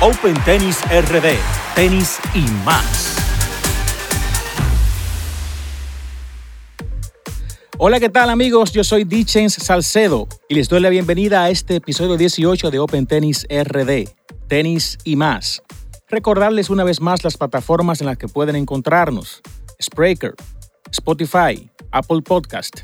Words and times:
Open 0.00 0.34
Tennis 0.44 0.80
RD, 0.84 1.36
tenis 1.74 2.20
y 2.32 2.42
más. 2.64 3.16
Hola, 7.78 7.98
¿qué 7.98 8.08
tal 8.08 8.30
amigos? 8.30 8.70
Yo 8.70 8.84
soy 8.84 9.02
Dichens 9.02 9.54
Salcedo 9.54 10.28
y 10.48 10.54
les 10.54 10.68
doy 10.68 10.78
la 10.78 10.88
bienvenida 10.88 11.42
a 11.42 11.50
este 11.50 11.74
episodio 11.74 12.16
18 12.16 12.70
de 12.70 12.78
Open 12.78 13.08
Tennis 13.08 13.44
RD, 13.50 14.08
tenis 14.46 14.98
y 15.02 15.16
más. 15.16 15.64
Recordarles 16.08 16.70
una 16.70 16.84
vez 16.84 17.00
más 17.00 17.24
las 17.24 17.36
plataformas 17.36 18.00
en 18.00 18.06
las 18.06 18.18
que 18.18 18.28
pueden 18.28 18.54
encontrarnos. 18.54 19.42
Spreaker, 19.82 20.34
Spotify, 20.92 21.68
Apple 21.90 22.22
Podcast, 22.22 22.82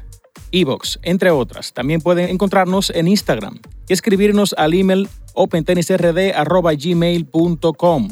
Evox, 0.51 0.99
entre 1.03 1.31
otras. 1.31 1.73
También 1.73 2.01
pueden 2.01 2.29
encontrarnos 2.29 2.91
en 2.91 3.07
Instagram 3.07 3.61
y 3.87 3.93
escribirnos 3.93 4.53
al 4.59 4.75
email 4.75 5.09
opentennisrd.gmail.com. 5.35 8.09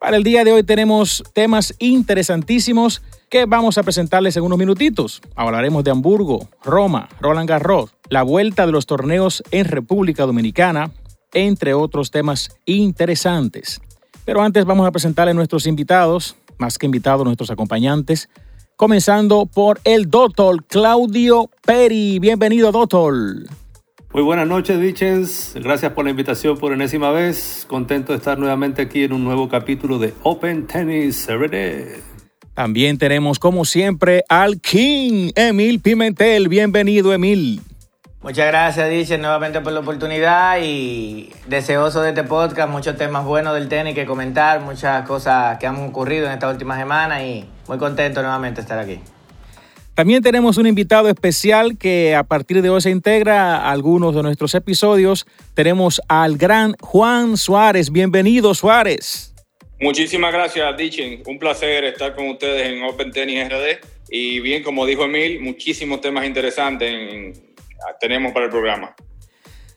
Para 0.00 0.16
el 0.16 0.24
día 0.24 0.42
de 0.42 0.52
hoy 0.52 0.64
tenemos 0.64 1.22
temas 1.32 1.74
interesantísimos 1.78 3.02
que 3.30 3.46
vamos 3.46 3.78
a 3.78 3.82
presentarles 3.82 4.36
en 4.36 4.42
unos 4.42 4.58
minutitos. 4.58 5.22
Hablaremos 5.36 5.84
de 5.84 5.92
Hamburgo, 5.92 6.48
Roma, 6.64 7.08
Roland 7.20 7.48
Garros, 7.48 7.94
la 8.08 8.24
vuelta 8.24 8.66
de 8.66 8.72
los 8.72 8.86
torneos 8.86 9.44
en 9.52 9.66
República 9.66 10.26
Dominicana, 10.26 10.90
entre 11.32 11.74
otros 11.74 12.10
temas 12.10 12.50
interesantes. 12.66 13.80
Pero 14.24 14.42
antes 14.42 14.64
vamos 14.64 14.86
a 14.86 14.90
presentarles 14.90 15.32
a 15.32 15.36
nuestros 15.36 15.66
invitados, 15.66 16.36
más 16.58 16.78
que 16.78 16.86
invitados, 16.86 17.24
nuestros 17.24 17.50
acompañantes, 17.50 18.28
comenzando 18.76 19.46
por 19.46 19.80
el 19.84 20.10
doctor 20.10 20.64
Claudio 20.64 21.50
Peri. 21.64 22.18
Bienvenido, 22.18 22.72
doctor. 22.72 23.14
Muy 24.12 24.22
buenas 24.22 24.46
noches, 24.46 24.78
Dichens. 24.78 25.54
Gracias 25.54 25.92
por 25.92 26.04
la 26.04 26.10
invitación 26.10 26.58
por 26.58 26.74
enésima 26.74 27.10
vez. 27.10 27.64
Contento 27.66 28.12
de 28.12 28.18
estar 28.18 28.38
nuevamente 28.38 28.82
aquí 28.82 29.04
en 29.04 29.14
un 29.14 29.24
nuevo 29.24 29.48
capítulo 29.48 29.98
de 29.98 30.12
Open 30.22 30.66
Tennis 30.66 31.26
Everyday. 31.30 31.86
También 32.52 32.98
tenemos, 32.98 33.38
como 33.38 33.64
siempre, 33.64 34.22
al 34.28 34.60
King, 34.60 35.30
Emil 35.34 35.80
Pimentel. 35.80 36.50
Bienvenido, 36.50 37.14
Emil. 37.14 37.62
Muchas 38.20 38.46
gracias, 38.48 38.90
Dichens, 38.90 39.22
nuevamente 39.22 39.62
por 39.62 39.72
la 39.72 39.80
oportunidad 39.80 40.58
y 40.62 41.30
deseoso 41.46 42.02
de 42.02 42.10
este 42.10 42.22
podcast. 42.22 42.70
Muchos 42.70 42.98
temas 42.98 43.24
buenos 43.24 43.54
del 43.54 43.68
tenis 43.68 43.94
que 43.94 44.04
comentar, 44.04 44.60
muchas 44.60 45.06
cosas 45.08 45.56
que 45.56 45.66
han 45.66 45.76
ocurrido 45.76 46.26
en 46.26 46.32
esta 46.32 46.50
última 46.50 46.76
semana 46.76 47.24
y 47.24 47.48
muy 47.66 47.78
contento 47.78 48.20
nuevamente 48.20 48.56
de 48.56 48.62
estar 48.62 48.78
aquí. 48.78 49.00
También 49.94 50.22
tenemos 50.22 50.56
un 50.56 50.66
invitado 50.66 51.10
especial 51.10 51.76
que 51.76 52.14
a 52.14 52.24
partir 52.24 52.62
de 52.62 52.70
hoy 52.70 52.80
se 52.80 52.88
integra 52.88 53.56
a 53.56 53.70
algunos 53.70 54.14
de 54.14 54.22
nuestros 54.22 54.54
episodios. 54.54 55.26
Tenemos 55.52 56.00
al 56.08 56.38
gran 56.38 56.74
Juan 56.80 57.36
Suárez. 57.36 57.92
Bienvenido, 57.92 58.54
Suárez. 58.54 59.34
Muchísimas 59.78 60.32
gracias, 60.32 60.76
Dichen. 60.78 61.22
Un 61.26 61.38
placer 61.38 61.84
estar 61.84 62.14
con 62.14 62.28
ustedes 62.28 62.68
en 62.68 62.82
Open 62.84 63.10
Tennis 63.10 63.48
RD. 63.48 63.84
Y 64.08 64.40
bien, 64.40 64.62
como 64.62 64.86
dijo 64.86 65.04
Emil, 65.04 65.40
muchísimos 65.40 66.00
temas 66.00 66.24
interesantes 66.24 67.38
tenemos 68.00 68.32
para 68.32 68.46
el 68.46 68.50
programa. 68.50 68.94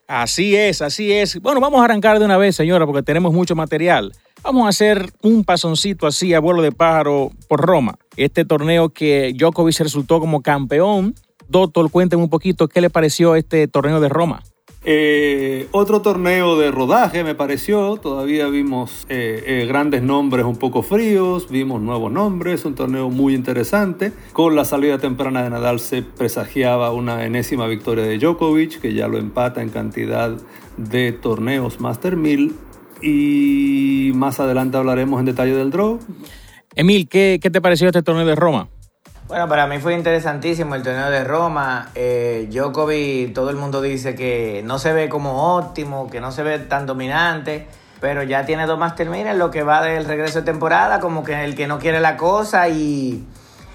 Así 0.08 0.56
es, 0.56 0.82
así 0.82 1.12
es. 1.12 1.42
Bueno, 1.42 1.60
vamos 1.60 1.82
a 1.82 1.86
arrancar 1.86 2.20
de 2.20 2.26
una 2.26 2.38
vez, 2.38 2.56
señora, 2.56 2.86
porque 2.86 3.04
tenemos 3.04 3.34
mucho 3.34 3.56
material. 3.56 4.14
Vamos 4.46 4.68
a 4.68 4.70
hacer 4.70 5.12
un 5.24 5.44
pasoncito 5.44 6.06
así 6.06 6.36
a 6.36 6.40
vuelo 6.40 6.62
de 6.62 6.72
pájaro 6.72 7.32
por 7.48 7.62
Roma. 7.62 7.98
Este 8.16 8.46
torneo 8.46 8.90
que 8.90 9.34
Djokovic 9.36 9.80
resultó 9.80 10.20
como 10.20 10.44
campeón. 10.44 11.16
Doctor, 11.48 11.90
cuénteme 11.90 12.22
un 12.22 12.30
poquito 12.30 12.68
qué 12.68 12.80
le 12.80 12.92
pareció 12.92 13.34
este 13.34 13.68
torneo 13.68 14.00
de 14.00 14.08
Roma. 14.08 14.44
Eh, 14.84 15.68
otro 15.72 16.04
torneo 16.04 16.60
de 16.60 16.70
rodaje 16.70 17.24
me 17.24 17.34
pareció, 17.34 17.98
todavía 17.98 18.48
vimos 18.48 19.08
eh, 19.10 19.44
eh, 19.48 19.66
grandes 19.66 20.04
nombres 20.04 20.46
un 20.46 20.58
poco 20.58 20.84
fríos, 20.84 21.50
vimos 21.50 21.82
nuevos 21.82 22.12
nombres, 22.12 22.66
un 22.66 22.76
torneo 22.76 23.10
muy 23.10 23.34
interesante. 23.34 24.14
Con 24.32 24.56
la 24.56 24.64
salida 24.64 25.00
temprana 25.00 25.42
de 25.42 25.50
Nadal 25.50 25.80
se 25.80 26.04
presagiaba 26.04 26.92
una 26.92 27.26
enésima 27.26 27.66
victoria 27.66 28.04
de 28.04 28.20
Djokovic, 28.20 28.80
que 28.80 28.94
ya 28.94 29.08
lo 29.08 29.18
empata 29.18 29.64
en 29.64 29.70
cantidad 29.70 30.38
de 30.78 31.14
torneos 31.14 31.80
Master 31.80 32.16
1000 32.16 32.54
y 33.02 34.12
más 34.16 34.40
adelante 34.40 34.78
hablaremos 34.78 35.20
en 35.20 35.26
detalle 35.26 35.56
del 35.56 35.72
draw. 35.72 36.00
Emil, 36.76 37.08
¿qué, 37.08 37.40
qué 37.42 37.50
te 37.50 37.62
pareció 37.62 37.88
este 37.88 38.04
torneo 38.04 38.26
de 38.26 38.36
Roma? 38.36 38.70
Bueno, 39.28 39.48
para 39.48 39.66
mí 39.66 39.80
fue 39.80 39.96
interesantísimo 39.96 40.76
el 40.76 40.84
torneo 40.84 41.10
de 41.10 41.24
Roma. 41.24 41.90
Eh, 41.96 42.48
Djokovic, 42.52 43.34
todo 43.34 43.50
el 43.50 43.56
mundo 43.56 43.82
dice 43.82 44.14
que 44.14 44.62
no 44.64 44.78
se 44.78 44.94
ve 44.94 45.10
como 45.10 45.56
óptimo, 45.56 46.10
que 46.12 46.22
no 46.22 46.32
se 46.32 46.44
ve 46.44 46.60
tan 46.60 46.86
dominante, 46.86 47.66
pero 48.00 48.22
ya 48.22 48.46
tiene 48.46 48.68
dos 48.68 48.78
Master 48.78 49.08
en 49.08 49.40
lo 49.40 49.50
que 49.50 49.64
va 49.64 49.82
del 49.82 50.06
regreso 50.06 50.40
de 50.40 50.46
temporada, 50.46 51.00
como 51.00 51.24
que 51.24 51.44
el 51.44 51.56
que 51.56 51.66
no 51.66 51.80
quiere 51.80 52.00
la 52.00 52.18
cosa 52.18 52.70
y... 52.70 53.24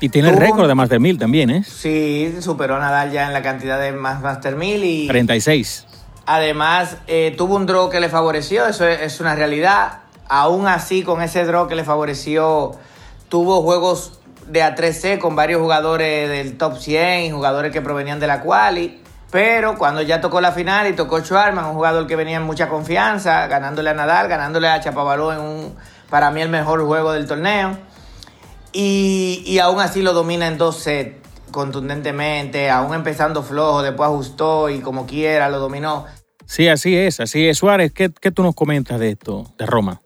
Y 0.02 0.08
tiene 0.08 0.30
el 0.30 0.36
récord 0.36 0.68
de 0.68 0.74
Master 0.74 1.00
1000 1.00 1.18
también, 1.18 1.50
¿eh? 1.50 1.64
Sí, 1.64 2.32
superó 2.40 2.76
a 2.76 2.78
Nadal 2.78 3.10
ya 3.10 3.26
en 3.26 3.32
la 3.32 3.42
cantidad 3.42 3.78
de 3.78 3.92
más 3.92 4.22
Master 4.22 4.54
1000 4.56 4.84
y... 4.84 5.08
36. 5.08 5.86
Además, 6.32 6.96
eh, 7.08 7.34
tuvo 7.36 7.56
un 7.56 7.66
draw 7.66 7.90
que 7.90 7.98
le 7.98 8.08
favoreció, 8.08 8.64
eso 8.66 8.86
es, 8.86 9.18
una 9.18 9.34
realidad. 9.34 10.02
Aún 10.28 10.68
así, 10.68 11.02
con 11.02 11.22
ese 11.22 11.44
draw 11.44 11.66
que 11.66 11.74
le 11.74 11.82
favoreció, 11.82 12.70
tuvo 13.28 13.62
juegos 13.62 14.20
de 14.46 14.62
A3C 14.62 15.18
con 15.18 15.34
varios 15.34 15.60
jugadores 15.60 16.28
del 16.28 16.56
top 16.56 16.78
100 16.78 17.24
y 17.24 17.30
jugadores 17.32 17.72
que 17.72 17.82
provenían 17.82 18.20
de 18.20 18.28
la 18.28 18.42
quali. 18.42 19.02
Pero 19.32 19.76
cuando 19.76 20.02
ya 20.02 20.20
tocó 20.20 20.40
la 20.40 20.52
final 20.52 20.86
y 20.86 20.92
tocó 20.92 21.18
Schwarman, 21.18 21.64
un 21.64 21.74
jugador 21.74 22.06
que 22.06 22.14
venía 22.14 22.36
en 22.36 22.44
mucha 22.44 22.68
confianza, 22.68 23.48
ganándole 23.48 23.90
a 23.90 23.94
Nadal, 23.94 24.28
ganándole 24.28 24.68
a 24.68 24.78
Chapavaló 24.78 25.32
en 25.32 25.40
un, 25.40 25.76
para 26.10 26.30
mí, 26.30 26.42
el 26.42 26.48
mejor 26.48 26.86
juego 26.86 27.10
del 27.10 27.26
torneo. 27.26 27.76
Y, 28.72 29.42
y 29.44 29.58
aún 29.58 29.80
así 29.80 30.00
lo 30.00 30.12
domina 30.12 30.46
en 30.46 30.58
dos 30.58 30.76
sets 30.76 31.28
contundentemente, 31.50 32.70
aún 32.70 32.94
empezando 32.94 33.42
flojo, 33.42 33.82
después 33.82 34.08
ajustó 34.08 34.68
y 34.68 34.78
como 34.78 35.06
quiera 35.06 35.48
lo 35.48 35.58
dominó. 35.58 36.06
Sí, 36.50 36.66
así 36.66 36.96
es, 36.96 37.20
así 37.20 37.46
es. 37.46 37.58
Suárez, 37.58 37.92
¿qué, 37.92 38.10
¿qué, 38.20 38.32
tú 38.32 38.42
nos 38.42 38.56
comentas 38.56 38.98
de 38.98 39.10
esto, 39.10 39.54
de 39.56 39.66
Roma? 39.66 40.02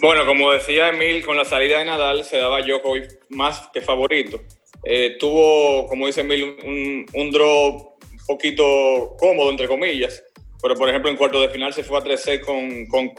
Bueno, 0.00 0.26
como 0.26 0.50
decía 0.50 0.88
Emil, 0.88 1.24
con 1.24 1.36
la 1.36 1.44
salida 1.44 1.78
de 1.78 1.84
Nadal 1.84 2.24
se 2.24 2.38
daba 2.38 2.62
Djokovic 2.62 3.16
más 3.28 3.70
que 3.72 3.80
favorito. 3.80 4.40
Eh, 4.82 5.16
tuvo, 5.20 5.86
como 5.86 6.08
dice 6.08 6.22
Emil, 6.22 6.56
un, 6.64 7.06
un 7.14 7.30
draw 7.30 7.96
poquito 8.26 9.14
cómodo, 9.20 9.52
entre 9.52 9.68
comillas. 9.68 10.20
Pero, 10.60 10.74
por 10.74 10.88
ejemplo, 10.88 11.12
en 11.12 11.16
cuarto 11.16 11.40
de 11.40 11.48
final 11.48 11.72
se 11.72 11.84
fue 11.84 11.98
a 11.98 12.02
3 12.02 12.40
con, 12.44 12.86
con 12.86 13.12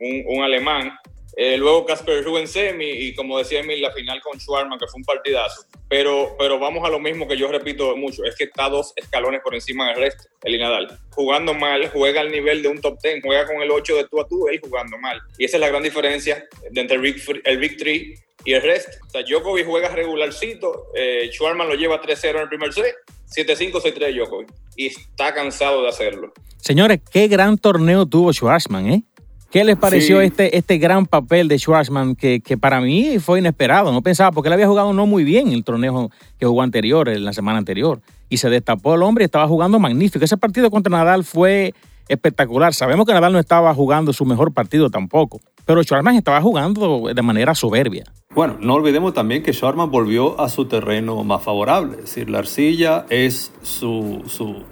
un, 0.00 0.24
un 0.26 0.42
alemán. 0.42 0.98
Eh, 1.38 1.58
luego 1.58 1.84
Casper 1.84 2.24
Ruben 2.24 2.48
semi 2.48 2.88
y 2.88 3.14
como 3.14 3.36
decía 3.36 3.60
Emil, 3.60 3.82
la 3.82 3.92
final 3.92 4.22
con 4.22 4.40
Schwarman, 4.40 4.78
que 4.78 4.86
fue 4.86 4.98
un 4.98 5.04
partidazo. 5.04 5.66
Pero, 5.86 6.34
pero 6.38 6.58
vamos 6.58 6.82
a 6.82 6.90
lo 6.90 6.98
mismo 6.98 7.28
que 7.28 7.36
yo 7.36 7.52
repito 7.52 7.94
mucho, 7.94 8.24
es 8.24 8.34
que 8.34 8.44
está 8.44 8.70
dos 8.70 8.94
escalones 8.96 9.42
por 9.42 9.54
encima 9.54 9.88
del 9.88 9.96
resto, 9.96 10.24
el 10.42 10.58
Nadal. 10.58 10.98
Jugando 11.10 11.52
mal, 11.52 11.90
juega 11.90 12.22
al 12.22 12.30
nivel 12.30 12.62
de 12.62 12.68
un 12.68 12.80
top 12.80 12.98
10, 13.02 13.20
juega 13.22 13.46
con 13.46 13.60
el 13.60 13.70
8 13.70 13.96
de 13.96 14.08
tú 14.08 14.18
a 14.18 14.26
tú, 14.26 14.48
él 14.48 14.60
jugando 14.60 14.96
mal. 14.96 15.20
Y 15.36 15.44
esa 15.44 15.58
es 15.58 15.60
la 15.60 15.68
gran 15.68 15.82
diferencia 15.82 16.42
entre 16.74 16.96
el 16.96 17.58
Big, 17.58 17.76
Three 17.76 18.14
y 18.46 18.54
el 18.54 18.62
resto. 18.62 18.92
O 19.06 19.10
sea, 19.10 19.22
Djokovic 19.22 19.66
juega 19.66 19.90
regularcito, 19.90 20.86
eh, 20.94 21.28
Schwarman 21.30 21.68
lo 21.68 21.74
lleva 21.74 22.00
3-0 22.00 22.30
en 22.30 22.36
el 22.38 22.48
primer 22.48 22.72
set, 22.72 22.94
7-5, 23.36 23.82
6-3 23.82 24.16
Djokovic. 24.16 24.48
Y 24.74 24.86
está 24.86 25.34
cansado 25.34 25.82
de 25.82 25.88
hacerlo. 25.90 26.32
Señores, 26.56 27.00
qué 27.12 27.28
gran 27.28 27.58
torneo 27.58 28.06
tuvo 28.06 28.32
Schwarman, 28.32 28.90
¿eh? 28.90 29.02
¿Qué 29.56 29.64
les 29.64 29.78
pareció 29.78 30.20
este, 30.20 30.54
este 30.58 30.76
gran 30.76 31.06
papel 31.06 31.48
de 31.48 31.58
Schwarzman 31.58 32.14
que, 32.14 32.40
que, 32.40 32.58
para 32.58 32.82
mí 32.82 33.18
fue 33.20 33.38
inesperado? 33.38 33.90
No 33.90 34.02
pensaba, 34.02 34.30
porque 34.30 34.50
él 34.50 34.52
había 34.52 34.66
jugado 34.66 34.92
no 34.92 35.06
muy 35.06 35.24
bien 35.24 35.50
el 35.50 35.64
torneo 35.64 36.10
que 36.38 36.44
jugó 36.44 36.60
anterior, 36.60 37.08
en 37.08 37.24
la 37.24 37.32
semana 37.32 37.56
anterior. 37.56 38.02
Y 38.28 38.36
se 38.36 38.50
destapó 38.50 38.96
el 38.96 39.02
hombre 39.02 39.24
y 39.24 39.24
estaba 39.24 39.48
jugando 39.48 39.78
magnífico. 39.78 40.22
Ese 40.22 40.36
partido 40.36 40.70
contra 40.70 40.90
Nadal 40.90 41.24
fue 41.24 41.72
espectacular. 42.06 42.74
Sabemos 42.74 43.06
que 43.06 43.14
Nadal 43.14 43.32
no 43.32 43.38
estaba 43.38 43.72
jugando 43.72 44.12
su 44.12 44.26
mejor 44.26 44.52
partido 44.52 44.90
tampoco, 44.90 45.40
pero 45.64 45.82
Schwarzman 45.82 46.16
estaba 46.16 46.42
jugando 46.42 47.08
de 47.14 47.22
manera 47.22 47.54
soberbia. 47.54 48.04
Bueno, 48.36 48.58
no 48.60 48.74
olvidemos 48.74 49.14
también 49.14 49.42
que 49.42 49.52
Sharma 49.52 49.86
volvió 49.86 50.38
a 50.38 50.50
su 50.50 50.66
terreno 50.66 51.24
más 51.24 51.42
favorable, 51.42 51.92
es 51.92 52.02
decir, 52.02 52.28
la 52.28 52.40
arcilla 52.40 53.06
es 53.08 53.50
su, 53.62 54.22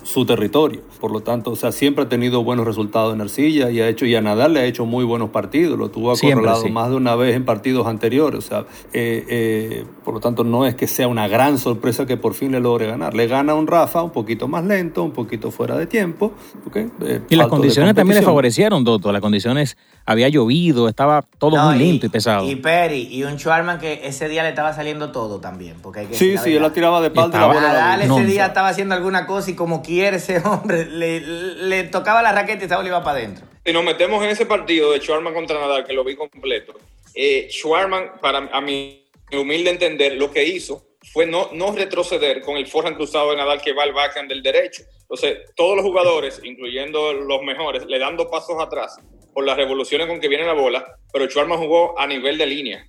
su, 0.05 0.27
territorio, 0.27 0.83
por 1.05 1.13
lo 1.13 1.21
tanto, 1.21 1.51
o 1.51 1.57
sea, 1.57 1.71
siempre 1.71 2.05
ha 2.05 2.09
tenido 2.09 2.43
buenos 2.45 2.65
resultados 2.65 3.13
en 3.13 3.21
arcilla 3.21 3.71
y 3.71 3.79
ha 3.79 3.89
hecho, 3.91 4.07
y 4.07 4.15
a 4.15 4.23
Nadal 4.23 4.55
le 4.55 4.61
ha 4.61 4.65
hecho 4.65 4.87
muy 4.87 5.05
buenos 5.05 5.29
partidos, 5.29 5.79
lo 5.79 5.91
tuvo 5.91 6.13
acorralado 6.13 6.67
más 6.69 6.89
de 6.89 6.97
una 6.97 7.15
vez 7.15 7.37
en 7.37 7.45
partidos 7.45 7.87
anteriores, 7.87 8.39
o 8.39 8.41
sea, 8.41 8.61
eh, 8.95 9.23
eh, 9.29 9.85
por 10.03 10.15
lo 10.15 10.21
tanto, 10.21 10.45
no 10.45 10.65
es 10.65 10.75
que 10.75 10.87
sea 10.87 11.07
una 11.07 11.29
gran 11.29 11.59
sorpresa 11.59 12.07
que 12.07 12.17
por 12.17 12.33
fin 12.33 12.53
le 12.53 12.61
logre 12.61 12.87
ganar, 12.87 13.13
le 13.13 13.27
gana 13.27 13.53
un 13.53 13.67
Rafa 13.67 14.03
un 14.03 14.13
poquito 14.13 14.49
más 14.49 14.65
lento, 14.65 15.03
un 15.03 15.11
poquito 15.11 15.51
fuera 15.51 15.77
de 15.77 15.87
tiempo, 15.87 16.33
eh, 16.75 17.21
y 17.29 17.37
las 17.37 17.49
condiciones 17.49 17.95
también 17.95 18.21
le 18.21 18.25
favorecieron, 18.25 18.83
Doto, 18.83 19.13
las 19.13 19.21
condiciones, 19.21 19.77
había 20.07 20.29
llovido, 20.29 20.89
estaba 20.89 21.23
todo 21.39 21.57
muy 21.57 21.79
lento 21.79 22.07
y 22.07 22.09
pesado. 22.09 22.49
Y 22.51 22.57
Perry, 22.57 23.09
y 23.11 23.25
un 23.25 23.39
Schwarman 23.39 23.79
que 23.79 24.07
ese 24.07 24.29
día 24.29 24.43
le 24.43 24.51
estaba 24.51 24.73
saliendo 24.75 25.13
todo 25.13 25.41
también. 25.41 25.77
Porque 25.83 26.01
hay 26.01 26.07
que 26.07 26.15
sí, 26.15 26.37
sí, 26.37 26.55
él 26.55 26.63
la 26.63 26.73
tiraba 26.73 27.01
de 27.01 27.09
espalda. 27.09 27.39
Estaba, 27.39 27.55
Nadal 27.55 28.03
ese 28.03 28.25
día 28.27 28.47
estaba 28.47 28.69
haciendo 28.69 28.95
alguna 28.95 29.27
cosa 29.27 29.51
y 29.51 29.55
como 29.55 29.83
quiere 29.83 30.19
ese 30.19 30.39
hombre, 30.45 30.87
le, 30.95 31.85
tocaba 31.85 32.23
la 32.23 32.33
raqueta 32.33 32.61
y 32.61 32.65
estaba 32.65 32.87
iba 32.87 33.03
para 33.03 33.19
adentro. 33.19 33.47
si 33.65 33.73
nos 33.73 33.85
metemos 33.85 34.23
en 34.25 34.31
ese 34.31 34.47
partido 34.47 34.93
de 34.93 35.01
Schwarman 35.01 35.35
contra 35.35 35.59
Nadal, 35.59 35.85
que 35.85 35.93
lo 35.93 36.05
vi 36.05 36.17
completo, 36.17 36.75
eh, 37.15 37.49
Schwarman, 37.51 38.21
para 38.21 38.39
a 38.53 38.61
mi 38.61 39.07
humilde 39.33 39.71
entender, 39.71 40.15
lo 40.15 40.31
que 40.31 40.45
hizo 40.45 40.87
fue 41.13 41.27
no, 41.27 41.51
no 41.53 41.73
retroceder 41.73 42.41
con 42.41 42.57
el 42.57 42.67
forehand 42.67 42.97
cruzado 42.97 43.31
de 43.31 43.37
Nadal 43.37 43.61
que 43.61 43.73
va 43.73 43.83
al 43.83 43.93
backhand 43.93 44.29
del 44.29 44.43
derecho. 44.43 44.83
Entonces, 45.03 45.39
todos 45.55 45.77
los 45.77 45.85
jugadores, 45.85 46.41
incluyendo 46.43 47.13
los 47.13 47.43
mejores, 47.43 47.85
le 47.87 47.99
dan 47.99 48.17
dos 48.17 48.29
pasos 48.31 48.61
atrás 48.61 48.99
por 49.33 49.45
las 49.45 49.57
revoluciones 49.57 50.07
con 50.07 50.21
que 50.21 50.29
viene 50.29 50.47
la 50.47 50.55
bola, 50.55 50.97
pero 51.13 51.27
Schwarman 51.27 51.59
jugó 51.59 51.99
a 51.99 52.07
nivel 52.07 52.39
de 52.39 52.47
línea. 52.47 52.87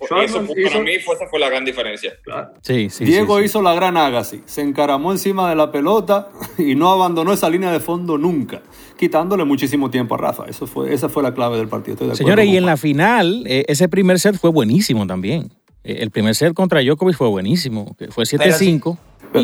Eso, 0.00 0.46
para 0.46 0.80
mí 0.80 0.98
fue, 1.04 1.14
esa 1.14 1.26
fue 1.28 1.38
la 1.40 1.48
gran 1.48 1.64
diferencia. 1.64 2.12
Sí, 2.62 2.90
sí, 2.90 3.04
Diego 3.04 3.40
hizo 3.40 3.62
la 3.62 3.74
gran 3.74 3.96
Agassi, 3.96 4.42
se 4.46 4.62
encaramó 4.62 5.12
encima 5.12 5.48
de 5.48 5.56
la 5.56 5.72
pelota 5.72 6.28
y 6.58 6.74
no 6.74 6.90
abandonó 6.90 7.32
esa 7.32 7.50
línea 7.50 7.72
de 7.72 7.80
fondo 7.80 8.18
nunca, 8.18 8.62
quitándole 8.96 9.44
muchísimo 9.44 9.90
tiempo 9.90 10.14
a 10.14 10.18
Rafa. 10.18 10.44
Eso 10.48 10.66
fue, 10.66 10.94
esa 10.94 11.08
fue 11.08 11.22
la 11.22 11.34
clave 11.34 11.58
del 11.58 11.68
partido. 11.68 12.14
Señores, 12.14 12.46
y 12.46 12.56
en 12.56 12.66
la 12.66 12.76
final, 12.76 13.44
eh, 13.46 13.64
ese 13.68 13.88
primer 13.88 14.18
set 14.20 14.36
fue 14.36 14.50
buenísimo 14.50 15.06
también. 15.06 15.52
Eh, 15.84 15.98
el 16.00 16.10
primer 16.10 16.34
set 16.34 16.54
contra 16.54 16.80
Djokovic 16.82 17.16
fue 17.16 17.28
buenísimo, 17.28 17.96
fue 18.10 18.24
7-5. 18.24 18.98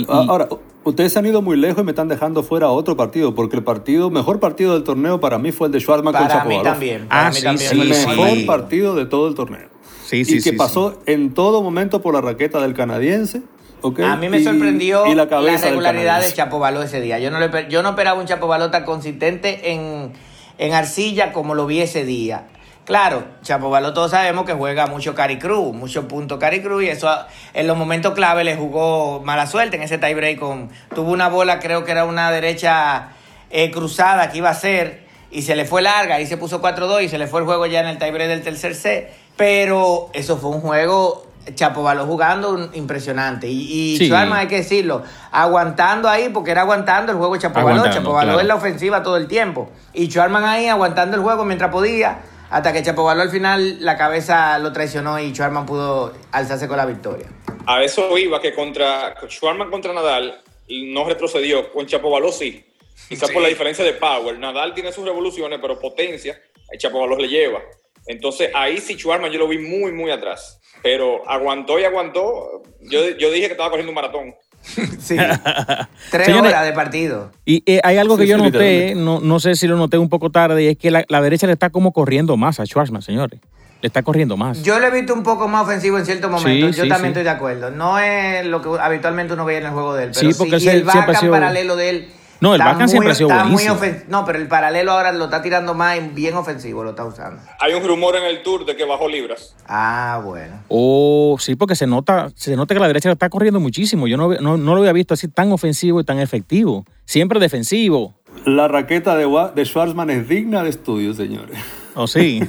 Ahora, 0.09 0.49
ustedes 0.85 1.17
han 1.17 1.27
ido 1.27 1.43
muy 1.43 1.57
lejos 1.57 1.83
y 1.83 1.85
me 1.85 1.93
están 1.93 2.09
dejando 2.09 2.43
fuera 2.43 2.69
otro 2.71 2.97
partido, 2.97 3.35
porque 3.35 3.57
el 3.57 3.65
partido, 3.65 4.11
mejor 4.11 4.41
partido 4.41 4.75
del 4.75 4.85
torneo 4.85 5.21
para 5.21 5.39
mí 5.39 5.53
fue 5.53 5.69
el 5.69 5.73
de 5.73 5.85
con 5.85 6.05
Chapovalov. 6.13 6.33
Para 6.33 6.45
mí 6.45 6.63
también. 6.63 7.09
Para 7.09 7.27
ah, 7.27 7.31
mí 7.31 7.41
también. 7.43 7.81
el 7.81 7.89
mejor 7.89 8.47
partido 8.47 8.95
de 8.95 9.07
todo 9.07 9.29
el 9.29 9.35
torneo. 9.35 9.74
Sí, 10.05 10.25
sí, 10.25 10.39
y 10.39 10.43
que 10.43 10.53
pasó 10.53 11.01
en 11.07 11.33
todo 11.35 11.63
momento 11.63 12.03
por 12.03 12.15
la 12.15 12.21
raqueta 12.21 12.61
del 12.61 12.75
canadiense. 12.75 13.43
Okay, 13.81 14.05
a 14.05 14.17
mí 14.17 14.29
me 14.31 14.43
sorprendió 14.43 15.05
la, 15.15 15.27
regularidad 15.27 16.23
de 16.23 16.33
Chapovalov 16.33 16.83
ese 16.83 17.01
día. 17.01 17.19
Yo 17.19 17.31
no, 17.31 17.39
le, 17.39 17.69
yo 17.69 17.83
no 17.83 17.91
esperaba 17.91 18.19
un 18.19 18.27
Chapovalov 18.27 18.71
tan 18.71 18.85
consistente 18.85 19.73
en, 19.73 20.13
en 20.57 20.73
arcilla 20.73 21.33
como 21.33 21.55
lo 21.55 21.67
vi 21.67 21.81
ese 21.81 22.05
día. 22.05 22.47
Claro, 22.85 23.25
Chapovalov 23.43 23.95
todos 23.95 24.11
sabemos 24.11 24.45
que 24.45 24.53
juega 24.53 24.87
mucho 24.87 25.15
Cari 25.15 25.39
Cruz, 25.39 25.75
mucho 25.75 26.07
punto 26.07 26.39
Cari 26.39 26.61
Cruz 26.61 26.85
y 26.85 26.89
eso 26.89 27.09
en 27.55 27.67
los 27.67 27.79
momentos 27.79 28.13
clave 28.13 28.45
le 28.45 28.57
jugó 28.57 29.21
mala 29.21 29.47
suerte 29.47 29.77
en 29.77 29.83
ese 29.83 29.97
tiebreak 29.97 30.39
con 30.39 30.69
tuvo 30.95 31.11
una 31.11 31.29
bola, 31.29 31.61
creo 31.61 31.85
que 31.85 31.93
era 31.93 32.05
una 32.05 32.31
derecha 32.31 33.13
eh, 33.51 33.71
cruzada 33.71 34.31
que 34.31 34.39
iba 34.39 34.51
a 34.51 34.55
ser 34.55 35.05
y 35.31 35.43
se 35.43 35.57
le 35.57 35.65
fue 35.65 35.81
larga 35.81 36.21
y 36.21 36.27
se 36.27 36.37
puso 36.37 36.61
4-2 36.61 37.05
y 37.05 37.09
se 37.09 37.17
le 37.17 37.27
fue 37.27 37.41
el 37.41 37.47
juego 37.47 37.65
ya 37.65 37.81
en 37.81 37.87
el 37.87 37.99
tiebreak 37.99 38.29
del 38.29 38.43
tercer 38.43 38.75
set, 38.75 39.11
pero 39.37 40.11
eso 40.13 40.37
fue 40.37 40.51
un 40.51 40.61
juego 40.61 41.25
Chapovalov 41.55 42.07
jugando 42.07 42.71
impresionante. 42.73 43.49
Y, 43.49 43.97
y 44.01 44.13
hay 44.13 44.47
que 44.47 44.57
decirlo, 44.57 45.03
aguantando 45.31 46.09
ahí, 46.09 46.31
porque 46.31 46.53
era 46.53 46.63
aguantando 46.63 47.13
el 47.13 47.19
juego 47.19 47.37
Chapovalov. 47.37 47.91
Chapovalov 47.91 48.41
es 48.41 48.47
la 48.47 48.55
ofensiva 48.55 49.03
todo 49.03 49.17
el 49.17 49.29
tiempo. 49.29 49.71
Y 49.93 50.07
Schwarman 50.07 50.45
ahí 50.45 50.67
aguantando 50.69 51.17
el 51.17 51.23
juego 51.23 51.45
mientras 51.45 51.71
podía. 51.71 52.23
Hasta 52.51 52.73
que 52.73 52.83
Chapovalov 52.83 53.23
al 53.23 53.31
final 53.31 53.85
la 53.85 53.97
cabeza 53.97 54.59
lo 54.59 54.73
traicionó 54.73 55.19
y 55.19 55.33
Schwarman 55.33 55.67
pudo 55.67 56.13
alzarse 56.33 56.69
con 56.69 56.77
la 56.77 56.87
victoria. 56.87 57.27
A 57.67 57.83
eso 57.83 58.17
iba 58.17 58.41
que 58.41 58.55
contra 58.55 59.15
Schwarman 59.29 59.71
contra 59.71 59.93
Nadal 59.93 60.41
no 60.69 61.05
retrocedió, 61.05 61.73
con 61.73 61.87
Chapovalov 61.87 62.33
sí. 62.33 62.65
Quizás 63.09 63.31
por 63.31 63.43
la 63.43 63.49
diferencia 63.49 63.85
de 63.85 63.93
power. 63.93 64.39
Nadal 64.39 64.73
tiene 64.73 64.93
sus 64.93 65.05
revoluciones, 65.05 65.59
pero 65.61 65.79
potencia, 65.79 66.41
Chapovalov 66.79 67.19
le 67.19 67.29
lleva. 67.29 67.61
Entonces 68.07 68.51
ahí 68.55 68.79
sí 68.79 68.95
Schwarman 68.95 69.31
yo 69.31 69.39
lo 69.39 69.49
vi 69.49 69.59
muy, 69.59 69.93
muy 69.93 70.11
atrás. 70.11 70.61
Pero 70.83 71.29
aguantó 71.29 71.79
y 71.79 71.85
aguantó. 71.85 72.63
Yo, 72.83 73.11
yo 73.17 73.31
dije 73.31 73.47
que 73.47 73.53
estaba 73.53 73.71
corriendo 73.71 73.91
un 73.91 73.95
maratón. 73.95 74.35
sí. 74.99 75.17
Tres 76.11 76.29
horas 76.29 76.65
de 76.65 76.73
partido. 76.73 77.31
Y 77.45 77.63
eh, 77.67 77.81
hay 77.83 77.97
algo 77.97 78.17
que 78.17 78.27
yo 78.27 78.37
noté, 78.37 78.95
no, 78.95 79.21
no, 79.21 79.41
sé 79.41 79.55
si 79.57 79.67
lo 79.67 79.77
noté 79.77 79.99
un 79.99 80.09
poco 80.09 80.31
tarde, 80.31 80.63
y 80.63 80.69
es 80.69 80.79
que 80.79 80.91
la, 80.91 81.21
derecha 81.23 81.47
le 81.47 81.55
está 81.55 81.71
como 81.71 81.93
corriendo 81.93 82.37
más 82.37 82.61
a 82.61 82.67
Schwarzman, 82.67 83.03
señores. 83.03 83.41
Le 83.81 83.89
está 83.89 84.03
corriendo 84.03 84.39
más. 84.39 84.63
Yo 84.63 84.79
lo 84.79 84.87
he 84.87 84.91
visto 84.91 85.13
un 85.13 85.23
poco 85.23 85.47
más 85.47 85.65
ofensivo 85.65 85.99
en 85.99 86.07
ciertos 86.07 86.31
momentos. 86.31 86.75
yo 86.75 86.89
también 86.89 87.09
estoy 87.09 87.25
de 87.25 87.31
acuerdo. 87.31 87.71
No 87.71 87.99
es 87.99 88.47
lo 88.47 88.63
que 88.63 88.71
habitualmente 88.81 89.35
uno 89.35 89.45
veía 89.45 89.59
en 89.59 89.67
el 89.67 89.73
juego 89.73 89.95
de 89.95 90.05
él. 90.05 90.11
Pero 90.15 90.33
sí, 90.33 90.39
porque 90.39 90.59
si 90.59 90.69
el 90.71 90.85
backup 90.85 91.31
paralelo 91.31 91.77
de 91.77 91.91
él 91.91 92.09
no, 92.45 92.55
el 92.55 92.61
backhand 92.61 92.91
siempre 92.91 93.13
ha 93.13 93.15
sido 93.15 93.31
buenísimo. 93.31 93.81
no, 94.09 94.25
pero 94.27 94.39
el 94.39 94.49
paralelo 94.49 94.93
ahora 94.93 95.13
lo 95.13 95.25
está 95.25 95.41
tirando 95.41 95.73
más 95.73 96.15
bien 96.15 96.35
ofensivo, 96.35 96.85
lo 96.85 96.91
está 96.91 97.03
usando. 97.05 97.41
Hay 97.59 97.73
un 97.73 97.83
rumor 97.83 98.17
en 98.17 98.25
el 98.25 98.43
tour 98.43 98.67
de 98.67 98.77
que 98.77 98.85
bajó 98.85 99.09
libras. 99.09 99.57
Ah, 99.67 100.21
bueno. 100.23 100.63
Oh, 100.69 101.39
sí, 101.41 101.57
porque 101.57 101.75
se 101.75 101.87
nota, 101.87 102.31
se 102.35 102.55
nota 102.55 102.75
que 102.75 102.81
la 102.81 102.87
derecha 102.87 103.11
está 103.11 103.31
corriendo 103.31 103.61
muchísimo. 103.61 104.07
Yo 104.07 104.19
no, 104.19 104.37
no, 104.37 104.75
lo 104.75 104.81
había 104.81 104.93
visto 104.93 105.15
así 105.15 105.27
tan 105.27 105.53
ofensivo 105.53 106.01
y 106.01 106.05
tan 106.05 106.19
efectivo. 106.19 106.85
Siempre 107.07 107.41
defensivo. 107.41 108.13
La 108.45 108.69
raqueta 108.69 109.17
de, 109.17 109.27
de 109.55 109.65
Schwarzman 109.65 110.11
es 110.11 110.29
digna 110.29 110.63
de 110.63 110.69
estudio, 110.69 111.15
señores. 111.15 111.59
Oh, 111.95 112.07
sí. 112.07 112.43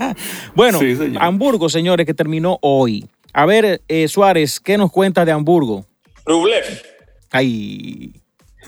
bueno, 0.54 0.78
Hamburgo, 1.20 1.68
señores, 1.68 2.06
que 2.06 2.14
terminó 2.14 2.58
hoy. 2.62 3.06
A 3.34 3.44
ver, 3.44 3.82
eh, 3.88 4.08
Suárez, 4.08 4.58
¿qué 4.58 4.78
nos 4.78 4.90
cuenta 4.90 5.26
de 5.26 5.32
Hamburgo? 5.32 5.84
Rublev. 6.24 6.64
Ay. 7.30 8.23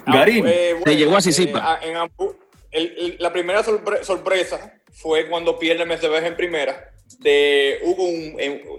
Garín, 0.07 0.45
eh, 0.47 0.77
se 0.85 0.97
llegó 0.97 1.17
a 1.17 1.21
Sisipa. 1.21 1.81
Eh, 1.83 3.17
la 3.19 3.33
primera 3.33 3.63
sorpresa 3.63 4.81
fue 4.93 5.29
cuando 5.29 5.59
pierde 5.59 5.85
Mercedes 5.85 6.25
en 6.25 6.37
primera 6.37 6.91
de 7.21 7.79
Hugo, 7.83 8.09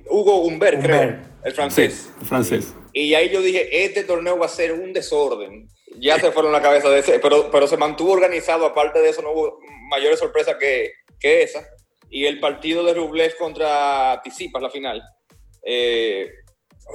Hugo 0.10 0.42
Humbert, 0.42 0.82
creo, 0.82 1.20
el 1.44 1.54
francés. 1.54 2.10
francés. 2.26 2.74
Y 2.94 3.14
ahí 3.14 3.30
yo 3.30 3.42
dije, 3.42 3.86
este 3.86 4.04
torneo 4.04 4.38
va 4.38 4.46
a 4.46 4.50
ser 4.50 4.74
un 4.74 4.94
desorden. 4.94 5.68
Ya 6.00 6.20
se 6.20 6.32
fueron 6.32 6.52
la 6.52 6.62
cabeza 6.62 6.90
de 6.90 7.00
ese, 7.00 7.20
pero, 7.20 7.50
pero 7.52 7.68
se 7.68 7.78
mantuvo 7.78 8.12
organizado. 8.12 8.66
Aparte 8.66 9.00
de 9.00 9.10
eso, 9.10 9.22
no 9.22 9.32
hubo 9.32 9.60
mayores 9.90 10.20
sorpresas 10.20 10.56
que, 10.60 10.92
que 11.20 11.44
esa. 11.44 11.66
Y 12.10 12.26
el 12.26 12.40
partido 12.40 12.84
de 12.84 12.94
Rublev 12.94 13.36
contra 13.38 14.22
Tisipas, 14.24 14.62
la 14.62 14.70
final. 14.70 15.02
Eh, 15.64 16.30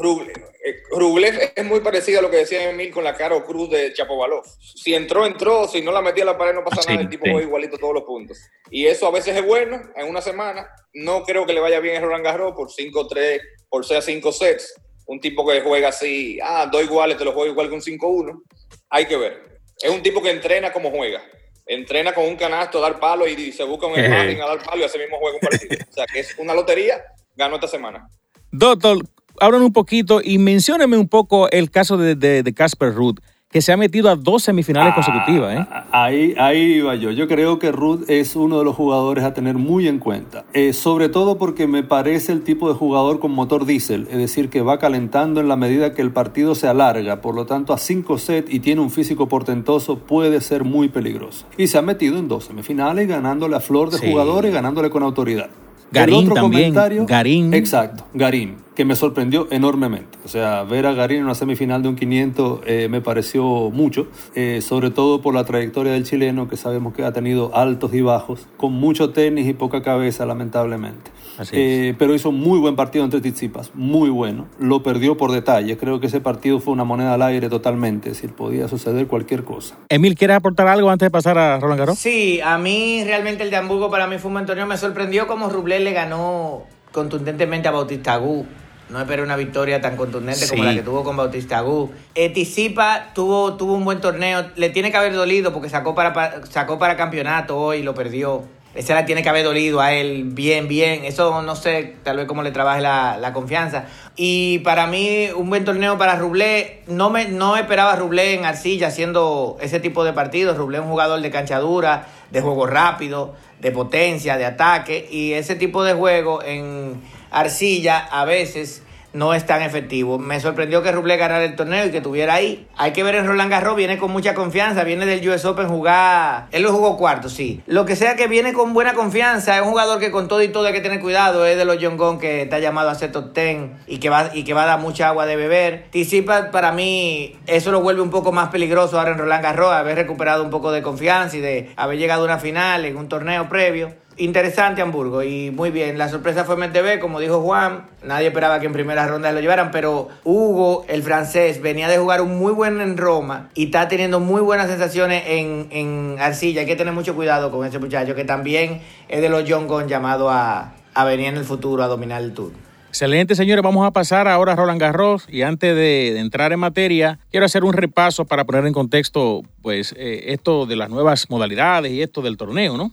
Rublev 0.01 1.53
es 1.55 1.65
muy 1.65 1.81
parecido 1.81 2.21
a 2.21 2.23
lo 2.23 2.31
que 2.31 2.39
decía 2.39 2.71
Emil 2.71 2.91
con 2.91 3.05
la 3.05 3.15
cara 3.15 3.35
o 3.35 3.45
cruz 3.45 3.71
de 3.71 3.93
Chapovalov. 3.93 4.45
Si 4.59 4.95
entró, 4.95 5.27
entró. 5.27 5.69
Si 5.69 5.83
no 5.83 5.93
la 5.93 6.03
metía 6.03 6.23
a 6.23 6.27
la 6.27 6.39
pared, 6.39 6.55
no 6.55 6.65
pasa 6.65 6.89
nada. 6.89 7.03
El 7.03 7.09
tipo 7.09 7.25
juega 7.25 7.43
igualito 7.43 7.79
todos 7.79 7.95
los 7.95 8.05
puntos. 8.05 8.39
Y 8.71 8.87
eso 8.87 9.07
a 9.07 9.11
veces 9.11 9.37
es 9.37 9.45
bueno 9.45 9.81
en 9.95 10.09
una 10.09 10.21
semana. 10.21 10.69
No 10.95 11.25
creo 11.25 11.47
que 11.47 11.53
le 11.53 11.61
vaya 11.61 11.81
bien 11.81 11.97
a 11.97 12.01
Roland 12.01 12.25
Garros 12.25 12.55
por 12.55 12.71
5-3, 12.71 13.41
por 13.69 13.85
sea 13.85 14.01
5 14.01 14.33
sets. 14.33 14.75
Un 15.07 15.21
tipo 15.21 15.47
que 15.47 15.61
juega 15.61 15.89
así, 15.89 16.39
ah, 16.43 16.69
dos 16.71 16.83
iguales, 16.83 17.19
te 17.19 17.25
lo 17.25 17.33
juego 17.33 17.51
igual 17.51 17.69
que 17.69 17.75
un 17.75 17.83
5-1. 17.83 18.43
Hay 18.91 19.07
que 19.07 19.17
ver. 19.17 19.61
Es 19.81 19.91
un 19.91 20.03
tipo 20.03 20.23
que 20.23 20.31
entrena 20.31 20.73
como 20.73 20.91
juega. 20.91 21.23
Entrena 21.67 22.13
con 22.13 22.25
un 22.25 22.37
canasto 22.37 22.79
a 22.79 22.83
dar 22.83 23.01
palo 23.01 23.27
y 23.27 23.53
se 23.53 23.65
busca 23.65 23.87
un 23.87 23.95
sparring 23.97 24.41
a 24.41 24.47
dar 24.47 24.63
palo 24.63 24.83
y 24.83 24.85
así 24.85 24.99
mismo 24.99 25.19
juega 25.19 25.39
un 25.41 25.49
partido. 25.49 25.77
O 25.89 25.93
sea 25.93 26.07
que 26.07 26.21
es 26.21 26.39
una 26.39 26.55
lotería. 26.55 27.03
Ganó 27.35 27.57
esta 27.57 27.69
semana. 27.69 28.09
Doctor, 28.51 28.99
hablan 29.41 29.63
un 29.63 29.73
poquito 29.73 30.21
y 30.23 30.39
mencióneme 30.39 30.97
un 30.97 31.09
poco 31.09 31.51
el 31.51 31.71
caso 31.71 31.97
de 31.97 32.55
Casper 32.55 32.95
Ruth 32.95 33.19
que 33.53 33.61
se 33.61 33.71
ha 33.71 33.77
metido 33.77 34.09
a 34.09 34.17
dos 34.17 34.43
semifinales 34.43 34.93
ah, 34.93 34.95
consecutivas. 34.95 35.61
¿eh? 35.61 35.67
Ahí, 35.93 36.35
ahí 36.39 36.59
iba 36.77 36.95
yo. 36.95 37.11
Yo 37.11 37.29
creo 37.29 37.59
que 37.59 37.71
Ruth 37.71 38.09
es 38.09 38.35
uno 38.35 38.59
de 38.59 38.65
los 38.65 38.75
jugadores 38.75 39.25
a 39.25 39.35
tener 39.35 39.57
muy 39.57 39.87
en 39.89 39.99
cuenta. 39.99 40.45
Eh, 40.55 40.73
sobre 40.73 41.11
todo 41.11 41.37
porque 41.37 41.67
me 41.67 41.83
parece 41.83 42.33
el 42.33 42.43
tipo 42.43 42.69
de 42.69 42.75
jugador 42.75 43.21
con 43.21 43.31
motor 43.33 43.67
diésel, 43.67 44.09
es 44.11 44.17
decir, 44.17 44.49
que 44.49 44.63
va 44.63 44.79
calentando 44.79 45.41
en 45.41 45.49
la 45.49 45.57
medida 45.57 45.93
que 45.93 46.01
el 46.01 46.13
partido 46.13 46.55
se 46.55 46.67
alarga. 46.67 47.21
Por 47.21 47.35
lo 47.35 47.45
tanto, 47.45 47.75
a 47.75 47.79
cinco 47.79 48.17
sets 48.17 48.51
y 48.51 48.61
tiene 48.61 48.81
un 48.81 48.91
físico 48.91 49.29
portentoso, 49.29 49.99
puede 49.99 50.41
ser 50.41 50.65
muy 50.65 50.89
peligroso. 50.89 51.45
Y 51.59 51.67
se 51.67 51.77
ha 51.77 51.83
metido 51.83 52.19
en 52.19 52.29
dos 52.29 52.47
semifinales, 52.47 53.07
ganándole 53.07 53.57
a 53.57 53.61
flor 53.61 53.91
de 53.91 53.99
jugadores, 53.99 54.53
ganándole 54.53 54.89
con 54.89 55.03
autoridad. 55.03 55.51
Garín 55.93 56.33
también. 56.33 56.75
Garín. 57.07 57.53
Exacto, 57.53 58.07
Garín, 58.15 58.57
que 58.75 58.85
me 58.85 58.97
sorprendió 58.97 59.49
enormemente. 59.51 60.19
O 60.25 60.29
sea, 60.29 60.63
ver 60.63 60.87
a 60.87 60.93
Garín 60.93 61.19
en 61.19 61.25
una 61.25 61.35
semifinal 61.35 61.83
de 61.83 61.89
un 61.89 61.97
500 61.97 62.61
eh, 62.67 62.89
me 62.91 63.01
pareció 63.01 63.45
mucho, 63.71 64.09
eh, 64.35 64.61
sobre 64.63 64.91
todo 64.91 65.21
por 65.21 65.35
la 65.35 65.45
trayectoria 65.45 65.93
del 65.93 66.05
chileno, 66.05 66.49
que 66.49 66.57
sabemos 66.57 66.95
que 66.95 67.05
ha 67.05 67.13
tenido 67.13 67.55
altos 67.55 67.93
y 67.95 68.01
bajos, 68.01 68.47
con 68.57 68.73
mucho 68.73 69.11
tenis 69.11 69.47
y 69.47 69.55
poca 69.55 69.83
cabeza, 69.83 70.27
lamentablemente. 70.27 71.11
Eh, 71.53 71.95
pero 71.99 72.15
hizo 72.15 72.29
un 72.29 72.41
muy 72.41 72.59
buen 72.59 72.77
partido 72.77 73.05
entre 73.05 73.21
Tizipas, 73.21 73.73
muy 73.75 74.11
bueno. 74.11 74.47
Lo 74.59 74.83
perdió 74.83 75.17
por 75.17 75.33
detalle. 75.33 75.77
Creo 75.77 76.01
que 76.01 76.07
ese 76.07 76.21
partido 76.21 76.61
fue 76.61 76.73
una 76.73 76.85
moneda 76.85 77.15
al 77.15 77.23
aire 77.23 77.49
totalmente, 77.49 78.11
es 78.11 78.17
decir, 78.17 78.35
podía 78.35 78.69
suceder 78.69 79.07
cualquier 79.07 79.45
cosa. 79.45 79.77
Emil, 79.89 80.15
¿quieres 80.15 80.37
aportar 80.37 80.69
algo 80.69 80.91
antes 80.91 81.07
de 81.07 81.11
pasar 81.11 81.39
a 81.39 81.59
Roland 81.59 81.81
Garros? 81.81 81.99
Sí, 81.99 82.41
a 82.43 82.59
mí 82.59 83.03
realmente 83.05 83.43
el 83.43 83.51
de 83.51 83.57
Hamburgo 83.57 83.91
para 83.91 84.07
mí 84.07 84.19
fue 84.19 84.29
un 84.29 84.35
buen 84.35 84.47
torneo. 84.47 84.67
Me 84.67 84.77
sorprendió 84.77 85.27
cómo 85.27 85.49
Rublé 85.49 85.81
le 85.81 85.93
ganó 85.93 86.65
contundentemente 86.93 87.69
a 87.69 87.71
Bautista 87.71 88.15
Agut. 88.15 88.47
No 88.89 89.01
esperé 89.01 89.23
una 89.23 89.37
victoria 89.37 89.81
tan 89.81 89.97
contundente 89.97 90.47
como 90.49 90.65
la 90.65 90.75
que 90.75 90.83
tuvo 90.83 91.03
con 91.03 91.17
Bautista 91.17 91.59
Agut. 91.59 91.91
Etisipa 92.15 93.13
tuvo, 93.15 93.55
tuvo 93.55 93.75
un 93.75 93.85
buen 93.85 94.01
torneo. 94.01 94.51
Le 94.57 94.69
tiene 94.69 94.91
que 94.91 94.99
haber 94.99 95.15
dolido 95.15 95.53
porque 95.53 95.71
sacó 95.71 95.95
para, 95.95 96.45
sacó 96.47 96.79
para 96.79 96.97
campeonato 96.97 97.57
hoy 97.59 97.79
y 97.79 97.83
lo 97.83 97.95
perdió. 97.95 98.45
Esa 98.75 98.95
la 98.95 99.05
tiene 99.05 99.23
que 99.23 99.29
haber 99.29 99.45
dolido 99.45 99.81
a 99.81 99.93
él 99.93 100.25
bien, 100.25 100.67
bien. 100.67 101.05
Eso 101.05 101.43
no 101.43 101.57
sé, 101.57 101.97
tal 102.03 102.17
vez 102.17 102.27
cómo 102.27 102.43
le 102.43 102.53
trabaje 102.53 102.81
la, 102.81 103.31
confianza. 103.35 103.85
Y 104.17 104.61
para 104.61 104.87
mí, 104.87 105.29
un 105.37 105.51
buen 105.51 105.65
torneo 105.65 105.99
para 105.99 106.17
Rublé. 106.17 106.83
No 106.87 107.11
me 107.11 107.29
no 107.29 107.57
esperaba 107.57 107.97
Rublé 107.97 108.35
en 108.35 108.45
Arcilla 108.45 108.89
haciendo 108.89 109.59
ese 109.61 109.79
tipo 109.79 110.05
de 110.05 110.15
partidos. 110.15 110.57
Rublé 110.57 110.79
es 110.79 110.85
un 110.85 110.91
jugador 110.91 111.21
de 111.21 111.31
cancha 111.31 111.59
dura, 111.59 112.07
de 112.31 112.41
juego 112.41 112.67
rápido, 112.67 113.35
de 113.61 113.73
potencia, 113.73 114.39
de 114.39 114.47
ataque. 114.47 115.07
Y 115.11 115.35
ese 115.35 115.55
tipo 115.55 115.85
de 115.85 115.93
juego 115.93 116.43
en 116.43 117.03
Arcilla 117.31 117.99
a 117.99 118.25
veces 118.25 118.83
no 119.13 119.35
es 119.35 119.47
tan 119.47 119.63
efectivo. 119.63 120.19
Me 120.19 120.41
sorprendió 120.41 120.83
que 120.83 120.93
Ruble 120.93 121.17
ganara 121.17 121.45
el 121.45 121.57
torneo 121.57 121.87
y 121.87 121.91
que 121.91 121.99
estuviera 121.99 122.35
ahí. 122.35 122.67
Hay 122.77 122.93
que 122.93 123.03
ver 123.03 123.15
en 123.15 123.27
Roland 123.27 123.51
Garros, 123.51 123.77
viene 123.77 123.99
con 123.99 124.11
mucha 124.11 124.35
confianza, 124.35 124.85
viene 124.85 125.07
del 125.07 125.27
US 125.29 125.45
Open 125.45 125.69
jugar. 125.69 126.47
Él 126.53 126.63
lo 126.63 126.73
jugó 126.73 126.97
cuarto, 126.97 127.29
sí. 127.29 127.63
Lo 127.67 127.85
que 127.85 127.97
sea 127.97 128.17
que 128.17 128.27
viene 128.29 128.53
con 128.53 128.75
buena 128.75 128.95
confianza, 128.95 129.57
es 129.57 129.63
un 129.63 129.71
jugador 129.71 129.99
que 129.99 130.11
con 130.11 130.29
todo 130.29 130.43
y 130.43 130.49
todo 130.49 130.67
hay 130.67 130.73
que 130.73 130.81
tener 130.81 131.01
cuidado. 131.01 131.47
Es 131.47 131.57
de 131.57 131.65
los 131.65 131.79
John 131.81 131.97
Gong 131.97 132.19
que 132.19 132.43
está 132.43 132.59
llamado 132.59 132.91
a 132.91 132.95
ser 132.95 133.13
top 133.13 133.35
10 133.35 133.71
y 133.87 133.99
que 133.99 134.11
va, 134.11 134.31
y 134.33 134.45
que 134.45 134.55
va 134.55 134.65
a 134.65 134.67
dar 134.67 134.81
mucha 134.81 135.09
agua 135.09 135.27
de 135.27 135.37
beber. 135.37 135.87
Tisipa, 135.91 136.51
para 136.51 136.73
mí, 136.73 137.37
eso 137.47 137.71
lo 137.71 137.81
vuelve 137.81 138.03
un 138.03 138.11
poco 138.11 138.33
más 138.33 138.49
peligroso 138.49 138.99
ahora 138.99 139.13
en 139.13 139.19
Roland 139.19 139.43
Garros, 139.43 139.73
haber 139.73 139.97
recuperado 139.97 140.43
un 140.43 140.51
poco 140.51 140.73
de 140.73 140.83
confianza 140.83 141.37
y 141.37 141.41
de 141.41 141.73
haber 141.77 141.99
llegado 141.99 142.23
a 142.23 142.25
una 142.27 142.39
final 142.39 142.85
en 142.85 142.97
un 142.97 143.09
torneo 143.09 143.49
previo. 143.49 143.93
Interesante 144.19 144.83
Hamburgo 144.83 145.23
y 145.23 145.51
muy 145.51 145.71
bien. 145.71 145.97
La 145.97 146.09
sorpresa 146.09 146.45
fue 146.45 146.57
MTV, 146.57 147.01
como 147.01 147.19
dijo 147.19 147.41
Juan. 147.41 147.87
Nadie 148.05 148.29
esperaba 148.29 148.61
que 148.61 148.67
en 148.67 148.73
primera 148.73 149.07
ronda 149.07 149.33
lo 149.33 149.41
llevaran, 149.41 149.71
pero 149.71 150.09
Hugo, 150.25 150.85
el 150.89 151.03
francés, 151.03 151.63
venía 151.63 151.89
de 151.89 151.99
jugar 151.99 152.21
un 152.21 152.39
muy 152.39 152.53
buen 152.53 152.81
en 152.81 152.97
Roma 152.97 153.49
y 153.55 153.67
está 153.67 153.89
teniendo 153.89 154.21
muy 154.21 154.43
buenas 154.43 154.69
sensaciones 154.69 155.25
en, 155.27 155.69
en 155.71 156.17
Arcilla. 156.21 156.61
Hay 156.61 156.67
que 156.67 156.77
tener 156.77 156.93
mucho 156.93 157.15
cuidado 157.15 157.51
con 157.51 157.67
ese 157.67 157.79
muchacho 157.79 158.15
que 158.15 158.25
también 158.25 158.83
es 159.09 159.21
de 159.23 159.29
los 159.29 159.45
John 159.49 159.67
Gong 159.67 159.87
llamado 159.87 160.31
a, 160.31 160.75
a 160.95 161.05
venir 161.05 161.29
en 161.29 161.37
el 161.37 161.45
futuro 161.45 161.83
a 161.83 161.87
dominar 161.87 162.23
el 162.23 162.33
tour. 162.35 162.53
Excelente, 162.89 163.35
señores. 163.35 163.63
Vamos 163.63 163.87
a 163.87 163.91
pasar 163.91 164.29
ahora 164.29 164.53
a 164.53 164.57
Roland 164.57 164.79
Garros 164.79 165.27
y 165.27 165.41
antes 165.41 165.75
de, 165.75 166.13
de, 166.13 166.19
entrar 166.19 166.53
en 166.53 166.61
materia, 166.61 167.19
quiero 167.31 167.47
hacer 167.47 167.65
un 167.65 167.73
repaso 167.73 168.27
para 168.27 168.45
poner 168.45 168.67
en 168.67 168.75
contexto, 168.75 169.41
pues, 169.63 169.95
eh, 169.97 170.25
esto 170.27 170.67
de 170.67 170.77
las 170.77 170.91
nuevas 170.91 171.31
modalidades 171.31 171.91
y 171.93 172.03
esto 172.03 172.21
del 172.21 172.37
torneo, 172.37 172.77
¿no? 172.77 172.93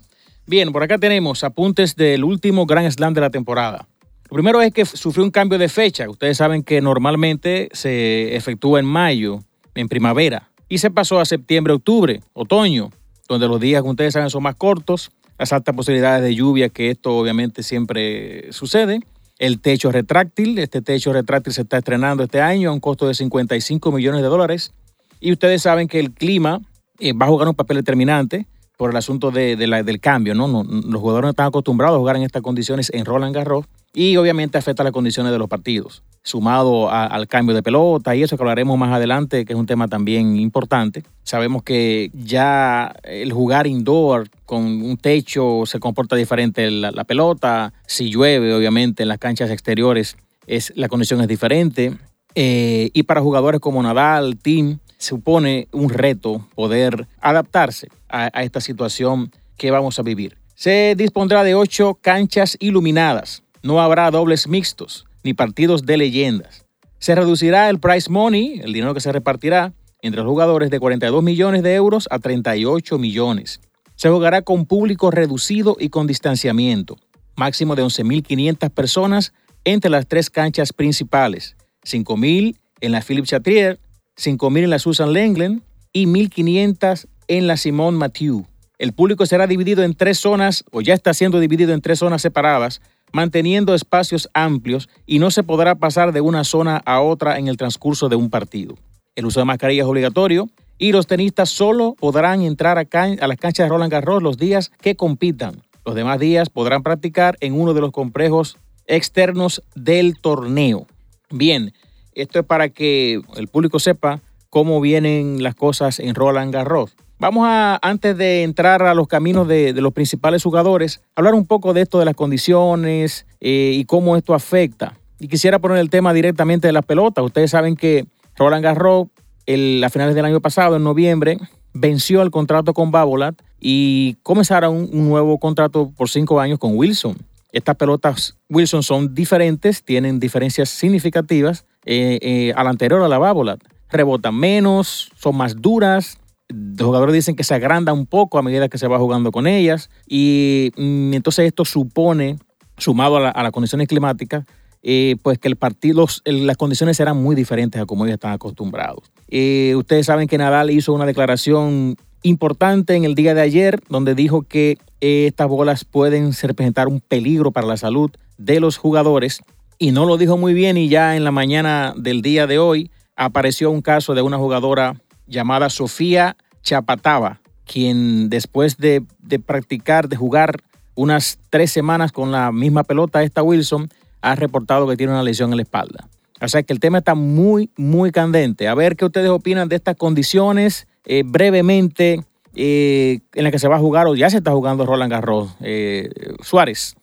Bien, 0.50 0.72
por 0.72 0.82
acá 0.82 0.98
tenemos 0.98 1.44
apuntes 1.44 1.96
del 1.96 2.24
último 2.24 2.66
Grand 2.66 2.90
Slam 2.90 3.14
de 3.14 3.22
la 3.22 3.30
temporada. 3.30 3.88
Lo 4.32 4.34
primero 4.34 4.60
es 4.64 4.74
que 4.74 4.84
sufrió 4.84 5.24
un 5.24 5.30
cambio 5.30 5.60
de 5.60 5.70
fecha. 5.70 6.10
Ustedes 6.10 6.38
saben 6.38 6.64
que 6.64 6.82
normalmente 6.82 7.70
se 7.72 8.36
efectúa 8.36 8.80
en 8.80 8.88
mayo, 8.88 9.42
en 9.76 9.88
primavera, 9.88 10.50
y 10.68 10.80
se 10.80 10.90
pasó 10.90 11.20
a 11.20 11.26
septiembre, 11.26 11.74
octubre, 11.74 12.22
otoño, 12.34 12.90
donde 13.28 13.48
los 13.48 13.60
días, 13.60 13.82
como 13.82 13.92
ustedes 13.92 14.14
saben, 14.14 14.32
son 14.32 14.42
más 14.42 14.56
cortos, 14.56 15.12
las 15.38 15.54
altas 15.54 15.76
posibilidades 15.76 16.24
de 16.24 16.34
lluvia, 16.34 16.70
que 16.70 16.90
esto 16.90 17.16
obviamente 17.16 17.62
siempre 17.62 18.52
sucede. 18.52 19.02
El 19.38 19.62
techo 19.62 19.92
retráctil, 19.92 20.58
este 20.58 20.82
techo 20.82 21.14
retráctil 21.14 21.54
se 21.54 21.62
está 21.62 21.78
estrenando 21.78 22.24
este 22.24 22.42
año 22.42 22.72
a 22.72 22.74
un 22.74 22.80
costo 22.80 23.08
de 23.08 23.14
55 23.14 23.92
millones 23.92 24.24
de 24.24 24.28
dólares. 24.28 24.74
Y 25.20 25.32
ustedes 25.32 25.62
saben 25.62 25.88
que 25.88 26.00
el 26.00 26.12
clima 26.12 26.60
eh, 26.98 27.14
va 27.14 27.28
a 27.28 27.30
jugar 27.30 27.48
un 27.48 27.54
papel 27.54 27.78
determinante 27.78 28.48
por 28.80 28.92
el 28.92 28.96
asunto 28.96 29.30
de, 29.30 29.58
del 29.58 30.00
cambio, 30.00 30.34
¿no? 30.34 30.48
Los 30.48 31.02
jugadores 31.02 31.26
no 31.26 31.30
están 31.32 31.48
acostumbrados 31.48 31.98
a 31.98 32.00
jugar 32.00 32.16
en 32.16 32.24
estas 32.24 32.42
condiciones 32.42 32.90
en 32.94 33.04
Roland 33.04 33.36
Garros 33.36 33.66
y 33.94 34.16
obviamente 34.16 34.58
afecta 34.58 34.86
las 34.86 34.94
condiciones 34.94 35.34
de 35.34 35.38
los 35.38 35.50
partidos, 35.50 36.02
sumado 36.24 36.90
al 36.90 37.28
cambio 37.28 37.54
de 37.54 37.62
pelota 37.62 38.16
y 38.16 38.24
eso 38.24 38.38
que 38.38 38.44
hablaremos 38.44 38.78
más 38.78 38.94
adelante, 38.94 39.44
que 39.44 39.52
es 39.52 39.60
un 39.60 39.66
tema 39.66 39.90
también 39.90 40.38
importante. 40.38 41.04
Sabemos 41.24 41.64
que 41.64 42.10
ya 42.14 42.96
el 43.04 43.34
jugar 43.34 43.68
indoor 43.68 44.30
con 44.46 44.64
un 44.64 44.96
techo 44.96 45.64
se 45.66 45.82
comporta 45.82 46.16
diferente 46.16 46.72
la, 46.72 46.92
la 46.92 47.04
pelota, 47.04 47.74
si 47.86 48.10
llueve 48.10 48.54
obviamente 48.54 49.04
en 49.04 49.10
las 49.10 49.18
canchas 49.18 49.50
exteriores 49.50 50.16
es, 50.48 50.72
la 50.78 50.88
condición 50.88 51.20
es 51.20 51.28
diferente. 51.28 51.98
Eh, 52.34 52.92
y 52.94 53.04
para 53.04 53.20
jugadores 53.20 53.60
como 53.60 53.84
Nadal, 53.84 54.38
Tim, 54.42 54.80
supone 55.00 55.68
un 55.72 55.90
reto 55.90 56.48
poder 56.54 57.08
adaptarse 57.22 57.88
a, 58.10 58.28
esta 58.44 58.62
situación 58.62 59.32
que 59.58 59.72
vamos 59.72 59.98
a 59.98 60.04
vivir. 60.04 60.38
Se 60.54 60.94
dispondrá 60.96 61.44
de 61.44 61.56
ocho 61.56 61.96
canchas 61.96 62.58
iluminadas. 62.60 63.42
No 63.64 63.82
habrá 63.82 64.12
dobles 64.12 64.48
mixtos 64.48 65.08
ni 65.24 65.34
partidos 65.34 65.86
de 65.86 65.98
leyendas. 65.98 66.66
Se 67.00 67.16
reducirá 67.16 67.70
el 67.70 67.80
prize 67.80 68.10
money, 68.10 68.60
el 68.64 68.74
dinero 68.74 68.94
que 68.94 69.00
se 69.00 69.12
repartirá 69.12 69.74
entre 70.02 70.22
los 70.22 70.30
jugadores, 70.30 70.70
de 70.70 70.80
42 70.80 71.24
millones 71.24 71.64
de 71.64 71.76
euros 71.76 72.08
a 72.12 72.20
38 72.20 72.98
millones. 72.98 73.60
Se 73.96 74.10
jugará 74.10 74.42
con 74.42 74.66
público 74.66 75.12
reducido 75.12 75.76
y 75.80 75.90
con 75.90 76.08
distanciamiento, 76.08 76.98
máximo 77.36 77.76
de 77.76 77.84
11.500 77.84 78.70
personas 78.70 79.34
entre 79.66 79.92
las 79.92 80.08
tres 80.08 80.30
canchas 80.30 80.72
principales, 80.72 81.58
5.000 81.84 82.56
en 82.80 82.92
la 82.94 83.02
Philippe 83.02 83.28
Chatrier, 83.28 83.80
5.000 84.20 84.64
en 84.64 84.70
la 84.70 84.80
Susan 84.80 85.14
Lenglen 85.14 85.64
y 85.94 86.06
1.500 86.06 87.08
en 87.28 87.48
la 87.48 87.58
Simone 87.58 87.98
Mathieu. 87.98 88.46
El 88.78 88.94
público 88.94 89.26
será 89.26 89.48
dividido 89.48 89.84
en 89.84 89.94
tres 89.94 90.20
zonas, 90.20 90.64
o 90.72 90.82
ya 90.82 90.94
está 90.94 91.14
siendo 91.14 91.40
dividido 91.40 91.74
en 91.74 91.82
tres 91.82 92.00
zonas 92.00 92.22
separadas, 92.22 92.82
manteniendo 93.12 93.74
espacios 93.74 94.30
amplios 94.34 94.90
y 95.06 95.20
no 95.20 95.32
se 95.32 95.44
podrá 95.44 95.76
pasar 95.76 96.14
de 96.14 96.22
una 96.22 96.44
zona 96.44 96.78
a 96.86 97.02
otra 97.02 97.40
en 97.40 97.48
el 97.48 97.58
transcurso 97.58 98.10
de 98.10 98.16
un 98.16 98.30
partido. 98.30 98.76
El 99.16 99.26
uso 99.26 99.40
de 99.40 99.46
mascarilla 99.46 99.84
es 99.84 99.88
obligatorio 99.88 100.50
y 100.78 100.92
los 100.92 101.08
tenistas 101.08 101.50
solo 101.50 101.96
podrán 102.00 102.42
entrar 102.42 102.78
a, 102.78 102.82
a 102.82 103.28
las 103.28 103.38
canchas 103.38 103.66
de 103.66 103.70
Roland 103.70 103.92
Garros 103.92 104.24
los 104.24 104.38
días 104.38 104.72
que 104.82 104.96
compitan. 104.96 105.62
Los 105.86 105.96
demás 105.96 106.20
días 106.20 106.50
podrán 106.50 106.84
practicar 106.84 107.38
en 107.42 107.60
uno 107.60 107.74
de 107.74 107.82
los 107.82 107.92
complejos 107.92 108.58
externos 108.86 109.62
del 109.76 110.20
torneo. 110.20 110.88
Bien, 111.32 111.74
esto 112.22 112.40
es 112.40 112.46
para 112.46 112.70
que 112.70 113.22
el 113.36 113.48
público 113.48 113.80
sepa 113.80 114.22
cómo 114.50 114.82
vienen 114.82 115.44
las 115.44 115.56
cosas 115.56 116.00
en 116.00 116.16
Roland 116.16 116.54
Garros. 116.54 116.96
Vamos 117.20 117.46
a, 117.48 117.78
antes 117.82 118.18
de 118.18 118.44
entrar 118.44 118.82
a 118.84 118.94
los 118.94 119.08
caminos 119.08 119.48
de, 119.48 119.74
los 119.74 119.94
principales 119.94 120.42
jugadores, 120.42 121.02
hablar 121.16 121.34
un 121.34 121.46
poco 121.46 121.74
de 121.74 121.82
esto 121.82 122.00
de 122.00 122.06
las 122.06 122.16
condiciones 122.16 123.26
eh, 123.42 123.74
y 123.76 123.84
cómo 123.86 124.16
esto 124.16 124.34
afecta. 124.34 124.98
Y 125.20 125.28
quisiera 125.28 125.60
poner 125.60 125.80
el 125.80 125.90
tema 125.90 126.14
directamente 126.14 126.68
de 126.68 126.74
las 126.74 126.86
pelotas. 126.86 127.26
Ustedes 127.26 127.52
saben 127.52 127.76
que 127.76 128.06
Roland 128.38 128.64
Garros, 128.64 129.08
el, 129.46 129.84
a 129.84 129.90
finales 129.90 130.16
del 130.16 130.24
año 130.24 130.40
pasado, 130.40 130.78
en 130.78 130.84
noviembre, 130.84 131.38
venció 131.74 132.22
el 132.22 132.32
contrato 132.32 132.74
con 132.74 132.92
Babolat 132.92 133.36
y 133.60 134.16
comenzará 134.24 134.70
un, 134.70 134.90
un 134.94 135.10
nuevo 135.10 135.38
contrato 135.40 135.92
por 135.98 136.10
cinco 136.10 136.40
años 136.40 136.58
con 136.58 136.78
Wilson. 136.78 137.18
Estas 137.52 137.76
pelotas 137.76 138.38
Wilson 138.48 138.82
son 138.82 139.14
diferentes, 139.14 139.84
tienen 139.84 140.22
diferencias 140.22 140.70
significativas 140.70 141.66
eh, 141.86 142.20
eh, 142.22 142.54
a 142.56 142.64
la 142.64 142.70
anterior, 142.70 143.02
a 143.02 143.08
la 143.08 143.18
Babolat. 143.18 143.60
Rebotan 143.90 144.36
menos, 144.36 145.12
son 145.16 145.36
más 145.36 145.62
duras. 145.62 146.18
Los 146.48 146.86
jugadores 146.88 147.14
dicen 147.14 147.36
que 147.36 147.44
se 147.44 147.54
agranda 147.54 147.94
un 147.94 148.06
poco 148.06 148.38
a 148.38 148.42
medida 148.42 148.70
que 148.70 148.78
se 148.78 148.88
va 148.88 149.00
jugando 149.00 149.32
con 149.32 149.48
ellas. 149.48 149.90
Y 150.08 150.72
mm, 150.78 151.14
entonces 151.14 151.46
esto 151.46 151.66
supone, 151.66 152.38
sumado 152.78 153.18
a, 153.18 153.20
la, 153.20 153.34
las 153.36 153.52
condiciones 153.52 153.88
climáticas, 153.88 154.46
eh, 154.82 155.18
pues 155.22 155.38
que 155.38 155.50
el 155.50 155.58
partido, 155.58 156.06
las 156.24 156.58
condiciones 156.58 156.96
serán 156.96 157.22
muy 157.22 157.36
diferentes 157.36 157.82
a 157.82 157.86
como 157.86 158.06
ellos 158.06 158.16
están 158.16 158.32
acostumbrados. 158.32 159.12
Eh, 159.28 159.74
ustedes 159.76 160.06
saben 160.06 160.28
que 160.28 160.38
Nadal 160.38 160.70
hizo 160.70 160.94
una 160.94 161.06
declaración 161.06 161.98
importante 162.22 162.96
en 162.96 163.04
el 163.04 163.16
día 163.16 163.34
de 163.34 163.42
ayer, 163.42 163.82
donde 163.90 164.16
dijo 164.16 164.44
que 164.44 164.78
estas 165.02 165.48
bolas 165.48 165.84
pueden 165.86 166.32
representar 166.34 166.88
un 166.88 167.02
peligro 167.02 167.52
para 167.52 167.68
la 167.68 167.78
salud 167.78 168.12
de 168.38 168.60
los 168.60 168.78
jugadores. 168.78 169.42
Y 169.82 169.92
no 169.92 170.06
lo 170.06 170.18
dijo 170.18 170.38
muy 170.38 170.54
bien 170.54 170.76
y 170.76 170.90
ya 170.90 171.16
en 171.16 171.24
la 171.24 171.32
mañana 171.32 171.94
del 171.96 172.22
día 172.22 172.48
de 172.48 172.60
hoy 172.60 172.92
apareció 173.16 173.72
un 173.72 173.82
caso 173.82 174.14
de 174.14 174.22
una 174.22 174.38
jugadora 174.38 175.02
llamada 175.26 175.70
Sofía 175.70 176.36
Chapatava, 176.62 177.40
quien 177.66 178.30
después 178.30 178.78
de, 178.78 179.04
de 179.20 179.40
practicar, 179.40 180.10
de 180.10 180.18
jugar 180.18 180.62
unas 180.96 181.40
tres 181.50 181.72
semanas 181.72 182.12
con 182.12 182.30
la 182.34 182.52
misma 182.52 182.84
pelota, 182.84 183.24
esta 183.24 183.42
Wilson, 183.42 183.88
ha 184.20 184.36
reportado 184.36 184.86
que 184.86 184.98
tiene 184.98 185.14
una 185.14 185.24
lesión 185.24 185.52
en 185.52 185.56
la 185.56 185.64
espalda. 185.64 186.10
O 186.42 186.48
sea 186.50 186.62
que 186.64 186.74
el 186.74 186.82
tema 186.82 186.98
está 186.98 187.16
muy, 187.16 187.70
muy 187.78 188.12
candente. 188.12 188.68
A 188.68 188.76
ver 188.76 188.98
qué 188.98 189.06
ustedes 189.06 189.30
opinan 189.30 189.70
de 189.70 189.78
estas 189.78 189.96
condiciones. 189.96 190.88
Eh, 191.06 191.24
brevemente, 191.26 192.26
eh, 192.54 193.20
en 193.34 193.44
la 193.46 193.52
que 193.52 193.60
se 193.60 193.70
va 193.70 193.78
a 193.78 193.80
jugar 193.80 194.08
o 194.08 194.16
ya 194.16 194.30
se 194.30 194.38
está 194.38 194.52
jugando 194.52 194.86
Roland 194.86 195.12
Garros. 195.12 195.56
Eh, 195.62 196.10
Suárez. 196.42 196.96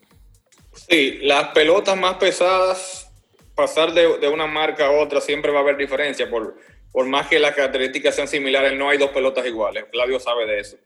Sí, 0.88 1.18
las 1.23 1.49
pelotas 1.49 1.97
más 1.97 2.16
pesadas, 2.16 3.11
pasar 3.54 3.92
de, 3.92 4.18
de, 4.18 4.28
una 4.28 4.47
marca 4.47 4.87
a 4.87 4.90
otra 4.90 5.21
siempre 5.21 5.50
va 5.50 5.59
a 5.59 5.62
haber 5.62 5.76
diferencia. 5.76 6.28
Por, 6.28 6.56
por 6.92 7.06
más 7.06 7.26
que 7.26 7.38
las 7.38 7.54
características 7.54 8.14
sean 8.14 8.28
similares, 8.28 8.73
no 8.75 8.88
hay 8.88 8.99
dos 8.99 9.11
pelotas 9.11 9.47
iguales. 9.47 9.85
Claudio 9.90 10.21
sabe 10.21 10.47
de 10.47 10.61
eso. 10.61 10.76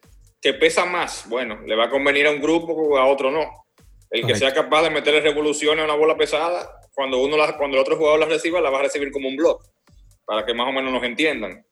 Que 0.41 0.55
pesa 0.55 0.85
más, 0.85 1.29
bueno, 1.29 1.61
le 1.67 1.77
va 1.77 1.85
a 1.85 1.91
convenir 1.91 2.27
a 2.27 2.31
un 2.31 2.41
grupo 2.41 2.73
o 2.73 2.97
a 2.97 3.07
otro 3.07 3.31
no. 3.31 3.49
El 4.11 4.27
que 4.27 4.35
sea 4.35 4.53
capaz 4.53 4.83
de 4.83 4.91
meterle 4.91 5.21
revoluciones 5.21 5.83
a 5.83 5.85
una 5.85 5.95
bola 5.95 6.17
pesada, 6.17 6.69
cuando, 6.93 7.19
uno 7.19 7.37
la, 7.37 7.57
cuando 7.57 7.77
el 7.77 7.83
otro 7.83 7.97
jugador 7.97 8.19
la 8.19 8.27
reciba, 8.27 8.61
la 8.61 8.71
va 8.71 8.81
a 8.81 8.83
recibir 8.83 9.13
como 9.13 9.29
un 9.29 9.37
block, 9.37 9.63
para 10.25 10.45
que 10.45 10.53
más 10.53 10.69
o 10.69 10.73
menos 10.73 10.93
nos 10.93 11.05
entiendan. 11.05 11.65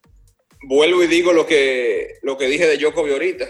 Vuelvo 0.63 1.03
y 1.03 1.07
digo 1.07 1.33
lo 1.33 1.45
que, 1.45 2.15
lo 2.21 2.37
que 2.37 2.47
dije 2.47 2.65
de 2.65 2.77
Djokovic 2.77 3.11
ahorita, 3.11 3.45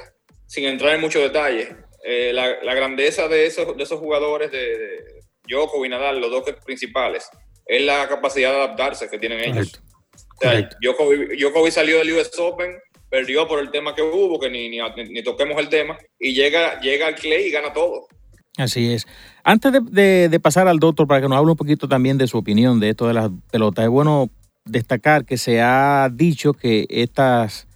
sin 0.47 0.65
entrar 0.65 0.95
en 0.95 1.01
muchos 1.01 1.21
detalles. 1.21 1.69
Eh, 2.03 2.31
la, 2.33 2.73
grandeza 2.73 3.27
de 3.27 3.45
esos, 3.45 3.75
de 3.75 3.83
esos 3.83 3.99
jugadores 3.99 4.51
de, 4.51 4.77
de 4.77 5.21
Djokovic 5.47 5.87
y 5.87 5.89
Nadal, 5.89 6.19
los 6.19 6.31
dos 6.31 6.43
principales, 6.65 7.29
es 7.65 7.81
la 7.83 8.07
capacidad 8.07 8.51
de 8.51 8.57
adaptarse 8.57 9.09
que 9.09 9.19
tienen 9.19 9.39
ellos. 9.39 9.81
Djokovic, 10.81 11.71
salió 11.71 11.97
del 11.97 12.13
US 12.13 12.31
Open, 12.39 12.77
perdió 13.09 13.47
por 13.47 13.59
el 13.59 13.71
tema 13.71 13.95
que 13.95 14.01
hubo, 14.01 14.39
que 14.39 14.49
ni, 14.49 14.69
ni, 14.69 15.23
toquemos 15.23 15.57
el 15.57 15.69
tema, 15.69 15.97
y 16.19 16.33
llega, 16.33 16.79
llega 16.79 17.07
al 17.07 17.15
Clay 17.15 17.47
y 17.47 17.51
gana 17.51 17.73
todo. 17.73 18.07
Así 18.57 18.93
es. 18.93 19.07
Antes 19.43 19.71
de, 19.91 20.39
pasar 20.41 20.67
al 20.67 20.79
doctor, 20.79 21.07
para 21.07 21.21
que 21.21 21.29
nos 21.29 21.37
hable 21.37 21.51
un 21.51 21.57
poquito 21.57 21.87
también 21.87 22.17
de 22.17 22.27
su 22.27 22.37
opinión 22.37 22.79
de 22.79 22.89
esto 22.89 23.07
de 23.07 23.13
las 23.13 23.29
pelotas, 23.51 23.85
es 23.85 23.91
bueno 23.91 24.29
destacar 24.65 25.25
que 25.25 25.37
se 25.37 25.61
ha 25.61 26.09
dicho 26.11 26.53
que 26.53 26.85
estas, 26.89 27.67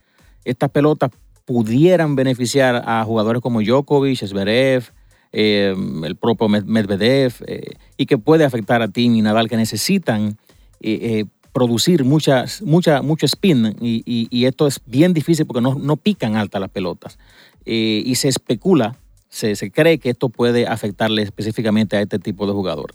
estas 0.43 0.69
pelotas 0.69 1.11
pudieran 1.45 2.15
beneficiar 2.15 2.83
a 2.85 3.03
jugadores 3.03 3.41
como 3.41 3.61
Djokovic, 3.61 4.25
Zverev, 4.25 4.91
eh, 5.31 5.75
el 6.03 6.15
propio 6.15 6.47
Medvedev, 6.47 7.33
eh, 7.47 7.71
y 7.97 8.05
que 8.05 8.17
puede 8.17 8.45
afectar 8.45 8.81
a 8.81 8.87
Tim 8.87 9.15
y 9.15 9.21
Nadal 9.21 9.49
que 9.49 9.57
necesitan 9.57 10.37
eh, 10.79 11.25
producir 11.51 12.03
muchas, 12.03 12.61
mucha, 12.61 13.01
mucho 13.01 13.25
spin 13.25 13.75
y, 13.79 14.45
esto 14.45 14.67
es 14.67 14.79
bien 14.85 15.13
difícil 15.13 15.45
porque 15.45 15.61
no, 15.61 15.75
no 15.75 15.97
pican 15.97 16.35
alta 16.35 16.59
las 16.59 16.69
pelotas. 16.69 17.17
y 17.65 18.13
se 18.15 18.27
especula, 18.27 18.97
se, 19.29 19.55
se 19.55 19.71
cree 19.71 19.97
que 19.97 20.11
esto 20.11 20.29
puede 20.29 20.67
afectarle 20.67 21.23
específicamente 21.23 21.97
a 21.97 22.01
este 22.01 22.19
tipo 22.19 22.45
de 22.45 22.53
jugador. 22.53 22.93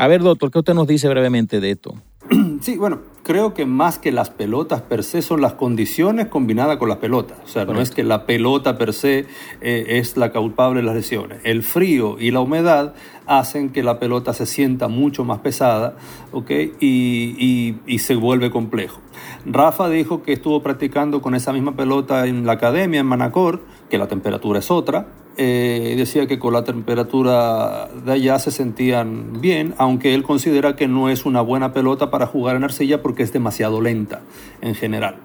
A 0.00 0.08
ver, 0.08 0.22
doctor, 0.22 0.50
¿qué 0.50 0.58
usted 0.60 0.72
nos 0.72 0.86
dice 0.86 1.10
brevemente 1.10 1.60
de 1.60 1.72
esto? 1.72 1.94
Sí, 2.62 2.76
bueno, 2.76 3.00
creo 3.22 3.54
que 3.54 3.64
más 3.64 3.98
que 3.98 4.12
las 4.12 4.28
pelotas 4.28 4.82
per 4.82 5.02
se 5.02 5.22
son 5.22 5.40
las 5.40 5.54
condiciones 5.54 6.26
combinadas 6.26 6.76
con 6.76 6.90
las 6.90 6.98
pelotas. 6.98 7.38
O 7.42 7.48
sea, 7.48 7.64
no 7.64 7.80
es 7.80 7.90
que 7.90 8.02
la 8.02 8.26
pelota 8.26 8.76
per 8.76 8.92
se 8.92 9.26
eh, 9.62 9.84
es 9.88 10.18
la 10.18 10.30
culpable 10.30 10.80
de 10.80 10.86
las 10.86 10.94
lesiones. 10.94 11.40
El 11.44 11.62
frío 11.62 12.16
y 12.18 12.30
la 12.30 12.40
humedad 12.40 12.94
hacen 13.30 13.70
que 13.70 13.84
la 13.84 14.00
pelota 14.00 14.34
se 14.34 14.44
sienta 14.44 14.88
mucho 14.88 15.24
más 15.24 15.38
pesada 15.38 15.94
¿ok? 16.32 16.50
y, 16.80 17.76
y 17.86 17.98
se 18.00 18.16
vuelve 18.16 18.50
complejo. 18.50 19.00
Rafa 19.46 19.88
dijo 19.88 20.22
que 20.22 20.32
estuvo 20.32 20.62
practicando 20.62 21.22
con 21.22 21.36
esa 21.36 21.52
misma 21.52 21.76
pelota 21.76 22.26
en 22.26 22.44
la 22.44 22.52
academia, 22.52 23.00
en 23.00 23.06
Manacor, 23.06 23.60
que 23.88 23.98
la 23.98 24.08
temperatura 24.08 24.58
es 24.58 24.70
otra, 24.72 25.06
eh, 25.36 25.94
decía 25.96 26.26
que 26.26 26.38
con 26.38 26.52
la 26.52 26.64
temperatura 26.64 27.88
de 28.04 28.12
allá 28.12 28.38
se 28.38 28.50
sentían 28.50 29.40
bien, 29.40 29.74
aunque 29.78 30.14
él 30.14 30.22
considera 30.22 30.76
que 30.76 30.88
no 30.88 31.08
es 31.08 31.24
una 31.24 31.40
buena 31.40 31.72
pelota 31.72 32.10
para 32.10 32.26
jugar 32.26 32.56
en 32.56 32.64
arcilla 32.64 33.00
porque 33.00 33.22
es 33.22 33.32
demasiado 33.32 33.80
lenta 33.80 34.20
en 34.60 34.74
general. 34.74 35.16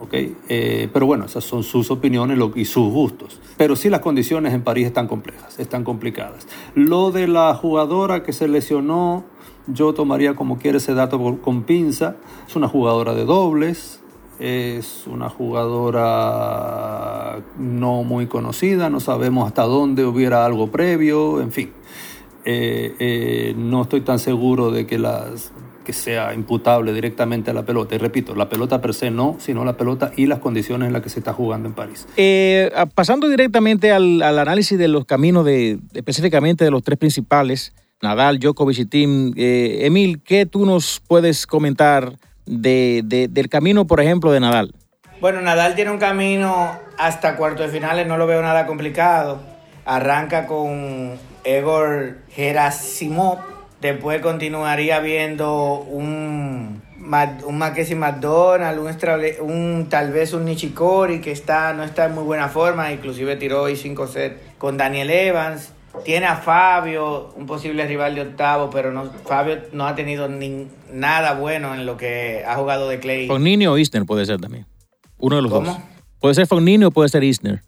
¿okay? 0.00 0.36
Eh, 0.48 0.90
pero 0.92 1.06
bueno, 1.06 1.24
esas 1.24 1.44
son 1.44 1.62
sus 1.62 1.90
opiniones 1.90 2.38
y 2.54 2.64
sus 2.64 2.92
gustos. 2.92 3.40
Pero 3.56 3.76
sí 3.76 3.88
las 3.88 4.00
condiciones 4.00 4.52
en 4.52 4.62
París 4.62 4.88
están 4.88 5.06
complejas, 5.06 5.58
están 5.58 5.84
complicadas. 5.84 6.46
Lo 6.74 7.10
de 7.10 7.28
la 7.28 7.51
jugadora 7.54 8.22
que 8.22 8.32
se 8.32 8.48
lesionó, 8.48 9.24
yo 9.66 9.94
tomaría 9.94 10.34
como 10.34 10.58
quiere 10.58 10.78
ese 10.78 10.94
dato 10.94 11.38
con 11.40 11.62
pinza. 11.62 12.16
Es 12.46 12.56
una 12.56 12.68
jugadora 12.68 13.14
de 13.14 13.24
dobles, 13.24 14.00
es 14.38 15.06
una 15.06 15.28
jugadora 15.28 16.02
no 17.58 18.02
muy 18.02 18.26
conocida, 18.26 18.90
no 18.90 18.98
sabemos 18.98 19.46
hasta 19.46 19.62
dónde 19.62 20.04
hubiera 20.04 20.44
algo 20.44 20.70
previo, 20.70 21.40
en 21.40 21.52
fin. 21.52 21.72
Eh, 22.44 22.96
eh, 22.98 23.54
no 23.56 23.82
estoy 23.82 24.00
tan 24.00 24.18
seguro 24.18 24.72
de 24.72 24.84
que, 24.84 24.98
las, 24.98 25.52
que 25.84 25.92
sea 25.92 26.34
imputable 26.34 26.92
directamente 26.92 27.50
a 27.50 27.54
la 27.54 27.64
pelota. 27.64 27.94
Y 27.94 27.98
repito, 27.98 28.34
la 28.34 28.48
pelota 28.48 28.80
per 28.80 28.94
se 28.94 29.10
no, 29.10 29.36
sino 29.38 29.64
la 29.64 29.76
pelota 29.76 30.12
y 30.16 30.26
las 30.26 30.38
condiciones 30.38 30.86
en 30.86 30.92
las 30.92 31.02
que 31.02 31.08
se 31.08 31.18
está 31.18 31.32
jugando 31.32 31.68
en 31.68 31.74
París. 31.74 32.06
Eh, 32.16 32.70
pasando 32.94 33.28
directamente 33.28 33.92
al, 33.92 34.22
análisis 34.22 34.78
de 34.78 34.88
los 34.88 35.04
caminos 35.04 35.44
de, 35.44 35.78
específicamente 35.94 36.64
de 36.64 36.70
los 36.70 36.82
tres 36.82 36.98
principales, 36.98 37.72
Nadal, 38.00 38.38
Djokovic 38.38 38.78
y 38.78 38.86
Tim. 38.86 39.32
Emil, 39.36 40.22
¿qué 40.22 40.46
tú 40.46 40.66
nos 40.66 41.00
puedes 41.06 41.46
comentar? 41.46 42.14
de, 42.46 43.28
del 43.30 43.48
camino, 43.48 43.86
por 43.86 44.00
ejemplo, 44.00 44.32
de 44.32 44.40
Nadal? 44.40 44.74
Bueno, 45.20 45.40
Nadal 45.40 45.74
tiene 45.74 45.90
un 45.90 45.98
camino 45.98 46.72
hasta 46.98 47.36
cuartos 47.36 47.66
de 47.66 47.72
finales, 47.72 48.06
no 48.06 48.16
lo 48.16 48.26
veo 48.26 48.42
nada 48.42 48.66
complicado. 48.66 49.40
Arranca 49.84 50.46
con 50.46 51.18
Egor 51.44 52.18
Gerasimov, 52.30 53.38
después 53.82 54.20
continuaría 54.20 55.00
viendo 55.00 55.80
un, 55.80 56.80
un 57.44 57.58
Mackenzie 57.58 57.96
McDonald, 57.96 58.78
un, 58.78 59.50
un, 59.50 59.88
tal 59.88 60.12
vez 60.12 60.32
un 60.32 60.44
Nishikori 60.44 61.20
que 61.20 61.32
está, 61.32 61.72
no 61.74 61.82
está 61.82 62.06
en 62.06 62.14
muy 62.14 62.22
buena 62.22 62.48
forma, 62.48 62.92
inclusive 62.92 63.36
tiró 63.36 63.62
hoy 63.62 63.76
5 63.76 64.06
sets 64.06 64.36
con 64.56 64.78
Daniel 64.78 65.10
Evans. 65.10 65.72
Tiene 66.04 66.24
a 66.26 66.36
Fabio, 66.36 67.34
un 67.36 67.44
posible 67.44 67.86
rival 67.86 68.14
de 68.14 68.22
octavo, 68.22 68.70
pero 68.70 68.92
no, 68.92 69.10
Fabio 69.26 69.58
no 69.72 69.86
ha 69.86 69.94
tenido 69.94 70.26
ni, 70.26 70.68
nada 70.90 71.34
bueno 71.34 71.74
en 71.74 71.84
lo 71.84 71.98
que 71.98 72.44
ha 72.46 72.54
jugado 72.54 72.88
de 72.88 72.98
Clay. 72.98 73.26
Fognini 73.26 73.66
o 73.66 73.76
Isner 73.76 74.06
puede 74.06 74.24
ser 74.24 74.40
también. 74.40 74.64
Uno 75.18 75.36
de 75.36 75.42
los 75.42 75.52
¿Cómo? 75.52 75.66
dos. 75.66 75.78
Puede 76.20 76.34
ser 76.34 76.46
Fognini 76.46 76.84
o 76.84 76.92
puede 76.92 77.10
ser 77.10 77.24
Isner. 77.24 77.62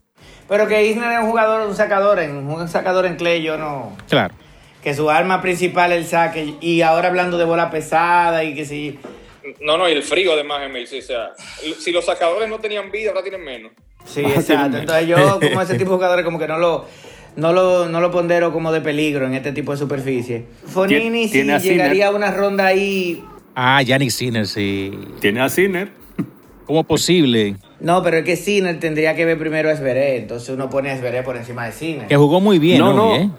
Pero 0.47 0.67
que 0.67 0.87
Isner 0.87 1.11
es 1.11 1.19
un 1.19 1.29
jugador, 1.29 1.67
un 1.67 1.75
sacador, 1.75 2.19
en, 2.19 2.35
un 2.47 2.67
sacador 2.67 3.05
en 3.05 3.15
Clay, 3.17 3.43
yo 3.43 3.57
no. 3.57 3.91
Claro. 4.09 4.33
Que 4.85 4.93
su 4.93 5.09
arma 5.09 5.41
principal 5.41 5.91
es 5.91 5.97
el 5.97 6.05
saque. 6.05 6.53
Y 6.61 6.81
ahora 6.81 7.07
hablando 7.07 7.39
de 7.39 7.43
bola 7.43 7.71
pesada 7.71 8.43
y 8.43 8.53
que 8.53 8.65
si. 8.65 8.99
No, 9.59 9.77
no, 9.77 9.89
y 9.89 9.93
el 9.93 10.03
frío 10.03 10.33
además, 10.33 10.61
Emil. 10.63 10.83
o 10.83 11.01
sea, 11.01 11.31
si 11.79 11.91
los 11.91 12.05
sacadores 12.05 12.47
no 12.47 12.59
tenían 12.59 12.91
vida, 12.91 13.09
ahora 13.09 13.23
tienen 13.23 13.43
menos. 13.43 13.71
Sí, 14.05 14.21
exacto. 14.21 14.77
Entonces 14.77 15.07
yo, 15.07 15.39
como 15.41 15.59
ese 15.59 15.79
tipo 15.79 15.89
de 15.89 15.95
jugadores, 15.97 16.23
como 16.23 16.37
que 16.37 16.47
no 16.47 16.59
lo 16.59 16.85
no 17.35 17.51
lo, 17.51 17.89
no 17.89 17.99
lo 17.99 18.11
pondero 18.11 18.53
como 18.53 18.71
de 18.71 18.81
peligro 18.81 19.25
en 19.25 19.33
este 19.33 19.51
tipo 19.53 19.71
de 19.71 19.79
superficie. 19.79 20.45
Fonini 20.67 21.27
sí 21.29 21.43
llegaría 21.43 22.09
a 22.09 22.11
una 22.11 22.29
ronda 22.29 22.67
ahí. 22.67 23.23
Ah, 23.55 23.81
Yannick 23.81 24.11
Sinner, 24.11 24.45
sí. 24.45 24.91
Tiene 25.19 25.41
a 25.41 25.49
Sinner. 25.49 25.89
¿Cómo 26.65 26.83
posible? 26.83 27.55
No, 27.79 28.01
pero 28.01 28.17
es 28.17 28.25
que 28.25 28.35
Sinner 28.35 28.79
tendría 28.79 29.15
que 29.15 29.25
ver 29.25 29.37
primero 29.37 29.69
a 29.69 29.73
Esveré, 29.73 30.17
entonces 30.17 30.49
uno 30.49 30.69
pone 30.69 30.89
a 30.89 30.93
Esveré 30.95 31.21
por 31.21 31.37
encima 31.37 31.65
de 31.65 31.71
Sinner. 31.71 32.07
Que 32.07 32.15
jugó 32.15 32.41
muy 32.41 32.57
bien, 32.57 32.79
¿no? 32.79 32.93
no. 32.93 33.15
¿Eh? 33.15 33.29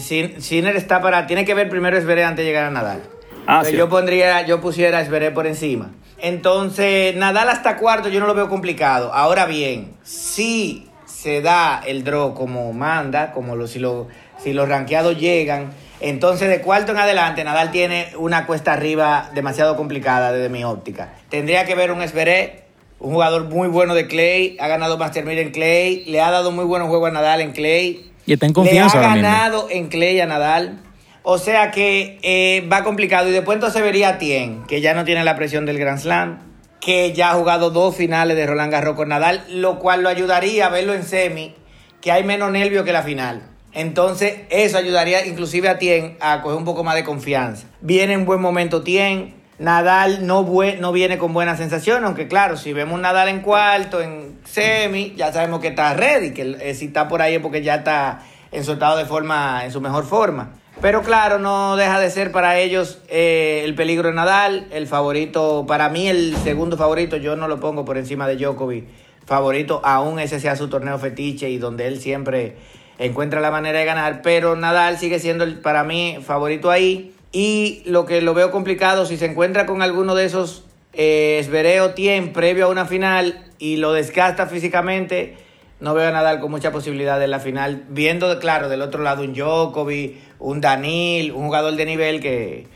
Sinner, 0.00 0.76
está 0.76 1.00
para. 1.00 1.26
Tiene 1.26 1.44
que 1.44 1.54
ver 1.54 1.68
primero 1.68 1.96
a 1.96 1.98
Esveré 1.98 2.24
antes 2.24 2.44
de 2.44 2.50
llegar 2.50 2.64
a 2.66 2.70
Nadal. 2.70 3.02
Ah, 3.46 3.62
yo 3.68 3.88
pondría, 3.88 4.46
yo 4.46 4.60
pusiera 4.60 4.98
a 4.98 5.00
Esveré 5.02 5.30
por 5.30 5.46
encima. 5.46 5.90
Entonces, 6.18 7.16
Nadal 7.16 7.48
hasta 7.48 7.76
cuarto 7.76 8.08
yo 8.08 8.20
no 8.20 8.26
lo 8.26 8.34
veo 8.34 8.48
complicado. 8.48 9.12
Ahora 9.12 9.46
bien, 9.46 9.94
sí 10.04 10.88
se 11.04 11.40
da 11.40 11.82
el 11.86 12.04
draw 12.04 12.34
como 12.34 12.72
manda, 12.72 13.32
como 13.32 13.56
lo, 13.56 13.66
si, 13.66 13.78
lo, 13.78 14.08
si 14.38 14.52
los 14.52 14.68
ranqueados 14.68 15.18
llegan, 15.18 15.72
entonces 16.00 16.48
de 16.48 16.60
cuarto 16.60 16.92
en 16.92 16.98
adelante 16.98 17.44
Nadal 17.44 17.70
tiene 17.70 18.08
una 18.16 18.46
cuesta 18.46 18.72
arriba 18.72 19.30
demasiado 19.34 19.76
complicada 19.76 20.32
desde 20.32 20.48
mi 20.48 20.64
óptica. 20.64 21.12
Tendría 21.28 21.64
que 21.64 21.74
ver 21.76 21.92
un 21.92 22.02
Esveré, 22.02 22.64
un 22.98 23.12
jugador 23.12 23.44
muy 23.44 23.68
bueno 23.68 23.94
de 23.94 24.06
Clay, 24.06 24.56
ha 24.60 24.68
ganado 24.68 24.98
Master 24.98 25.28
en 25.28 25.50
Clay, 25.50 26.04
le 26.06 26.20
ha 26.20 26.30
dado 26.30 26.50
muy 26.50 26.64
buenos 26.64 26.88
juegos 26.88 27.10
a 27.10 27.12
Nadal 27.12 27.40
en 27.40 27.52
Clay. 27.52 28.11
Y 28.26 28.34
está 28.34 28.46
en 28.46 28.52
confianza. 28.52 29.00
Le 29.00 29.06
ha 29.06 29.16
ganado 29.16 29.68
en 29.70 29.88
Clay 29.88 30.20
a 30.20 30.26
Nadal. 30.26 30.80
O 31.22 31.38
sea 31.38 31.70
que 31.70 32.18
eh, 32.22 32.66
va 32.72 32.84
complicado. 32.84 33.28
Y 33.28 33.32
después 33.32 33.56
entonces 33.56 33.82
vería 33.82 34.10
a 34.10 34.18
Tien, 34.18 34.64
que 34.66 34.80
ya 34.80 34.94
no 34.94 35.04
tiene 35.04 35.24
la 35.24 35.36
presión 35.36 35.66
del 35.66 35.78
Grand 35.78 35.98
Slam 35.98 36.52
que 36.82 37.12
ya 37.12 37.30
ha 37.30 37.34
jugado 37.34 37.70
dos 37.70 37.94
finales 37.94 38.36
de 38.36 38.44
Roland 38.44 38.72
Garros 38.72 38.96
con 38.96 39.08
Nadal, 39.08 39.44
lo 39.48 39.78
cual 39.78 40.02
lo 40.02 40.08
ayudaría 40.08 40.66
a 40.66 40.68
verlo 40.68 40.92
en 40.94 41.04
semi, 41.04 41.54
que 42.00 42.10
hay 42.10 42.24
menos 42.24 42.50
nervio 42.50 42.82
que 42.82 42.92
la 42.92 43.04
final. 43.04 43.44
Entonces, 43.72 44.40
eso 44.50 44.78
ayudaría 44.78 45.24
inclusive 45.24 45.68
a 45.68 45.78
Tien 45.78 46.16
a 46.20 46.42
coger 46.42 46.58
un 46.58 46.64
poco 46.64 46.82
más 46.82 46.96
de 46.96 47.04
confianza. 47.04 47.68
Viene 47.80 48.14
en 48.14 48.26
buen 48.26 48.40
momento 48.40 48.82
Tien. 48.82 49.41
Nadal 49.58 50.26
no, 50.26 50.46
no 50.80 50.92
viene 50.92 51.18
con 51.18 51.32
buena 51.32 51.56
sensación, 51.56 52.04
aunque 52.04 52.26
claro, 52.26 52.56
si 52.56 52.72
vemos 52.72 53.00
Nadal 53.00 53.28
en 53.28 53.40
cuarto, 53.40 54.00
en 54.00 54.38
semi, 54.44 55.14
ya 55.16 55.32
sabemos 55.32 55.60
que 55.60 55.68
está 55.68 55.94
ready, 55.94 56.32
que 56.32 56.56
eh, 56.60 56.74
si 56.74 56.86
está 56.86 57.08
por 57.08 57.22
ahí 57.22 57.34
es 57.34 57.40
porque 57.40 57.62
ya 57.62 57.76
está 57.76 58.22
en 58.50 58.64
su 58.64 58.72
estado 58.72 58.96
de 58.96 59.04
forma, 59.04 59.64
en 59.64 59.70
su 59.70 59.80
mejor 59.80 60.04
forma. 60.04 60.50
Pero 60.80 61.02
claro, 61.02 61.38
no 61.38 61.76
deja 61.76 62.00
de 62.00 62.10
ser 62.10 62.32
para 62.32 62.58
ellos 62.58 62.98
eh, 63.08 63.62
el 63.64 63.74
peligro 63.74 64.08
de 64.08 64.14
Nadal, 64.14 64.66
el 64.72 64.86
favorito, 64.86 65.64
para 65.68 65.88
mí 65.88 66.08
el 66.08 66.36
segundo 66.38 66.76
favorito, 66.76 67.16
yo 67.16 67.36
no 67.36 67.46
lo 67.46 67.60
pongo 67.60 67.84
por 67.84 67.98
encima 67.98 68.26
de 68.26 68.36
Djokovic, 68.36 68.86
favorito, 69.24 69.80
aún 69.84 70.18
ese 70.18 70.40
sea 70.40 70.56
su 70.56 70.68
torneo 70.68 70.98
fetiche 70.98 71.50
y 71.50 71.58
donde 71.58 71.86
él 71.86 72.00
siempre 72.00 72.56
encuentra 72.98 73.40
la 73.40 73.50
manera 73.50 73.78
de 73.78 73.84
ganar, 73.84 74.22
pero 74.22 74.56
Nadal 74.56 74.98
sigue 74.98 75.18
siendo 75.18 75.44
el, 75.44 75.60
para 75.60 75.84
mí 75.84 76.18
favorito 76.24 76.70
ahí. 76.70 77.14
Y 77.32 77.82
lo 77.86 78.04
que 78.04 78.20
lo 78.20 78.34
veo 78.34 78.50
complicado, 78.50 79.06
si 79.06 79.16
se 79.16 79.26
encuentra 79.26 79.66
con 79.66 79.82
alguno 79.82 80.14
de 80.14 80.26
esos 80.26 80.64
eh, 80.92 81.38
Esvereo 81.40 81.94
Tien 81.94 82.32
previo 82.32 82.66
a 82.66 82.68
una 82.68 82.84
final 82.84 83.42
y 83.58 83.76
lo 83.76 83.92
desgasta 83.92 84.46
físicamente, 84.46 85.36
no 85.80 85.94
veo 85.94 86.08
a 86.08 86.12
Nadal 86.12 86.40
con 86.40 86.50
mucha 86.50 86.70
posibilidad 86.70 87.22
en 87.22 87.30
la 87.30 87.40
final, 87.40 87.84
viendo, 87.88 88.38
claro, 88.38 88.68
del 88.68 88.82
otro 88.82 89.02
lado 89.02 89.24
un 89.24 89.32
Djokovic, 89.32 90.16
un 90.38 90.60
Danil, 90.60 91.32
un 91.32 91.46
jugador 91.46 91.74
de 91.74 91.86
nivel 91.86 92.20
que, 92.20 92.66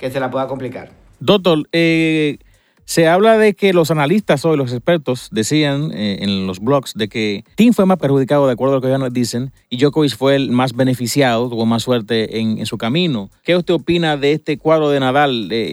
se 0.00 0.20
la 0.20 0.30
pueda 0.30 0.46
complicar. 0.46 0.90
Doctor, 1.20 1.68
eh, 1.72 2.38
Se 2.86 3.08
habla 3.08 3.36
de 3.36 3.54
que 3.54 3.72
los 3.72 3.90
analistas 3.90 4.44
hoy, 4.44 4.56
los 4.56 4.72
expertos, 4.72 5.28
decían 5.32 5.90
eh, 5.92 6.18
en 6.20 6.46
los 6.46 6.60
blogs 6.60 6.94
de 6.94 7.08
que 7.08 7.44
Tim 7.56 7.72
fue 7.72 7.84
más 7.84 7.98
perjudicado 7.98 8.46
de 8.46 8.52
acuerdo 8.52 8.74
a 8.74 8.76
lo 8.76 8.80
que 8.80 8.94
ellos 8.94 9.12
dicen 9.12 9.50
y 9.68 9.78
Djokovic 9.78 10.16
fue 10.16 10.36
el 10.36 10.52
más 10.52 10.72
beneficiado, 10.72 11.50
tuvo 11.50 11.66
más 11.66 11.82
suerte 11.82 12.38
en, 12.38 12.64
su 12.64 12.78
camino. 12.78 13.28
¿Qué 13.42 13.56
usted 13.56 13.74
opina 13.74 14.16
de 14.16 14.32
este 14.32 14.56
cuadro 14.56 14.88
de 14.88 15.00
Nadal? 15.00 15.48
Eh, 15.50 15.66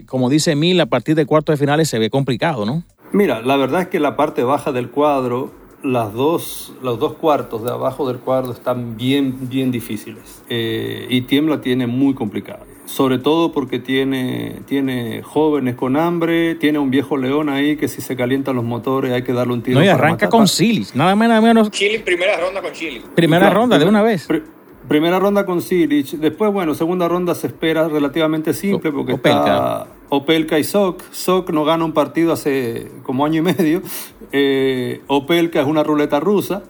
eh, 0.00 0.04
como 0.06 0.28
dice 0.28 0.56
Mil, 0.56 0.80
a 0.80 0.86
partir 0.86 1.14
de 1.14 1.24
cuartos 1.24 1.52
de 1.54 1.56
finales 1.56 1.88
se 1.88 2.00
ve 2.00 2.10
complicado, 2.10 2.66
¿no? 2.66 2.82
Mira, 3.12 3.40
la 3.40 3.56
verdad 3.56 3.82
es 3.82 3.88
que 3.88 4.00
la 4.00 4.16
parte 4.16 4.42
baja 4.42 4.72
del 4.72 4.90
cuadro 4.90 5.52
las 5.84 6.12
dos, 6.14 6.72
los 6.82 6.98
dos 6.98 7.14
cuartos 7.14 7.62
de 7.62 7.70
abajo 7.70 8.08
del 8.08 8.18
cuadro 8.18 8.52
están 8.52 8.96
bien, 8.96 9.48
bien 9.48 9.70
difíciles. 9.70 10.42
y 10.48 11.20
Tiembla 11.22 11.60
tiene 11.60 11.86
muy 11.86 12.14
complicado 12.14 12.73
sobre 12.86 13.18
todo 13.18 13.52
porque 13.52 13.78
tiene, 13.78 14.60
tiene 14.66 15.22
jóvenes 15.22 15.74
con 15.74 15.96
hambre, 15.96 16.54
tiene 16.54 16.78
un 16.78 16.90
viejo 16.90 17.16
león 17.16 17.48
ahí 17.48 17.76
que 17.76 17.88
si 17.88 18.00
se 18.00 18.16
calientan 18.16 18.56
los 18.56 18.64
motores 18.64 19.12
hay 19.12 19.22
que 19.22 19.32
darle 19.32 19.54
un 19.54 19.62
tiro. 19.62 19.78
No, 19.78 19.84
y 19.84 19.88
arranca 19.88 20.28
con 20.28 20.46
Silis, 20.48 20.94
nada 20.94 21.14
menos, 21.14 21.30
nada 21.30 21.40
menos. 21.40 21.70
Chile, 21.70 22.00
primera 22.00 22.36
ronda 22.38 22.60
con 22.60 22.72
Chile. 22.72 23.02
Primera 23.14 23.50
ronda, 23.50 23.78
de 23.78 23.86
una 23.86 24.02
vez. 24.02 24.28
primera 24.88 25.18
ronda 25.18 25.46
con 25.46 25.62
Silich, 25.62 26.12
después, 26.18 26.52
bueno, 26.52 26.74
segunda 26.74 27.08
ronda 27.08 27.34
se 27.34 27.46
espera 27.46 27.88
relativamente 27.88 28.52
simple 28.52 28.92
porque 28.92 29.12
está 29.12 29.86
Opelka 30.10 30.58
y 30.58 30.64
Sok. 30.64 31.02
Sok 31.10 31.50
no 31.50 31.64
gana 31.64 31.84
un 31.84 31.92
partido 31.92 32.32
hace 32.32 32.90
como 33.02 33.24
año 33.24 33.38
y 33.40 33.42
medio. 33.54 33.82
Eh, 34.32 35.00
Opelka 35.06 35.60
es 35.60 35.66
una 35.66 35.82
ruleta 35.82 36.18
rusa 36.20 36.64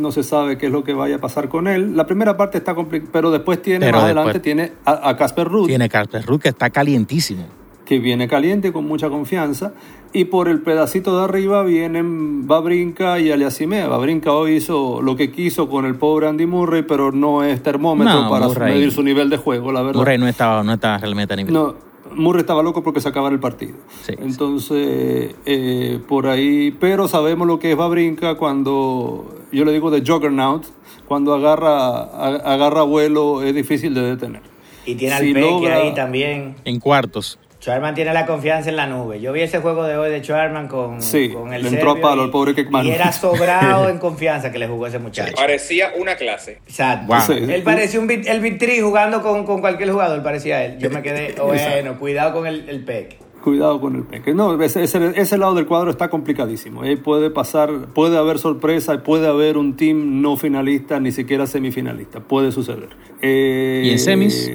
no 0.00 0.12
se 0.12 0.22
sabe 0.22 0.58
qué 0.58 0.66
es 0.66 0.72
lo 0.72 0.84
que 0.84 0.94
vaya 0.94 1.16
a 1.16 1.18
pasar 1.18 1.48
con 1.48 1.68
él. 1.68 1.96
La 1.96 2.06
primera 2.06 2.36
parte 2.36 2.58
está 2.58 2.74
complicada, 2.74 3.10
pero 3.12 3.30
después 3.30 3.62
tiene, 3.62 3.92
más 3.92 4.04
adelante 4.04 4.40
tiene 4.40 4.72
a 4.84 5.16
Casper 5.16 5.46
Ruth. 5.46 5.66
Tiene 5.66 5.88
Casper 5.88 6.24
Ruth 6.24 6.40
que 6.40 6.48
está 6.48 6.70
calientísimo. 6.70 7.44
Que 7.84 7.98
viene 7.98 8.28
caliente 8.28 8.72
con 8.72 8.86
mucha 8.86 9.08
confianza. 9.08 9.72
Y 10.12 10.24
por 10.24 10.48
el 10.48 10.60
pedacito 10.60 11.16
de 11.16 11.24
arriba 11.24 11.62
vienen 11.62 12.46
Babrinka 12.48 13.20
y 13.20 13.30
Aliasimea. 13.30 13.86
Babrinka 13.86 14.32
hoy 14.32 14.56
hizo 14.56 15.02
lo 15.02 15.14
que 15.14 15.30
quiso 15.30 15.68
con 15.68 15.86
el 15.86 15.94
pobre 15.94 16.26
Andy 16.26 16.46
Murray, 16.46 16.82
pero 16.82 17.12
no 17.12 17.44
es 17.44 17.62
termómetro 17.62 18.28
para 18.28 18.48
medir 18.48 18.90
su 18.90 19.02
nivel 19.02 19.30
de 19.30 19.36
juego, 19.36 19.70
la 19.70 19.82
verdad. 19.82 20.00
Murray 20.00 20.18
no 20.18 20.26
estaba, 20.26 20.64
no 20.64 20.72
estaba 20.72 20.98
realmente 20.98 21.34
a 21.34 21.36
nivel. 21.36 21.52
No, 21.52 21.89
Murray 22.14 22.40
estaba 22.40 22.62
loco 22.62 22.82
porque 22.82 23.00
se 23.00 23.08
acabara 23.08 23.34
el 23.34 23.40
partido. 23.40 23.74
Entonces, 24.08 25.34
eh, 25.46 25.98
por 26.08 26.26
ahí, 26.26 26.70
pero 26.78 27.08
sabemos 27.08 27.46
lo 27.46 27.58
que 27.58 27.72
es 27.72 27.76
Babrinka 27.76 28.36
cuando, 28.36 29.34
yo 29.52 29.64
le 29.64 29.72
digo 29.72 29.90
de 29.90 30.02
Juggernaut, 30.04 30.64
cuando 31.06 31.34
agarra, 31.34 32.02
agarra 32.02 32.82
vuelo 32.82 33.42
es 33.42 33.54
difícil 33.54 33.94
de 33.94 34.02
detener. 34.02 34.42
Y 34.86 34.94
tiene 34.94 35.14
al 35.14 35.32
Peque 35.32 35.72
ahí 35.72 35.94
también. 35.94 36.56
En 36.64 36.80
cuartos. 36.80 37.38
Schwarman 37.60 37.94
tiene 37.94 38.14
la 38.14 38.24
confianza 38.24 38.70
en 38.70 38.76
la 38.76 38.86
nube. 38.86 39.20
Yo 39.20 39.32
vi 39.32 39.42
ese 39.42 39.58
juego 39.58 39.84
de 39.84 39.94
hoy 39.96 40.10
de 40.10 40.22
Schwarman 40.22 40.66
con, 40.66 41.02
sí, 41.02 41.28
con 41.28 41.52
el 41.52 41.62
le 41.62 41.68
entró 41.68 41.90
a 41.90 42.00
palo 42.00 42.24
el 42.24 42.30
pobre 42.30 42.54
Y 42.56 42.90
era 42.90 43.12
sobrado 43.12 43.90
en 43.90 43.98
confianza 43.98 44.50
que 44.50 44.58
le 44.58 44.66
jugó 44.66 44.86
ese 44.86 44.98
muchacho. 44.98 45.34
Parecía 45.36 45.92
una 45.98 46.16
clase. 46.16 46.60
Exacto. 46.66 47.14
Él 47.34 47.62
parecía 47.62 48.00
un, 48.00 48.10
el 48.10 48.40
Vitri 48.40 48.80
jugando 48.80 49.20
con, 49.20 49.44
con, 49.44 49.60
cualquier 49.60 49.90
jugador, 49.90 50.22
parecía 50.22 50.64
él. 50.64 50.78
Yo 50.78 50.88
me 50.88 51.02
quedé, 51.02 51.34
bueno, 51.42 51.98
cuidado 51.98 52.32
con 52.32 52.46
el, 52.46 52.66
el 52.66 52.82
peque. 52.82 53.18
Cuidado 53.42 53.78
con 53.78 53.94
el 53.94 54.04
peque. 54.04 54.32
No, 54.32 54.60
ese, 54.62 54.84
ese, 54.84 55.38
lado 55.38 55.54
del 55.54 55.66
cuadro 55.66 55.90
está 55.90 56.08
complicadísimo. 56.08 56.84
Eh, 56.84 56.96
puede 56.96 57.30
pasar, 57.30 57.88
puede 57.94 58.16
haber 58.16 58.38
sorpresa, 58.38 59.02
puede 59.02 59.26
haber 59.26 59.58
un 59.58 59.76
team 59.76 60.22
no 60.22 60.36
finalista, 60.38 60.98
ni 60.98 61.12
siquiera 61.12 61.46
semifinalista. 61.46 62.20
Puede 62.20 62.52
suceder. 62.52 62.88
Eh, 63.20 63.82
¿Y 63.84 63.90
en 63.90 63.98
semis? 63.98 64.50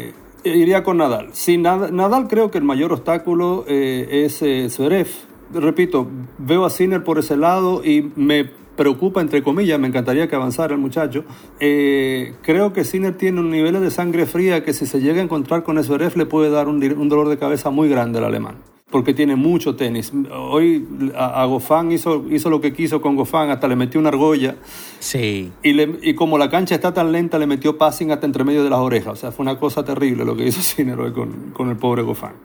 Iría 0.45 0.83
con 0.83 0.97
Nadal. 0.97 1.29
Sí, 1.33 1.57
Nadal, 1.57 2.27
creo 2.27 2.51
que 2.51 2.57
el 2.57 2.63
mayor 2.63 2.93
obstáculo 2.93 3.65
eh, 3.67 4.23
es 4.25 4.41
eh, 4.41 4.69
Zverev. 4.69 5.07
Repito, 5.53 6.07
veo 6.37 6.65
a 6.65 6.69
Sinner 6.69 7.03
por 7.03 7.19
ese 7.19 7.37
lado 7.37 7.83
y 7.83 8.11
me 8.15 8.49
preocupa, 8.75 9.21
entre 9.21 9.41
comillas, 9.41 9.79
me 9.79 9.87
encantaría 9.87 10.27
que 10.27 10.35
avanzara 10.35 10.73
el 10.73 10.81
muchacho. 10.81 11.23
Eh, 11.59 12.33
creo 12.41 12.73
que 12.73 12.83
Sinner 12.83 13.15
tiene 13.15 13.39
un 13.39 13.49
nivel 13.49 13.79
de 13.79 13.91
sangre 13.91 14.25
fría 14.25 14.63
que 14.63 14.73
si 14.73 14.85
se 14.85 14.99
llega 14.99 15.21
a 15.21 15.23
encontrar 15.23 15.63
con 15.63 15.81
Zverev 15.81 16.17
le 16.17 16.25
puede 16.25 16.49
dar 16.49 16.67
un 16.67 17.09
dolor 17.09 17.29
de 17.29 17.37
cabeza 17.37 17.69
muy 17.69 17.89
grande 17.89 18.19
al 18.19 18.25
alemán 18.25 18.74
porque 18.89 19.13
tiene 19.13 19.35
mucho 19.35 19.75
tenis. 19.75 20.11
Hoy 20.31 20.87
a, 21.15 21.45
Gofán 21.45 21.91
hizo, 21.91 22.25
hizo 22.29 22.49
lo 22.49 22.61
que 22.61 22.73
quiso 22.73 23.01
con 23.01 23.15
Gofán, 23.15 23.49
hasta 23.49 23.67
le 23.67 23.75
metió 23.75 23.99
una 23.99 24.09
argolla. 24.09 24.55
Sí. 24.99 25.51
Y, 25.63 26.09
y 26.09 26.15
como 26.15 26.37
la 26.37 26.49
cancha 26.49 26.75
está 26.75 26.93
tan 26.93 27.11
lenta, 27.11 27.39
le 27.39 27.47
metió 27.47 27.77
passing 27.77 28.11
hasta 28.11 28.25
entre 28.25 28.43
medio 28.43 28.63
de 28.63 28.69
las 28.69 28.79
orejas. 28.79 29.13
O 29.13 29.15
sea, 29.15 29.31
fue 29.31 29.43
una 29.43 29.59
cosa 29.59 29.83
terrible 29.83 30.23
lo 30.23 30.35
que 30.35 30.45
hizo 30.45 30.61
Sinner 30.63 30.99
hoy 30.99 31.13
con, 31.13 31.51
con 31.51 31.69
el 31.69 31.77
pobre 31.77 32.03
Gofán. 32.03 32.35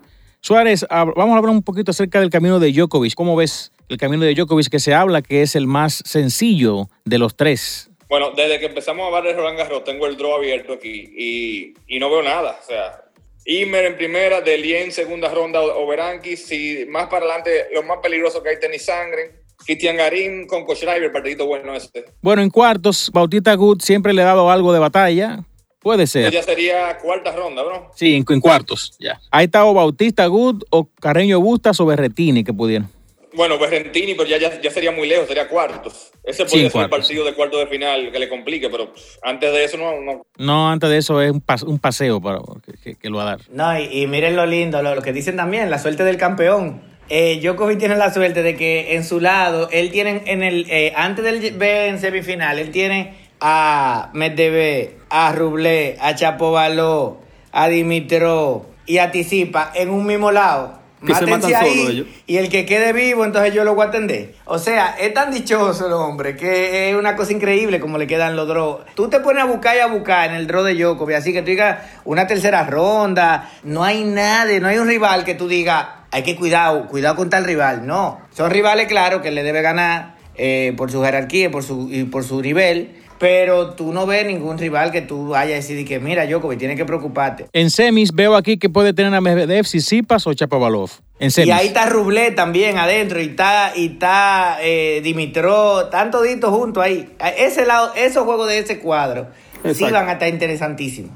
Suárez, 0.40 0.86
vamos 0.90 1.34
a 1.34 1.36
hablar 1.36 1.54
un 1.54 1.62
poquito 1.62 1.90
acerca 1.90 2.18
del 2.18 2.30
camino 2.30 2.58
de 2.58 2.72
Djokovic. 2.72 3.14
¿Cómo 3.14 3.36
ves 3.36 3.72
el 3.90 3.98
camino 3.98 4.24
de 4.24 4.34
Djokovic 4.34 4.68
que 4.68 4.80
se 4.80 4.94
habla 4.94 5.20
que 5.20 5.42
es 5.42 5.54
el 5.54 5.66
más 5.66 6.02
sencillo 6.06 6.88
de 7.04 7.18
los 7.18 7.36
tres? 7.36 7.90
Bueno, 8.08 8.30
desde 8.34 8.58
que 8.58 8.66
empezamos 8.66 9.04
a 9.04 9.06
hablar 9.08 9.24
de 9.24 9.34
Roland 9.34 9.58
Garros, 9.58 9.84
tengo 9.84 10.06
el 10.06 10.16
draw 10.16 10.34
abierto 10.34 10.72
aquí 10.72 11.12
y, 11.16 11.74
y 11.86 12.00
no 12.00 12.10
veo 12.10 12.22
nada. 12.22 12.58
O 12.60 12.66
sea, 12.66 13.04
Imer 13.44 13.84
en 13.86 13.96
primera, 13.96 14.40
Delien 14.40 14.84
en 14.84 14.92
segunda 14.92 15.28
ronda, 15.28 15.60
Oberanki, 15.60 16.36
si 16.36 16.86
más 16.88 17.06
para 17.06 17.24
adelante, 17.24 17.66
lo 17.74 17.82
más 17.82 17.98
peligroso 17.98 18.42
que 18.42 18.50
hay, 18.50 18.60
tenis 18.60 18.84
sangre. 18.84 19.40
Cristian 19.64 19.96
Garín 19.96 20.46
con 20.46 20.64
el 20.68 21.12
partidito 21.12 21.46
bueno 21.46 21.74
este. 21.74 22.06
Bueno, 22.22 22.42
en 22.42 22.50
cuartos, 22.50 23.10
Bautista 23.12 23.54
Good 23.54 23.82
siempre 23.82 24.12
le 24.12 24.22
ha 24.22 24.26
dado 24.26 24.50
algo 24.50 24.72
de 24.72 24.78
batalla. 24.78 25.44
Puede 25.80 26.06
ser. 26.06 26.30
Ya 26.30 26.42
sería 26.42 26.98
cuarta 26.98 27.32
ronda, 27.32 27.62
¿no? 27.62 27.90
Sí, 27.94 28.14
en, 28.14 28.40
cuartos, 28.40 28.96
ya. 28.98 29.18
Ahí 29.30 29.46
está 29.46 29.64
o 29.64 29.72
Bautista 29.72 30.26
Good 30.26 30.64
o 30.70 30.88
Carreño 31.00 31.40
Bustas 31.40 31.80
o 31.80 31.86
Berretini 31.86 32.44
que 32.44 32.52
pudieron. 32.52 32.90
Bueno, 33.32 33.58
Berretini, 33.58 34.14
pero 34.14 34.28
ya, 34.28 34.38
ya, 34.38 34.70
sería 34.70 34.90
muy 34.90 35.08
lejos, 35.08 35.28
sería 35.28 35.48
cuartos. 35.48 36.10
Ese 36.24 36.44
puede 36.44 36.68
ser 36.68 36.82
el 36.82 36.90
partido 36.90 37.24
de 37.24 37.34
cuarto 37.34 37.58
de 37.58 37.66
final 37.66 38.10
que 38.10 38.18
le 38.18 38.28
complique, 38.28 38.68
pero 38.68 38.92
antes 39.22 39.52
de 39.52 39.64
eso 39.64 39.76
no. 39.76 40.22
No, 40.36 40.70
antes 40.70 40.90
de 40.90 40.98
eso 40.98 41.20
es 41.20 41.30
un, 41.30 41.78
paseo 41.78 42.20
para, 42.20 42.40
que, 42.82 43.08
lo 43.08 43.18
va 43.18 43.22
a 43.22 43.26
dar. 43.26 43.40
No, 43.50 43.78
y, 43.78 44.06
miren 44.08 44.34
lo 44.34 44.46
lindo, 44.46 44.82
lo, 44.82 45.00
que 45.00 45.12
dicen 45.12 45.36
también, 45.36 45.70
la 45.70 45.78
suerte 45.78 46.02
del 46.02 46.16
campeón. 46.16 46.82
Eh, 47.08 47.40
Djokovic 47.42 47.78
tiene 47.78 47.96
la 47.96 48.12
suerte 48.12 48.42
de 48.42 48.56
que 48.56 48.94
en 48.94 49.04
su 49.04 49.20
lado, 49.20 49.68
él 49.70 49.90
tiene 49.90 50.22
en 50.26 50.42
el. 50.42 50.66
Eh, 50.70 50.92
antes 50.96 51.24
del 51.24 51.56
B 51.56 51.88
en 51.88 51.98
semifinal, 51.98 52.58
él 52.58 52.70
tiene 52.70 53.14
a 53.40 54.10
Medvedev, 54.12 54.96
a 55.08 55.32
Rublé, 55.32 55.96
a 56.00 56.14
Chapovalov, 56.14 57.18
a 57.52 57.68
Dimitrov 57.68 58.66
y 58.86 58.98
a 58.98 59.10
Tisipa 59.10 59.72
en 59.74 59.90
un 59.90 60.06
mismo 60.06 60.30
lado 60.30 60.79
que 61.06 61.14
se 61.14 61.26
matan 61.26 61.54
ahí, 61.54 61.86
ellos. 61.88 62.06
Y 62.26 62.36
el 62.36 62.48
que 62.48 62.66
quede 62.66 62.92
vivo, 62.92 63.24
entonces 63.24 63.54
yo 63.54 63.64
lo 63.64 63.74
voy 63.74 63.86
a 63.86 63.88
atender. 63.88 64.34
O 64.44 64.58
sea, 64.58 64.96
es 64.98 65.14
tan 65.14 65.30
dichoso 65.30 65.86
el 65.86 65.92
hombre 65.92 66.36
que 66.36 66.90
es 66.90 66.96
una 66.96 67.16
cosa 67.16 67.32
increíble 67.32 67.80
como 67.80 67.98
le 67.98 68.06
quedan 68.06 68.36
los 68.36 68.46
draws. 68.46 68.80
Tú 68.94 69.08
te 69.08 69.20
pones 69.20 69.42
a 69.42 69.46
buscar 69.46 69.76
y 69.76 69.80
a 69.80 69.86
buscar 69.86 70.30
en 70.30 70.36
el 70.36 70.46
draw 70.46 70.62
de 70.62 70.74
Djokovic, 70.74 71.16
así 71.16 71.32
que 71.32 71.42
tú 71.42 71.50
digas 71.50 71.78
una 72.04 72.26
tercera 72.26 72.64
ronda, 72.64 73.50
no 73.62 73.82
hay 73.82 74.04
nadie, 74.04 74.60
no 74.60 74.68
hay 74.68 74.78
un 74.78 74.88
rival 74.88 75.24
que 75.24 75.34
tú 75.34 75.48
digas, 75.48 75.86
hay 76.10 76.22
que 76.22 76.36
cuidar, 76.36 76.86
cuidado 76.88 77.16
con 77.16 77.30
tal 77.30 77.44
rival. 77.44 77.86
No, 77.86 78.20
son 78.32 78.50
rivales, 78.50 78.86
claro, 78.86 79.22
que 79.22 79.30
le 79.30 79.42
debe 79.42 79.62
ganar 79.62 80.16
eh, 80.36 80.74
por 80.76 80.90
su 80.90 81.02
jerarquía 81.02 81.50
por 81.50 81.62
su, 81.62 81.88
y 81.90 82.04
por 82.04 82.24
su 82.24 82.40
nivel 82.40 82.99
pero 83.20 83.74
tú 83.74 83.92
no 83.92 84.06
ves 84.06 84.26
ningún 84.26 84.56
rival 84.56 84.90
que 84.90 85.02
tú 85.02 85.28
vayas 85.28 85.52
a 85.52 85.56
decir 85.56 85.86
que 85.86 86.00
mira, 86.00 86.26
Djokovic, 86.26 86.58
tienes 86.58 86.78
que 86.78 86.86
preocuparte. 86.86 87.48
En 87.52 87.68
semis 87.68 88.12
veo 88.12 88.34
aquí 88.34 88.56
que 88.56 88.70
puede 88.70 88.94
tener 88.94 89.14
a 89.14 89.20
Medvedev, 89.20 89.66
Sipas 89.66 90.26
o 90.26 90.32
Chapovalov. 90.32 90.90
En 91.18 91.30
semis. 91.30 91.48
Y 91.48 91.50
ahí 91.52 91.66
está 91.66 91.84
Rublé 91.84 92.30
también 92.30 92.78
adentro 92.78 93.20
y 93.20 93.26
está, 93.26 93.72
y 93.76 93.88
está 93.88 94.56
eh, 94.62 95.02
Dimitrov, 95.04 95.84
están 95.84 96.10
toditos 96.10 96.48
juntos 96.48 96.82
ahí. 96.82 97.14
Ese 97.36 97.66
lado, 97.66 97.92
esos 97.94 98.24
juegos 98.24 98.48
de 98.48 98.58
ese 98.60 98.78
cuadro 98.78 99.26
sí 99.74 99.84
van 99.84 100.08
a 100.08 100.12
estar 100.12 100.28
interesantísimos. 100.28 101.12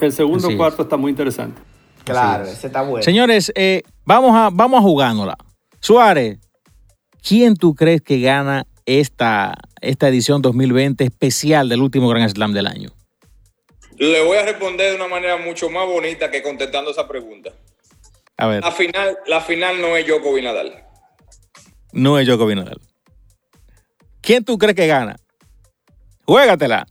El 0.00 0.10
segundo 0.10 0.48
cuarto 0.56 0.82
está 0.82 0.96
muy 0.96 1.12
interesante. 1.12 1.62
Claro, 2.02 2.46
ese 2.46 2.66
está 2.66 2.82
bueno. 2.82 3.04
Señores, 3.04 3.52
eh, 3.54 3.82
vamos, 4.04 4.34
a, 4.34 4.50
vamos 4.52 4.80
a 4.80 4.82
jugándola. 4.82 5.36
Suárez, 5.78 6.40
¿quién 7.22 7.54
tú 7.54 7.76
crees 7.76 8.02
que 8.02 8.18
gana 8.18 8.66
esta, 8.86 9.54
esta 9.84 10.08
edición 10.08 10.42
2020 10.42 11.04
especial 11.04 11.68
del 11.68 11.80
último 11.80 12.08
Grand 12.08 12.28
Slam 12.30 12.52
del 12.52 12.66
año? 12.66 12.90
Le 13.98 14.22
voy 14.24 14.36
a 14.38 14.44
responder 14.44 14.90
de 14.90 14.96
una 14.96 15.08
manera 15.08 15.36
mucho 15.36 15.70
más 15.70 15.86
bonita 15.86 16.30
que 16.30 16.42
contestando 16.42 16.90
esa 16.90 17.06
pregunta. 17.06 17.52
A 18.36 18.48
ver. 18.48 18.62
La 18.62 18.72
final, 18.72 19.18
la 19.26 19.40
final 19.40 19.80
no 19.80 19.96
es 19.96 20.06
Djokovic 20.06 20.44
Nadal. 20.44 20.84
No 21.92 22.18
es 22.18 22.26
Djokovic 22.26 22.56
Nadal. 22.56 22.80
¿Quién 24.20 24.44
tú 24.44 24.58
crees 24.58 24.74
que 24.74 24.86
gana? 24.86 25.16
Juégatela. 26.24 26.86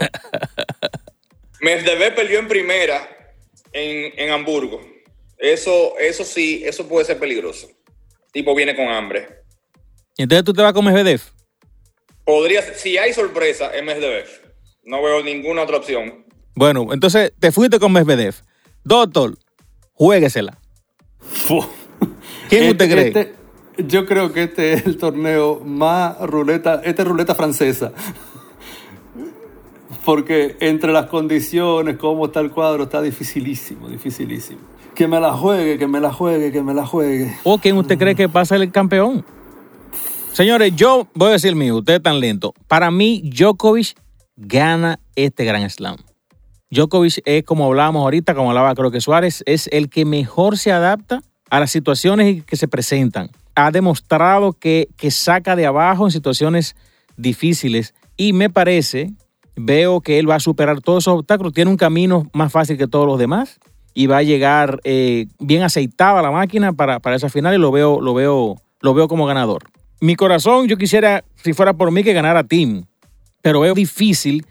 Medvedev 1.60 2.14
perdió 2.14 2.38
en 2.40 2.48
primera 2.48 3.08
en, 3.72 4.12
en 4.18 4.30
Hamburgo. 4.32 4.80
Eso, 5.38 5.98
eso 5.98 6.24
sí, 6.24 6.62
eso 6.64 6.88
puede 6.88 7.04
ser 7.04 7.18
peligroso. 7.18 7.68
Tipo 8.32 8.54
viene 8.54 8.74
con 8.74 8.88
hambre. 8.88 9.42
¿Y 10.16 10.22
entonces 10.22 10.44
tú 10.44 10.52
te 10.52 10.62
vas 10.62 10.72
con 10.72 10.84
Medvedev? 10.84 11.20
Podría 12.24 12.62
si 12.62 12.98
hay 12.98 13.12
sorpresa, 13.12 13.74
es 13.74 13.84
Medvedev. 13.84 14.26
No 14.84 15.02
veo 15.02 15.22
ninguna 15.22 15.62
otra 15.62 15.76
opción. 15.76 16.24
Bueno, 16.54 16.88
entonces 16.92 17.32
te 17.38 17.50
fuiste 17.50 17.78
con 17.78 17.92
Medvedev. 17.92 18.34
Doctor, 18.84 19.36
juéguesela. 19.92 20.58
¿Quién 22.48 22.70
usted 22.70 22.90
cree? 22.90 23.08
Este, 23.08 23.34
yo 23.78 24.06
creo 24.06 24.32
que 24.32 24.44
este 24.44 24.72
es 24.74 24.86
el 24.86 24.98
torneo 24.98 25.60
más 25.64 26.20
ruleta, 26.20 26.82
este 26.84 27.02
es 27.02 27.08
ruleta 27.08 27.34
francesa. 27.34 27.92
Porque 30.04 30.56
entre 30.60 30.92
las 30.92 31.06
condiciones, 31.06 31.96
cómo 31.96 32.26
está 32.26 32.40
el 32.40 32.50
cuadro, 32.50 32.84
está 32.84 33.00
dificilísimo, 33.00 33.88
dificilísimo. 33.88 34.60
Que 34.94 35.06
me 35.06 35.20
la 35.20 35.32
juegue, 35.32 35.78
que 35.78 35.86
me 35.86 36.00
la 36.00 36.12
juegue, 36.12 36.52
que 36.52 36.62
me 36.62 36.74
la 36.74 36.84
juegue. 36.84 37.34
¿O 37.44 37.58
quién 37.58 37.76
usted 37.76 37.96
cree 37.96 38.14
que 38.14 38.28
pasa 38.28 38.56
el 38.56 38.70
campeón? 38.70 39.24
Señores, 40.32 40.74
yo 40.74 41.08
voy 41.12 41.28
a 41.28 41.32
decir 41.32 41.54
mío, 41.54 41.76
usted 41.76 41.96
es 41.96 42.02
tan 42.02 42.18
lento. 42.18 42.54
Para 42.66 42.90
mí, 42.90 43.20
Djokovic 43.22 43.94
gana 44.34 44.98
este 45.14 45.44
Gran 45.44 45.68
Slam. 45.68 45.98
Djokovic 46.70 47.20
es 47.26 47.44
como 47.44 47.66
hablábamos 47.66 48.00
ahorita, 48.00 48.34
como 48.34 48.48
hablaba 48.48 48.74
creo 48.74 48.90
que 48.90 49.02
Suárez, 49.02 49.42
es 49.44 49.68
el 49.72 49.90
que 49.90 50.06
mejor 50.06 50.56
se 50.56 50.72
adapta 50.72 51.20
a 51.50 51.60
las 51.60 51.70
situaciones 51.70 52.44
que 52.44 52.56
se 52.56 52.66
presentan. 52.66 53.28
Ha 53.54 53.70
demostrado 53.72 54.54
que, 54.54 54.88
que 54.96 55.10
saca 55.10 55.54
de 55.54 55.66
abajo 55.66 56.06
en 56.06 56.10
situaciones 56.10 56.76
difíciles 57.18 57.92
y 58.16 58.32
me 58.32 58.48
parece, 58.48 59.12
veo 59.54 60.00
que 60.00 60.18
él 60.18 60.30
va 60.30 60.36
a 60.36 60.40
superar 60.40 60.80
todos 60.80 61.04
esos 61.04 61.18
obstáculos, 61.18 61.52
tiene 61.52 61.70
un 61.70 61.76
camino 61.76 62.30
más 62.32 62.50
fácil 62.50 62.78
que 62.78 62.88
todos 62.88 63.06
los 63.06 63.18
demás 63.18 63.60
y 63.92 64.06
va 64.06 64.16
a 64.16 64.22
llegar 64.22 64.80
eh, 64.84 65.26
bien 65.38 65.62
aceitada 65.62 66.22
la 66.22 66.30
máquina 66.30 66.72
para, 66.72 67.00
para 67.00 67.16
esa 67.16 67.28
final 67.28 67.54
y 67.54 67.58
lo 67.58 67.70
veo, 67.70 68.00
lo, 68.00 68.14
veo, 68.14 68.56
lo 68.80 68.94
veo 68.94 69.08
como 69.08 69.26
ganador 69.26 69.64
mi 70.02 70.16
corazón, 70.16 70.66
yo 70.66 70.76
quisiera, 70.76 71.22
si 71.36 71.52
fuera 71.52 71.74
por 71.74 71.92
mí, 71.92 72.02
que 72.02 72.12
ganara 72.12 72.42
Team. 72.42 72.86
Pero 73.40 73.64
es 73.64 73.72
difícil 73.72 74.44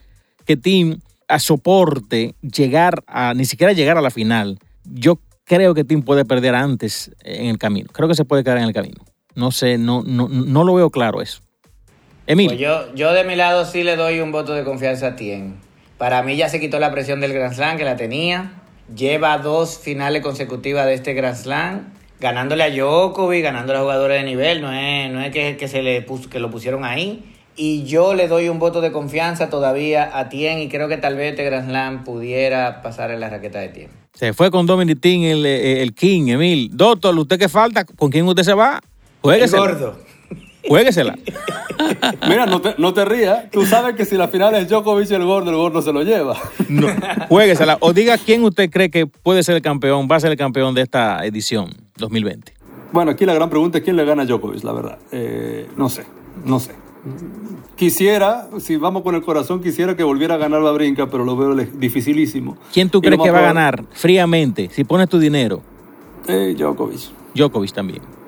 que 0.46 0.56
Team 0.56 1.02
soporte 1.40 2.36
llegar 2.42 3.04
a, 3.06 3.34
ni 3.34 3.44
siquiera 3.44 3.74
llegar 3.74 3.98
a 3.98 4.02
la 4.02 4.12
final. 4.12 4.60
Yo 4.86 5.20
creo 5.44 5.74
que 5.74 5.84
Team 5.84 6.04
puede 6.04 6.24
perder 6.24 6.56
antes 6.56 7.12
en 7.20 7.48
el 7.48 7.58
camino. 7.58 7.90
Creo 7.92 8.08
que 8.08 8.16
se 8.16 8.24
puede 8.24 8.46
quedar 8.46 8.60
en 8.60 8.64
el 8.64 8.72
camino. 8.72 9.04
No 9.36 9.52
sé, 9.52 9.78
no, 9.78 10.04
no, 10.04 10.30
no 10.30 10.64
lo 10.64 10.74
veo 10.74 10.90
claro 10.90 11.22
eso. 11.22 11.42
Emil. 12.28 12.48
Pues 12.48 12.60
yo, 12.60 12.96
yo 12.96 13.12
de 13.12 13.26
mi 13.26 13.36
lado 13.36 13.66
sí 13.66 13.84
le 13.84 13.98
doy 13.98 14.22
un 14.22 14.32
voto 14.32 14.54
de 14.54 14.64
confianza 14.64 15.08
a 15.08 15.16
Tien. 15.18 15.58
Para 15.98 16.24
mí 16.24 16.38
ya 16.38 16.48
se 16.48 16.62
quitó 16.62 16.80
la 16.80 16.92
presión 16.92 17.20
del 17.20 17.34
Grand 17.34 17.54
Slam 17.54 17.76
que 17.76 17.84
la 17.84 17.98
tenía. 17.98 18.54
Lleva 18.96 19.38
dos 19.38 19.78
finales 19.80 20.24
consecutivas 20.24 20.86
de 20.86 20.94
este 20.94 21.14
Grand 21.14 21.36
Slam 21.36 22.01
ganándole 22.22 22.64
a 22.64 22.70
Djokovic, 22.70 23.44
ganándole 23.44 23.80
a 23.80 23.82
jugadores 23.82 24.22
de 24.22 24.30
nivel, 24.30 24.62
no 24.62 24.72
es, 24.72 25.12
no 25.12 25.22
es 25.22 25.32
que, 25.32 25.58
que, 25.58 25.68
se 25.68 25.82
le 25.82 26.06
que 26.30 26.40
lo 26.40 26.50
pusieron 26.50 26.86
ahí. 26.86 27.26
Y 27.58 27.84
yo 27.84 28.14
le 28.14 28.30
doy 28.30 28.48
un 28.48 28.60
voto 28.60 28.80
de 28.80 28.94
confianza 28.94 29.50
todavía 29.50 30.18
a 30.18 30.30
Tien 30.30 30.60
y 30.60 30.70
creo 30.70 30.88
que 30.88 30.98
tal 30.98 31.18
vez 31.18 31.32
este 31.32 31.44
Grand 31.44 31.68
Slam 31.68 32.04
pudiera 32.06 32.82
pasar 32.82 33.12
en 33.12 33.20
la 33.20 33.30
raqueta 33.30 33.60
de 33.60 33.70
Tien. 33.70 33.90
Se 34.14 34.34
fue 34.34 34.52
con 34.52 34.66
Dominic 34.66 35.02
Tien 35.02 35.24
el, 35.24 35.46
el, 35.46 35.94
King, 35.94 36.28
Emil. 36.28 36.70
Doctor, 36.72 37.18
¿usted 37.18 37.38
qué 37.38 37.50
falta? 37.50 37.84
¿Con 37.84 38.10
quién 38.10 38.26
usted 38.26 38.44
se 38.44 38.54
va? 38.54 38.80
Jueguesela. 39.22 39.66
El 39.66 39.72
gordo. 39.72 40.11
Jueguesela. 40.68 41.18
Mira, 42.28 42.46
no 42.46 42.62
te, 42.62 42.76
no 42.78 42.94
te, 42.94 43.06
rías. 43.06 43.50
Tú 43.52 43.66
sabes 43.66 43.96
que 43.96 44.06
si 44.06 44.16
la 44.16 44.28
final 44.28 44.56
es 44.56 44.70
Djokovic 44.70 45.10
y 45.10 45.14
el 45.14 45.26
gordo, 45.26 45.50
el 45.50 45.58
gordo 45.58 45.82
se 45.82 45.92
lo 45.92 46.04
lleva. 46.04 46.38
No, 46.70 46.88
jueguesela. 47.30 47.78
O 47.82 47.94
diga 47.94 48.18
quién 48.18 48.44
usted 48.44 48.70
cree 48.70 48.90
que 48.90 49.08
puede 49.08 49.44
ser 49.44 49.56
el 49.56 49.62
campeón, 49.62 50.08
va 50.10 50.18
a 50.18 50.20
ser 50.20 50.32
el 50.32 50.38
campeón 50.38 50.76
de 50.76 50.82
esta 50.82 51.26
edición 51.26 51.70
2020. 51.98 52.54
Bueno, 52.92 53.12
aquí 53.12 53.26
la 53.26 53.34
gran 53.34 53.50
pregunta 53.50 53.78
es 53.78 53.84
quién 53.84 53.96
le 53.96 54.06
gana 54.06 54.24
a 54.24 54.26
Djokovic, 54.26 54.64
la 54.64 54.74
verdad. 54.74 54.98
Eh, 55.12 55.68
no 55.78 55.90
sé, 55.90 56.06
no 56.46 56.60
sé. 56.60 56.76
Quisiera, 57.76 58.50
si 58.60 58.76
vamos 58.76 59.02
con 59.02 59.16
el 59.16 59.24
corazón, 59.24 59.62
quisiera 59.62 59.96
que 59.96 60.04
volviera 60.04 60.36
a 60.36 60.38
ganar 60.38 60.62
la 60.62 60.72
brinca, 60.72 61.10
pero 61.10 61.26
lo 61.26 61.36
veo 61.36 61.56
dificilísimo. 61.56 62.58
¿Quién 62.72 62.90
tú 62.90 63.02
crees 63.02 63.20
que 63.20 63.32
va 63.32 63.40
a 63.40 63.44
ganar 63.44 63.86
fríamente, 63.92 64.70
si 64.72 64.84
pones 64.84 65.10
tu 65.10 65.18
dinero? 65.18 65.64
Eh, 66.28 66.54
Djokovic. 66.56 67.00
Djokovic 67.34 67.72
también. 67.72 68.21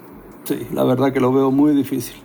Sí, 0.43 0.67
la 0.73 0.84
verdad 0.84 1.13
que 1.13 1.19
lo 1.19 1.32
veo 1.32 1.51
muy 1.51 1.73
difícil. 1.73 2.15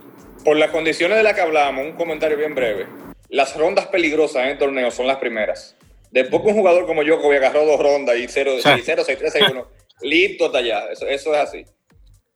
Por 0.43 0.57
las 0.57 0.71
condiciones 0.71 1.17
de 1.17 1.23
las 1.23 1.33
que 1.33 1.41
hablábamos, 1.41 1.85
un 1.85 1.93
comentario 1.93 2.37
bien 2.37 2.55
breve. 2.55 2.87
Las 3.29 3.55
rondas 3.55 3.87
peligrosas 3.87 4.43
en 4.43 4.49
el 4.49 4.57
torneo 4.57 4.91
son 4.91 5.07
las 5.07 5.17
primeras. 5.17 5.75
Después 6.11 6.41
que 6.41 6.49
un 6.49 6.55
jugador 6.55 6.85
como 6.85 7.03
Djokovic 7.03 7.37
agarró 7.37 7.65
dos 7.65 7.79
rondas 7.79 8.17
y 8.17 8.27
0, 8.27 8.53
6, 8.61 8.83
0, 8.83 9.03
6, 9.05 9.17
3, 9.19 9.33
6, 9.33 9.45
1, 9.51 9.67
listo 10.01 10.47
hasta 10.47 10.57
allá. 10.57 10.85
Eso, 10.91 11.07
eso 11.07 11.33
es 11.33 11.39
así. 11.39 11.65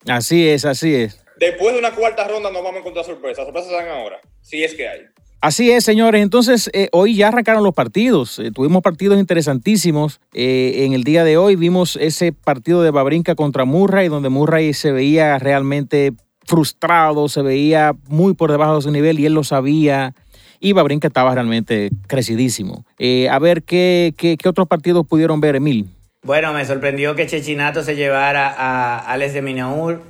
Así 0.08 0.48
es, 0.48 0.66
así 0.66 0.96
es. 0.96 1.20
Después 1.38 1.74
de 1.74 1.80
una 1.80 1.92
cuarta 1.92 2.28
ronda 2.28 2.52
nos 2.52 2.62
vamos 2.62 2.78
a 2.78 2.80
encontrar 2.80 3.06
sorpresas. 3.06 3.46
Sorpresas 3.46 3.72
dan 3.72 3.88
ahora, 3.88 4.22
si 4.42 4.64
es 4.64 4.76
que 4.76 4.88
hay. 4.88 5.02
Así 5.44 5.72
es, 5.72 5.84
señores. 5.84 6.24
Entonces, 6.24 6.70
eh, 6.72 6.88
hoy 6.94 7.18
ya 7.18 7.28
arrancaron 7.28 7.66
los 7.66 7.74
partidos. 7.74 8.40
Eh, 8.40 8.52
tuvimos 8.52 8.82
partidos 8.82 9.20
interesantísimos. 9.20 10.22
Eh, 10.34 10.86
en 10.86 10.94
el 10.94 11.04
día 11.04 11.26
de 11.26 11.36
hoy 11.36 11.58
vimos 11.58 11.98
ese 11.98 12.32
partido 12.32 12.82
de 12.82 12.92
Babrinca 12.92 13.36
contra 13.36 13.66
Murray, 13.66 14.08
donde 14.08 14.30
Murray 14.30 14.74
se 14.74 14.94
veía 14.94 15.38
realmente 15.40 16.14
frustrado, 16.46 17.28
se 17.28 17.42
veía 17.42 17.94
muy 18.08 18.36
por 18.36 18.52
debajo 18.52 18.78
de 18.78 18.84
su 18.84 18.92
nivel 18.92 19.20
y 19.20 19.26
él 19.26 19.34
lo 19.34 19.44
sabía. 19.44 20.16
Y 20.62 20.72
Babrinca 20.72 21.10
estaba 21.10 21.34
realmente 21.34 21.90
crecidísimo. 22.08 22.86
a 23.30 23.40
ver, 23.40 23.64
¿qué, 23.64 24.14
qué, 24.18 24.38
qué 24.38 24.48
otros 24.48 24.70
partidos 24.70 25.06
pudieron 25.06 25.42
ver, 25.42 25.58
Emil? 25.58 25.90
Bueno, 26.24 26.54
me 26.54 26.64
sorprendió 26.64 27.16
que 27.16 27.28
Chechinato 27.28 27.84
se 27.84 27.98
llevara 27.98 28.48
a 28.48 28.98
Alex 28.98 29.34
de 29.34 29.42
Minaur 29.42 30.04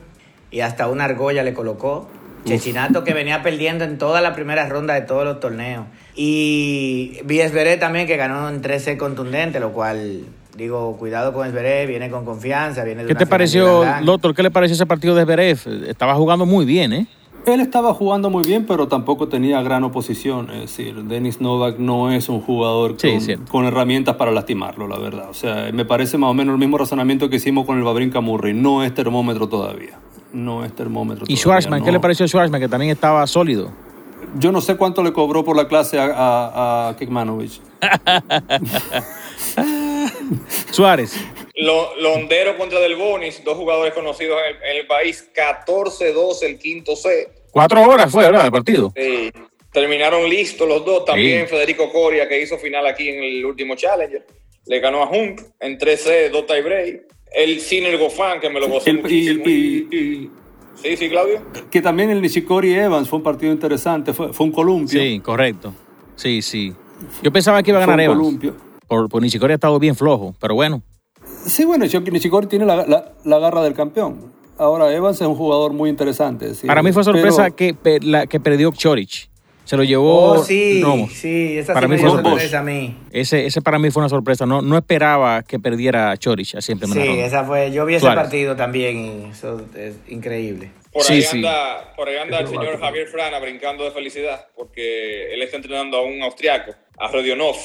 y 0.51 0.59
hasta 0.59 0.87
una 0.89 1.05
argolla 1.05 1.41
le 1.41 1.55
colocó. 1.55 2.07
Chechinato 2.45 3.03
que 3.03 3.13
venía 3.13 3.41
perdiendo 3.41 3.83
en 3.83 3.97
toda 3.97 4.21
la 4.21 4.33
primera 4.33 4.67
ronda 4.67 4.93
de 4.93 5.01
todos 5.01 5.25
los 5.25 5.39
torneos. 5.39 5.85
Y 6.15 7.19
vi 7.25 7.39
Esberé 7.39 7.77
también 7.77 8.07
que 8.07 8.17
ganó 8.17 8.49
en 8.49 8.61
13 8.61 8.97
contundente, 8.97 9.59
lo 9.59 9.71
cual 9.71 10.25
digo, 10.55 10.95
cuidado 10.97 11.33
con 11.33 11.47
Esberé, 11.47 11.85
viene 11.87 12.09
con 12.09 12.25
confianza, 12.25 12.83
viene 12.83 13.03
de 13.03 13.07
¿Qué 13.07 13.15
te 13.15 13.25
pareció, 13.25 13.83
doctor? 14.03 14.35
¿Qué 14.35 14.43
le 14.43 14.51
pareció 14.51 14.75
ese 14.75 14.85
partido 14.85 15.15
de 15.15 15.21
Esberé? 15.21 15.51
Estaba 15.87 16.15
jugando 16.15 16.45
muy 16.45 16.65
bien, 16.65 16.93
¿eh? 16.93 17.07
Él 17.45 17.59
estaba 17.59 17.93
jugando 17.93 18.29
muy 18.29 18.43
bien, 18.43 18.65
pero 18.65 18.87
tampoco 18.87 19.27
tenía 19.27 19.61
gran 19.61 19.83
oposición. 19.83 20.49
Es 20.49 20.61
decir, 20.61 21.03
Denis 21.03 21.41
Novak 21.41 21.77
no 21.77 22.09
es 22.09 22.29
un 22.29 22.39
jugador 22.39 22.95
con, 23.51 23.65
herramientas 23.65 24.15
para 24.15 24.31
lastimarlo, 24.31 24.87
la 24.87 24.97
verdad. 24.97 25.29
O 25.29 25.33
sea, 25.33 25.69
me 25.73 25.83
parece 25.83 26.17
más 26.17 26.29
o 26.29 26.33
menos 26.33 26.53
el 26.53 26.59
mismo 26.59 26.77
razonamiento 26.77 27.29
que 27.29 27.35
hicimos 27.35 27.65
con 27.65 27.77
el 27.77 27.83
Babrinka 27.83 28.21
Murray. 28.21 28.53
No 28.53 28.81
es 28.81 28.93
termómetro 28.93 29.49
todavía. 29.49 29.99
No 30.33 30.65
es 30.65 30.75
termómetro 30.75 31.25
¿Y 31.27 31.37
Schwarzman? 31.37 31.83
¿Qué 31.83 31.91
le 31.91 31.99
pareció 31.99 32.25
a 32.25 32.27
Schwarzman, 32.27 32.59
que 32.59 32.67
también 32.67 32.91
estaba 32.91 33.25
sólido? 33.27 33.71
Yo 34.35 34.51
no 34.51 34.61
sé 34.61 34.75
cuánto 34.75 35.03
le 35.03 35.13
cobró 35.13 35.45
por 35.45 35.55
la 35.55 35.67
clase 35.67 35.99
a, 35.99 36.05
a, 36.05 36.89
a 36.89 36.95
Kekmanovic. 36.95 37.51
Suárez. 40.71 41.15
Londero 41.55 42.57
contra 42.57 42.79
Del 42.79 42.95
Bonis, 42.95 43.43
dos 43.43 43.57
jugadores 43.57 43.93
conocidos 43.93 44.39
en 44.63 44.77
el, 44.77 44.87
país, 44.87 45.29
14-2 45.35 46.43
el 46.43 46.57
quinto 46.57 46.95
set. 46.95 47.43
Cuatro 47.51 47.81
horas 47.83 48.11
fue, 48.11 48.23
¿verdad? 48.23 48.45
El 48.45 48.51
partido. 48.51 48.91
Sí. 48.95 49.31
Terminaron 49.71 50.27
listos 50.29 50.67
los 50.67 50.85
dos. 50.85 51.05
También 51.05 51.47
Federico 51.47 51.91
Coria, 51.91 52.27
que 52.27 52.41
hizo 52.41 52.57
final 52.57 52.85
aquí 52.87 53.09
en 53.09 53.23
el 53.23 53.45
último 53.45 53.75
Challenger. 53.75 54.25
Le 54.65 54.79
ganó 54.79 55.03
a 55.03 55.09
Hunk 55.09 55.41
en 55.59 55.77
3C, 55.77 56.29
dos 56.31 56.45
tiebreak. 56.45 57.12
El 57.33 57.59
Ciner 57.59 57.97
Gofán, 57.97 58.39
que 58.39 58.49
me 58.49 58.59
lo 58.59 58.67
gozó 58.67 58.93
muchísimo. 58.93 59.43
sí, 59.45 60.29
sí, 60.97 61.09
Claudio. 61.09 61.41
Que 61.71 61.81
también 61.81 62.09
el 62.11 62.21
Nishikori 62.21 62.73
Evans 62.73 63.09
fue 63.09 63.17
un 63.17 63.23
partido 63.23 63.51
interesante. 63.51 64.13
Fue, 64.13 64.31
fue 64.33 64.45
un 64.45 64.51
columpio. 64.51 65.01
Sí, 65.01 65.19
correcto. 65.19 65.73
Sí, 66.15 66.41
sí. 66.41 66.73
Yo 67.21 67.31
pensaba 67.31 67.63
que 67.63 67.71
iba 67.71 67.79
a 67.79 67.85
ganar 67.85 67.99
Evans. 68.01 68.19
Columpio. 68.19 68.55
Por, 68.87 69.09
por 69.09 69.21
Nishikori 69.21 69.53
ha 69.53 69.55
estado 69.55 69.79
bien 69.79 69.95
flojo, 69.95 70.35
pero 70.39 70.55
bueno. 70.55 70.83
Sí, 71.45 71.65
bueno, 71.65 71.85
Nishikori 71.85 72.47
tiene 72.47 72.65
la, 72.65 73.13
la, 73.23 73.39
garra 73.39 73.61
del 73.63 73.73
campeón. 73.73 74.31
Ahora, 74.57 74.93
Evans 74.93 75.19
es 75.19 75.27
un 75.27 75.35
jugador 75.35 75.73
muy 75.73 75.89
interesante. 75.89 76.51
Para 76.65 76.83
mí 76.83 76.91
fue 76.91 77.03
sorpresa 77.03 77.51
que, 77.51 77.75
la, 78.01 78.27
que 78.27 78.39
perdió 78.39 78.71
Chorich. 78.71 79.29
Se 79.65 79.77
lo 79.77 79.83
llevó. 79.83 80.33
Oh, 80.33 80.43
sí, 80.43 80.83
sí, 81.11 81.57
esa 81.57 81.73
para 81.73 81.87
mí 81.87 81.97
fue 81.97 82.09
sorpresa 82.09 82.59
a 82.59 82.63
mí. 82.63 82.97
Ese, 83.11 83.45
ese 83.45 83.61
para 83.61 83.79
mí 83.79 83.91
fue 83.91 84.01
una 84.01 84.09
sorpresa. 84.09 84.45
No, 84.45 84.61
no 84.61 84.77
esperaba 84.77 85.41
que 85.43 85.57
perdiera 85.59 86.15
Chorich 86.17 86.55
así 86.55 86.73
en 86.73 86.79
Sí, 86.79 87.19
esa 87.19 87.45
fue. 87.45 87.71
Yo 87.71 87.85
vi 87.85 87.95
ese 87.95 88.07
partido 88.07 88.55
también 88.55 88.97
y 88.97 89.31
eso 89.31 89.61
es 89.75 89.95
increíble. 90.07 90.71
Por 90.91 91.03
ahí, 91.09 91.23
anda, 91.31 91.93
por 91.95 92.07
ahí 92.07 92.17
anda 92.17 92.39
el 92.39 92.47
señor 92.47 92.79
Javier 92.79 93.07
Frana 93.07 93.39
brincando 93.39 93.83
de 93.83 93.91
felicidad 93.91 94.47
porque 94.55 95.33
él 95.33 95.41
está 95.41 95.57
entrenando 95.57 95.97
a 95.97 96.03
un 96.03 96.21
austriaco, 96.21 96.75
a 96.99 97.07
Rodionov 97.07 97.55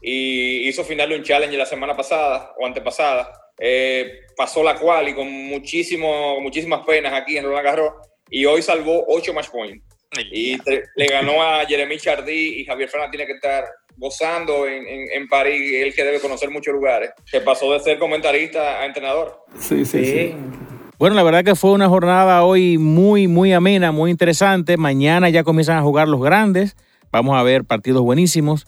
y 0.00 0.68
hizo 0.68 0.84
final 0.84 1.08
de 1.08 1.16
un 1.16 1.22
challenge 1.22 1.56
la 1.56 1.66
semana 1.66 1.96
pasada 1.96 2.54
o 2.58 2.64
antepasada. 2.64 3.30
Eh, 3.58 4.20
pasó 4.36 4.62
la 4.62 4.76
cual 4.76 5.08
y 5.08 5.14
con 5.14 5.30
muchísimo, 5.30 6.40
muchísimas 6.40 6.86
penas 6.86 7.12
aquí 7.12 7.36
en 7.36 7.44
Roland 7.44 7.64
Garros 7.64 7.92
y 8.30 8.44
hoy 8.46 8.62
salvó 8.62 9.04
8 9.08 9.34
match 9.34 9.50
points. 9.50 9.84
Y 10.32 10.56
le 10.96 11.06
ganó 11.06 11.42
a 11.42 11.64
Jeremy 11.66 11.98
Chardí 11.98 12.60
y 12.60 12.64
Javier 12.64 12.88
Fernández 12.88 13.10
tiene 13.10 13.26
que 13.26 13.34
estar 13.34 13.64
gozando 13.96 14.66
en, 14.66 14.84
en, 14.86 15.28
París, 15.28 15.72
él 15.74 15.92
que 15.94 16.04
debe 16.04 16.20
conocer 16.20 16.50
muchos 16.50 16.72
lugares, 16.72 17.10
que 17.30 17.40
pasó 17.40 17.72
de 17.72 17.80
ser 17.80 17.98
comentarista 17.98 18.80
a 18.80 18.86
entrenador. 18.86 19.44
Sí, 19.58 19.84
sí, 19.84 20.04
sí. 20.04 20.34
Bueno, 20.98 21.16
la 21.16 21.22
verdad 21.22 21.44
que 21.44 21.54
fue 21.54 21.72
una 21.72 21.88
jornada 21.88 22.44
hoy 22.44 22.78
muy, 22.78 23.28
muy 23.28 23.52
amena, 23.52 23.92
muy 23.92 24.10
interesante. 24.10 24.76
Mañana 24.76 25.28
ya 25.30 25.44
comienzan 25.44 25.78
a 25.78 25.82
jugar 25.82 26.08
los 26.08 26.22
grandes. 26.22 26.76
Vamos 27.10 27.36
a 27.36 27.42
ver 27.42 27.64
partidos 27.64 28.02
buenísimos. 28.02 28.66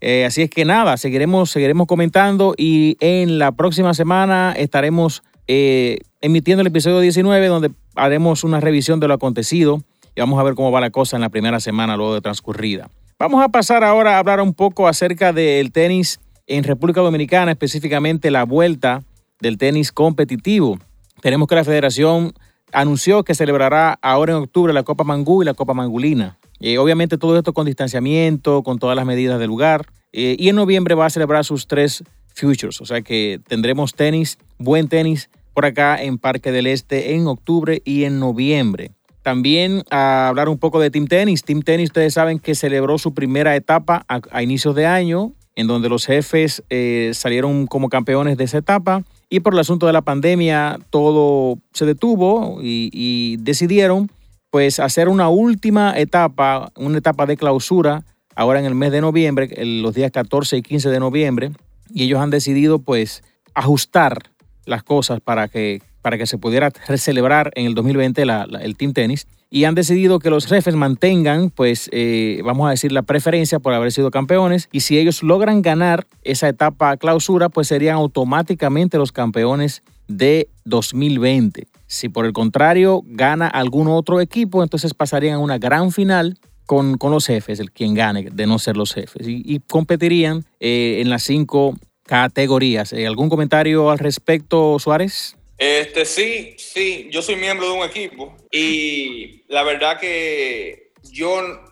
Eh, 0.00 0.24
así 0.24 0.42
es 0.42 0.50
que 0.50 0.64
nada, 0.64 0.96
seguiremos, 0.96 1.50
seguiremos 1.50 1.86
comentando 1.86 2.54
y 2.56 2.96
en 3.00 3.38
la 3.38 3.52
próxima 3.52 3.92
semana 3.92 4.54
estaremos 4.56 5.22
eh, 5.46 5.98
emitiendo 6.22 6.62
el 6.62 6.68
episodio 6.68 7.00
19 7.00 7.46
donde 7.48 7.70
haremos 7.96 8.44
una 8.44 8.60
revisión 8.60 8.98
de 8.98 9.08
lo 9.08 9.14
acontecido 9.14 9.82
vamos 10.20 10.38
a 10.38 10.42
ver 10.42 10.54
cómo 10.54 10.70
va 10.70 10.80
la 10.80 10.90
cosa 10.90 11.16
en 11.16 11.22
la 11.22 11.28
primera 11.28 11.60
semana 11.60 11.96
luego 11.96 12.14
de 12.14 12.20
transcurrida. 12.20 12.90
Vamos 13.18 13.42
a 13.44 13.48
pasar 13.48 13.84
ahora 13.84 14.16
a 14.16 14.18
hablar 14.18 14.40
un 14.40 14.54
poco 14.54 14.88
acerca 14.88 15.32
del 15.32 15.72
tenis 15.72 16.20
en 16.46 16.64
República 16.64 17.00
Dominicana, 17.00 17.52
específicamente 17.52 18.30
la 18.30 18.44
vuelta 18.44 19.02
del 19.40 19.58
tenis 19.58 19.92
competitivo. 19.92 20.78
Tenemos 21.20 21.48
que 21.48 21.54
la 21.54 21.64
federación 21.64 22.32
anunció 22.72 23.24
que 23.24 23.34
celebrará 23.34 23.98
ahora 24.00 24.32
en 24.32 24.38
octubre 24.38 24.72
la 24.72 24.82
Copa 24.82 25.04
Mangú 25.04 25.42
y 25.42 25.44
la 25.44 25.54
Copa 25.54 25.74
Mangulina. 25.74 26.38
Eh, 26.60 26.78
obviamente 26.78 27.18
todo 27.18 27.36
esto 27.36 27.52
con 27.52 27.66
distanciamiento, 27.66 28.62
con 28.62 28.78
todas 28.78 28.96
las 28.96 29.06
medidas 29.06 29.38
del 29.38 29.48
lugar. 29.48 29.86
Eh, 30.12 30.36
y 30.38 30.48
en 30.48 30.56
noviembre 30.56 30.94
va 30.94 31.06
a 31.06 31.10
celebrar 31.10 31.44
sus 31.44 31.66
tres 31.66 32.04
Futures, 32.34 32.80
o 32.80 32.86
sea 32.86 33.02
que 33.02 33.40
tendremos 33.48 33.92
tenis, 33.92 34.38
buen 34.56 34.88
tenis 34.88 35.28
por 35.52 35.66
acá 35.66 36.00
en 36.02 36.16
Parque 36.16 36.52
del 36.52 36.66
Este 36.66 37.14
en 37.14 37.26
octubre 37.26 37.82
y 37.84 38.04
en 38.04 38.18
noviembre. 38.18 38.92
También 39.22 39.82
a 39.90 40.28
hablar 40.28 40.48
un 40.48 40.58
poco 40.58 40.80
de 40.80 40.90
Team 40.90 41.06
Tennis. 41.06 41.42
Team 41.42 41.62
Tennis, 41.62 41.90
ustedes 41.90 42.14
saben 42.14 42.38
que 42.38 42.54
celebró 42.54 42.98
su 42.98 43.12
primera 43.12 43.54
etapa 43.54 44.04
a, 44.08 44.42
inicios 44.42 44.74
de 44.74 44.86
año, 44.86 45.32
en 45.56 45.66
donde 45.66 45.88
los 45.88 46.06
jefes 46.06 46.62
eh, 46.70 47.10
salieron 47.12 47.66
como 47.66 47.88
campeones 47.88 48.38
de 48.38 48.44
esa 48.44 48.58
etapa. 48.58 49.02
Y 49.28 49.40
por 49.40 49.52
el 49.52 49.60
asunto 49.60 49.86
de 49.86 49.92
la 49.92 50.02
pandemia, 50.02 50.78
todo 50.90 51.58
se 51.72 51.86
detuvo 51.86 52.58
y, 52.62 53.36
decidieron 53.40 54.10
pues 54.50 54.80
hacer 54.80 55.08
una 55.08 55.28
última 55.28 55.96
etapa, 55.96 56.72
una 56.76 56.98
etapa 56.98 57.26
de 57.26 57.36
clausura, 57.36 58.02
ahora 58.34 58.58
en 58.58 58.66
el 58.66 58.74
mes 58.74 58.90
de 58.90 59.00
noviembre, 59.00 59.48
los 59.64 59.94
días 59.94 60.10
14 60.10 60.56
y 60.56 60.62
15 60.62 60.88
de 60.88 60.98
noviembre, 60.98 61.52
y 61.94 62.02
ellos 62.02 62.18
han 62.18 62.30
decidido 62.30 62.80
pues 62.80 63.22
ajustar 63.54 64.30
las 64.64 64.82
cosas 64.82 65.20
para 65.20 65.46
que, 65.46 65.82
para 66.02 66.18
que 66.18 66.26
se 66.26 66.38
pudiera 66.38 66.70
celebrar 66.96 67.50
en 67.54 67.66
el 67.66 67.74
2020 67.74 68.22
el 68.22 68.76
Team 68.76 68.92
Tennis 68.92 69.26
y 69.50 69.64
han 69.64 69.74
decidido 69.74 70.20
que 70.20 70.30
los 70.30 70.46
jefes 70.46 70.76
mantengan, 70.76 71.50
pues, 71.50 71.88
eh, 71.92 72.40
vamos 72.44 72.68
a 72.68 72.70
decir, 72.70 72.92
la 72.92 73.02
preferencia 73.02 73.58
por 73.58 73.74
haber 73.74 73.90
sido 73.90 74.12
campeones. 74.12 74.68
Y 74.70 74.80
si 74.80 74.96
ellos 74.96 75.24
logran 75.24 75.60
ganar 75.60 76.06
esa 76.22 76.48
etapa 76.48 76.96
clausura, 76.96 77.48
pues 77.48 77.66
serían 77.66 77.96
automáticamente 77.96 78.96
los 78.96 79.10
campeones 79.10 79.82
de 80.06 80.48
2020. 80.64 81.66
Si 81.88 82.08
por 82.08 82.26
el 82.26 82.32
contrario 82.32 83.02
gana 83.04 83.48
algún 83.48 83.88
otro 83.88 84.20
equipo, 84.20 84.62
entonces 84.62 84.94
pasarían 84.94 85.34
a 85.34 85.38
una 85.38 85.58
gran 85.58 85.90
final 85.90 86.38
con, 86.64 86.96
los 87.00 87.26
jefes, 87.26 87.58
el 87.58 87.72
quien 87.72 87.94
gane 87.94 88.28
de 88.30 88.46
no 88.46 88.60
ser 88.60 88.76
los 88.76 88.94
jefes. 88.94 89.26
Y, 89.26 89.58
competirían 89.68 90.44
eh, 90.60 91.00
en 91.00 91.10
las 91.10 91.24
cinco 91.24 91.76
categorías. 92.04 92.92
Eh, 92.92 93.08
¿Algún 93.08 93.28
comentario 93.28 93.90
al 93.90 93.98
respecto, 93.98 94.78
Suárez? 94.78 95.36
Este, 95.60 96.06
sí, 96.06 96.54
sí, 96.56 97.08
yo 97.10 97.20
soy 97.20 97.36
miembro 97.36 97.66
de 97.66 97.72
un 97.74 97.84
equipo 97.84 98.34
y 98.50 99.44
la 99.46 99.62
verdad 99.62 100.00
que 100.00 100.92
yo 101.12 101.66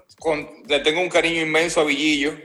le 0.67 0.81
tengo 0.81 1.01
un 1.01 1.09
cariño 1.09 1.41
inmenso 1.41 1.81
a 1.81 1.85
Villillo. 1.85 2.37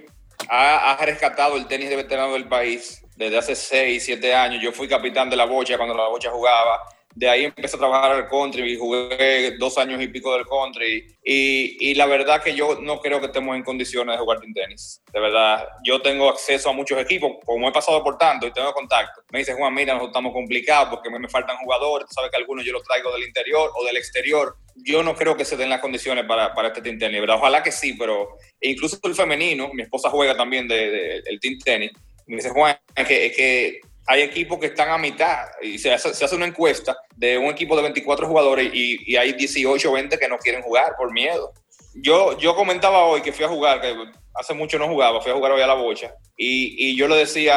Ha, 0.48 0.94
ha, 0.94 1.06
rescatado 1.06 1.58
el 1.58 1.68
tenis 1.68 1.90
de 1.90 1.98
veterano 1.98 2.32
del 2.32 2.48
país 2.48 3.04
desde 3.18 3.38
hace 3.38 3.56
6, 3.58 4.06
7 4.06 4.34
años. 4.34 4.64
Yo 4.64 4.72
fui 4.72 4.88
capitán 4.88 5.30
de 5.30 5.36
la 5.36 5.44
bocha 5.44 5.76
cuando 5.76 5.94
la 5.94 6.08
bocha 6.08 6.32
jugaba 6.32 6.80
de 7.16 7.30
ahí 7.30 7.46
empecé 7.46 7.76
a 7.76 7.80
trabajar 7.80 8.12
al 8.12 8.28
country 8.28 8.74
y 8.74 8.78
jugué 8.78 9.56
dos 9.58 9.78
años 9.78 10.02
y 10.02 10.08
pico 10.08 10.34
del 10.34 10.46
country. 10.46 11.16
Y, 11.24 11.94
la 11.96 12.06
verdad 12.06 12.42
que 12.42 12.56
yo 12.56 12.80
no 12.82 13.00
creo 13.00 13.20
que 13.20 13.28
estemos 13.28 13.56
en 13.56 13.64
condiciones 13.64 14.16
de 14.16 14.20
jugar 14.20 14.40
tenis. 14.54 15.02
De 15.12 15.20
verdad, 15.20 15.68
yo 15.84 16.02
tengo 16.02 16.30
acceso 16.30 16.70
a 16.70 16.74
muchos 16.74 17.00
equipos, 17.00 17.34
como 17.46 17.70
he 17.70 17.72
pasado 17.72 18.04
por 18.04 18.18
tanto 18.18 18.48
y 18.48 18.52
tengo 18.52 18.74
contacto. 18.74 19.22
Me 19.32 19.40
dice 19.40 19.54
Juan, 19.54 19.74
mira, 19.74 19.94
nosotros 19.94 20.10
estamos 20.10 20.34
complicados 20.34 20.90
porque 20.90 21.10
me, 21.10 21.20
me 21.20 21.30
faltan 21.30 21.58
jugadores. 21.58 22.08
Tú 22.08 22.14
sabes 22.16 22.32
que 22.32 22.38
algunos 22.38 22.66
yo 22.66 22.74
los 22.74 22.84
traigo 22.84 23.12
del 23.14 23.24
interior 23.24 23.72
o 23.76 23.86
del 23.86 23.98
exterior. 23.98 24.56
Yo 24.76 25.04
no 25.04 25.16
creo 25.16 25.38
que 25.38 25.46
se 25.46 25.56
den 25.56 25.70
las 25.70 25.82
condiciones 25.82 26.26
para, 26.26 26.54
para 26.54 26.70
este 26.70 26.82
team 26.82 26.98
tenis. 26.98 27.22
Ojalá 27.30 27.62
que 27.62 27.72
sí, 27.72 27.94
pero 27.94 28.38
incluso 28.60 29.00
el 29.04 29.16
femenino, 29.16 29.70
mi 29.74 29.84
esposa 29.84 30.10
juega 30.10 30.36
también 30.36 30.68
del 30.68 30.92
de, 30.92 31.18
el 31.26 31.40
team 31.40 31.60
tenis. 31.64 31.92
Me 32.26 32.38
dice 32.38 32.50
Juan, 32.50 32.78
que, 32.96 33.32
que 33.32 33.82
hay 34.08 34.22
equipos 34.22 34.60
que 34.60 34.68
están 34.68 34.90
a 34.90 34.98
mitad 34.98 35.46
y 35.62 35.78
se 35.78 35.94
hace, 35.94 36.36
una 36.36 36.48
encuesta 36.48 36.98
de 37.16 37.38
un 37.38 37.46
equipo 37.46 37.76
de 37.76 37.84
24 37.84 38.28
jugadores 38.28 38.70
y, 38.74 39.16
hay 39.16 39.34
18 39.34 39.90
o 39.90 39.94
20 39.94 40.18
que 40.18 40.28
no 40.28 40.38
quieren 40.38 40.62
jugar 40.62 40.96
por 40.98 41.12
miedo. 41.12 41.54
Yo, 41.96 42.38
yo 42.38 42.56
comentaba 42.56 43.06
hoy 43.06 43.22
que 43.22 43.32
fui 43.32 43.46
a 43.46 43.50
jugar, 43.50 43.80
que 43.80 43.96
hace 44.34 44.54
mucho 44.54 44.80
no 44.80 44.88
jugaba, 44.88 45.22
fui 45.22 45.32
a 45.32 45.36
jugar 45.36 45.52
hoy 45.52 45.62
a 45.62 45.68
la 45.68 45.76
bocha 45.76 46.14
y, 46.36 46.90
y 46.90 46.98
yo 46.98 47.08
le 47.08 47.16
decía 47.16 47.54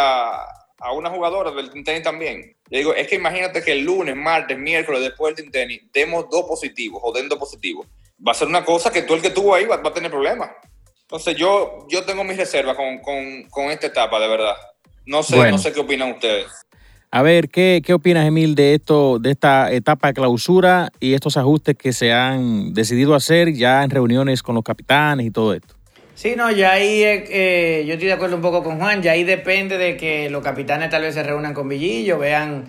a 0.78 0.92
una 0.92 1.10
jugadora 1.10 1.50
del 1.50 1.70
tenis 1.84 2.02
también, 2.02 2.56
le 2.68 2.78
digo, 2.78 2.94
es 2.94 3.06
que 3.08 3.14
imagínate 3.14 3.62
que 3.62 3.72
el 3.72 3.84
lunes, 3.84 4.16
martes, 4.16 4.58
miércoles, 4.58 5.00
después 5.00 5.36
del 5.36 5.50
tenis, 5.50 5.80
demos 5.92 6.28
dos 6.30 6.44
positivos 6.46 7.00
o 7.04 7.12
den 7.12 7.28
dos 7.28 7.38
positivos. 7.38 7.86
Va 8.26 8.32
a 8.32 8.34
ser 8.34 8.48
una 8.48 8.64
cosa 8.64 8.90
que 8.90 9.02
tú 9.02 9.14
el 9.14 9.22
que 9.22 9.28
estuvo 9.28 9.54
ahí 9.54 9.64
va, 9.66 9.76
va 9.76 9.90
a 9.90 9.94
tener 9.94 10.10
problemas. 10.10 10.50
Entonces 11.02 11.36
yo, 11.36 11.86
yo 11.88 12.04
tengo 12.04 12.24
mis 12.24 12.36
reservas 12.36 12.76
con, 12.76 12.98
con, 12.98 13.44
con 13.48 13.70
esta 13.70 13.86
etapa, 13.86 14.18
de 14.18 14.26
verdad. 14.26 14.56
No 15.06 15.22
sé, 15.22 15.50
no 15.50 15.58
sé 15.58 15.72
qué 15.72 15.80
opinan 15.80 16.12
ustedes. 16.12 16.46
A 17.10 17.22
ver, 17.22 17.48
¿qué, 17.48 17.80
¿qué 17.84 17.94
opinas, 17.94 18.26
Emil, 18.26 18.54
de 18.54 18.74
esto, 18.74 19.18
de 19.18 19.30
esta 19.30 19.72
etapa 19.72 20.08
de 20.08 20.14
clausura 20.14 20.90
y 21.00 21.14
estos 21.14 21.36
ajustes 21.36 21.76
que 21.76 21.92
se 21.92 22.12
han 22.12 22.74
decidido 22.74 23.14
hacer 23.14 23.54
ya 23.54 23.84
en 23.84 23.90
reuniones 23.90 24.42
con 24.42 24.54
los 24.54 24.64
capitanes 24.64 25.26
y 25.26 25.30
todo 25.30 25.54
esto? 25.54 25.74
Sí, 26.14 26.34
no, 26.36 26.50
ya 26.50 26.72
ahí 26.72 27.02
eh, 27.02 27.84
yo 27.86 27.92
estoy 27.94 28.08
de 28.08 28.14
acuerdo 28.14 28.36
un 28.36 28.42
poco 28.42 28.62
con 28.62 28.78
Juan, 28.78 29.02
ya 29.02 29.12
ahí 29.12 29.22
depende 29.22 29.78
de 29.78 29.96
que 29.96 30.30
los 30.30 30.42
capitanes 30.42 30.90
tal 30.90 31.02
vez 31.02 31.14
se 31.14 31.22
reúnan 31.22 31.54
con 31.54 31.68
Villillo, 31.68 32.18
vean 32.18 32.64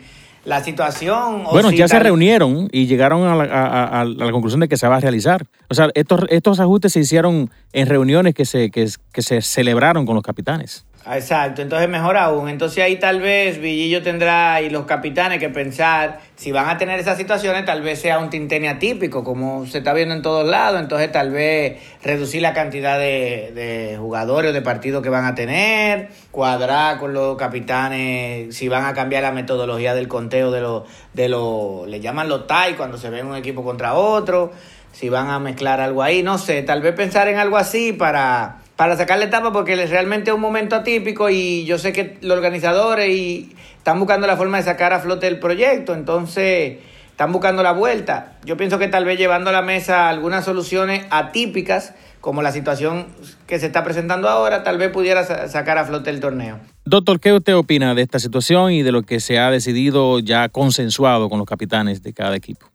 la 0.45 0.63
situación. 0.63 1.43
bueno, 1.52 1.71
ya 1.71 1.89
se 1.89 2.00
reunieron 2.00 2.69
y 2.71 2.88
llegaron 2.88 3.23
a 3.23 3.36
la, 3.36 3.84
a 3.84 4.06
la, 4.06 4.32
conclusión 4.32 4.62
de 4.62 4.69
que 4.69 4.78
se 4.78 4.88
va 4.88 4.95
a 4.95 5.00
realizar. 5.02 5.45
O 5.69 5.73
sea, 5.73 5.89
estos, 5.93 6.21
estos 6.30 6.62
ajustes 6.62 6.93
se 6.93 7.02
hicieron 7.02 7.52
en 7.73 7.88
reuniones 7.88 8.34
que 8.34 8.45
se, 8.45 8.71
que, 8.71 8.88
que 9.12 9.21
se 9.21 9.41
celebraron 9.41 10.06
con 10.06 10.15
los 10.15 10.23
capitanes. 10.23 10.86
Exacto, 11.10 11.62
entonces 11.62 11.88
mejor 11.88 12.17
aún. 12.17 12.50
Entonces 12.50 12.84
ahí 12.84 12.98
tal 12.98 13.22
vez 13.22 13.60
Villillo 13.60 14.04
tendrá 14.04 14.62
y 14.62 14.70
los 14.70 14.86
capitanes 14.86 15.39
que 15.39 15.50
pensar 15.50 16.20
si 16.36 16.52
van 16.52 16.67
a 16.70 16.78
tener 16.78 17.00
esas 17.00 17.17
situaciones, 17.17 17.65
tal 17.65 17.82
vez 17.82 18.00
sea 18.02 18.20
un 18.20 18.30
tintene 18.30 18.67
atípico, 18.67 19.24
como 19.24 19.65
se 19.65 19.78
está 19.78 19.93
viendo 19.93 20.13
en 20.13 20.22
todos 20.22 20.46
lados. 20.46 20.82
Entonces 20.82 21.12
tal 21.12 21.32
vez 21.32 21.82
reducir 22.04 22.41
la 22.41 22.54
cantidad 22.54 23.00
de, 23.00 23.52
de 23.56 23.98
jugadores 23.98 24.52
o 24.52 24.54
de 24.54 24.62
partidos 24.62 25.02
que 25.02 25.10
van 25.10 25.26
a 25.26 25.34
tener, 25.34 26.10
cuadrar 26.32 26.98
con 26.98 27.13
los 27.13 27.38
capitanes 27.38 28.56
si 28.56 28.67
van 28.67 28.86
a 28.86 28.93
cambiar 28.93 29.24
la 29.24 29.32
metodología 29.32 29.96
del 29.96 30.08
conteo 30.08 30.52
de 30.52 30.62
los, 30.62 30.84
de 31.13 31.30
los, 31.30 31.88
le 31.88 32.02
llaman 32.02 32.28
los 32.28 32.48
TAI 32.48 32.76
cuando 32.76 32.98
se 32.98 33.10
ven 33.10 33.28
un 33.28 33.36
equipo 33.36 33.63
contra 33.63 33.93
otro, 33.93 34.52
si 34.91 35.10
van 35.10 35.30
a 35.30 35.39
mezclar 35.39 35.80
algo 35.80 36.04
ahí, 36.04 36.22
no 36.22 36.38
sé, 36.38 36.63
tal 36.63 36.82
vez 36.82 36.93
pensar 36.96 37.28
en 37.28 37.38
algo 37.38 37.58
así 37.58 37.93
para 37.93 38.66
para 38.78 38.96
sacar 38.96 39.18
la 39.20 39.26
etapa 39.26 39.52
porque 39.52 39.76
realmente 39.88 40.30
es 40.30 40.36
un 40.36 40.42
momento 40.42 40.76
atípico 40.76 41.30
y 41.30 41.66
yo 41.66 41.78
sé 41.80 41.92
que 41.92 42.18
los 42.22 42.38
organizadores 42.38 43.10
y 43.10 43.56
están 43.76 44.00
buscando 44.00 44.28
la 44.28 44.38
forma 44.38 44.58
de 44.58 44.63
sacar 44.63 44.94
a 44.94 45.00
flote 45.00 45.28
el 45.28 45.40
proyecto, 45.40 45.94
entonces 45.94 46.78
están 47.10 47.32
buscando 47.32 47.63
la 47.63 47.72
vuelta. 47.72 48.38
Yo 48.46 48.56
pienso 48.56 48.78
que 48.78 48.88
tal 48.88 49.04
vez 49.04 49.18
llevando 49.18 49.50
a 49.50 49.54
la 49.54 49.63
mesa 49.63 50.08
algunas 50.08 50.46
soluciones 50.46 51.06
atípicas, 51.10 51.96
como 52.22 52.44
la 52.44 52.52
situación 52.52 53.08
que 53.48 53.60
se 53.60 53.66
está 53.66 53.84
presentando 53.84 54.30
ahora, 54.30 54.63
tal 54.63 54.78
vez 54.78 54.92
pudiera 54.92 55.24
sacar 55.48 55.80
a 55.80 55.86
flote 55.86 56.12
el 56.12 56.20
torneo. 56.20 56.60
Doctor, 56.86 57.20
¿qué 57.20 57.34
usted 57.34 57.56
opina 57.56 57.96
de 57.96 58.04
esta 58.04 58.20
situación 58.20 58.72
y 58.72 58.84
de 58.84 58.92
lo 58.92 59.02
que 59.02 59.20
se 59.20 59.40
ha 59.40 59.50
decidido 59.50 60.20
ya 60.20 60.50
consensuado 60.50 61.30
con 61.30 61.40
los 61.40 61.48
capitanes 61.48 62.04
de 62.04 62.13
cada 62.13 62.36
equipo? 62.36 62.68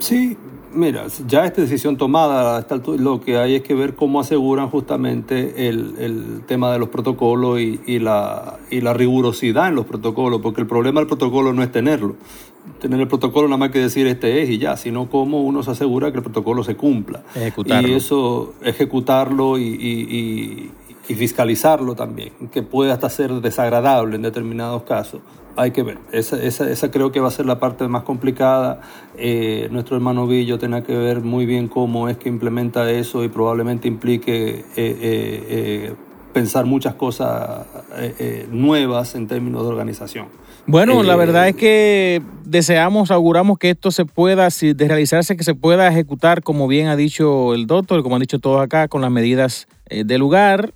Sí, 0.00 0.36
Mira, 0.74 1.06
ya 1.26 1.44
esta 1.44 1.62
decisión 1.62 1.96
tomada, 1.96 2.66
lo 2.98 3.20
que 3.20 3.38
hay 3.38 3.54
es 3.54 3.62
que 3.62 3.74
ver 3.74 3.94
cómo 3.94 4.20
aseguran 4.20 4.68
justamente 4.70 5.68
el, 5.68 5.94
el 5.98 6.42
tema 6.46 6.72
de 6.72 6.80
los 6.80 6.88
protocolos 6.88 7.60
y, 7.60 7.80
y, 7.86 8.00
la, 8.00 8.58
y 8.70 8.80
la 8.80 8.92
rigurosidad 8.92 9.68
en 9.68 9.76
los 9.76 9.86
protocolos, 9.86 10.40
porque 10.40 10.60
el 10.60 10.66
problema 10.66 11.00
del 11.00 11.06
protocolo 11.06 11.52
no 11.52 11.62
es 11.62 11.70
tenerlo. 11.70 12.16
Tener 12.80 13.00
el 13.00 13.08
protocolo 13.08 13.46
nada 13.46 13.58
más 13.58 13.70
que 13.70 13.78
decir 13.78 14.06
este 14.06 14.42
es 14.42 14.50
y 14.50 14.58
ya, 14.58 14.76
sino 14.76 15.08
cómo 15.08 15.42
uno 15.42 15.62
se 15.62 15.70
asegura 15.70 16.10
que 16.10 16.18
el 16.18 16.24
protocolo 16.24 16.64
se 16.64 16.76
cumpla. 16.76 17.22
Ejecutarlo. 17.34 17.88
Y 17.88 17.92
eso, 17.92 18.54
ejecutarlo 18.62 19.58
y, 19.58 19.62
y, 19.62 20.70
y 21.08 21.14
fiscalizarlo 21.14 21.94
también, 21.94 22.32
que 22.50 22.62
puede 22.62 22.90
hasta 22.90 23.10
ser 23.10 23.30
desagradable 23.40 24.16
en 24.16 24.22
determinados 24.22 24.82
casos 24.82 25.20
hay 25.56 25.70
que 25.70 25.82
ver. 25.82 25.98
Esa, 26.12 26.42
esa, 26.42 26.70
esa, 26.70 26.90
creo 26.90 27.12
que 27.12 27.20
va 27.20 27.28
a 27.28 27.30
ser 27.30 27.46
la 27.46 27.58
parte 27.58 27.86
más 27.88 28.02
complicada. 28.02 28.80
Eh, 29.16 29.68
nuestro 29.70 29.96
hermano 29.96 30.26
Villo 30.26 30.58
tendrá 30.58 30.82
que 30.82 30.96
ver 30.96 31.20
muy 31.20 31.46
bien 31.46 31.68
cómo 31.68 32.08
es 32.08 32.16
que 32.16 32.28
implementa 32.28 32.90
eso 32.90 33.24
y 33.24 33.28
probablemente 33.28 33.88
implique 33.88 34.60
eh, 34.60 34.64
eh, 34.76 35.94
pensar 36.32 36.64
muchas 36.64 36.94
cosas 36.94 37.66
nuevas 38.50 39.14
en 39.14 39.28
términos 39.28 39.62
de 39.62 39.68
organización. 39.68 40.26
Bueno, 40.66 41.02
la 41.02 41.14
verdad 41.14 41.48
es 41.48 41.56
que 41.56 42.22
deseamos, 42.44 43.10
auguramos 43.10 43.58
que 43.58 43.70
esto 43.70 43.90
se 43.90 44.06
pueda, 44.06 44.50
si 44.50 44.72
de 44.72 44.88
realizarse, 44.88 45.36
que 45.36 45.44
se 45.44 45.54
pueda 45.54 45.86
ejecutar 45.86 46.42
como 46.42 46.66
bien 46.66 46.88
ha 46.88 46.96
dicho 46.96 47.54
el 47.54 47.66
doctor, 47.66 48.02
como 48.02 48.16
han 48.16 48.22
dicho 48.22 48.38
todos 48.38 48.62
acá, 48.62 48.88
con 48.88 49.02
las 49.02 49.10
medidas 49.10 49.68
de 49.88 50.18
lugar. 50.18 50.72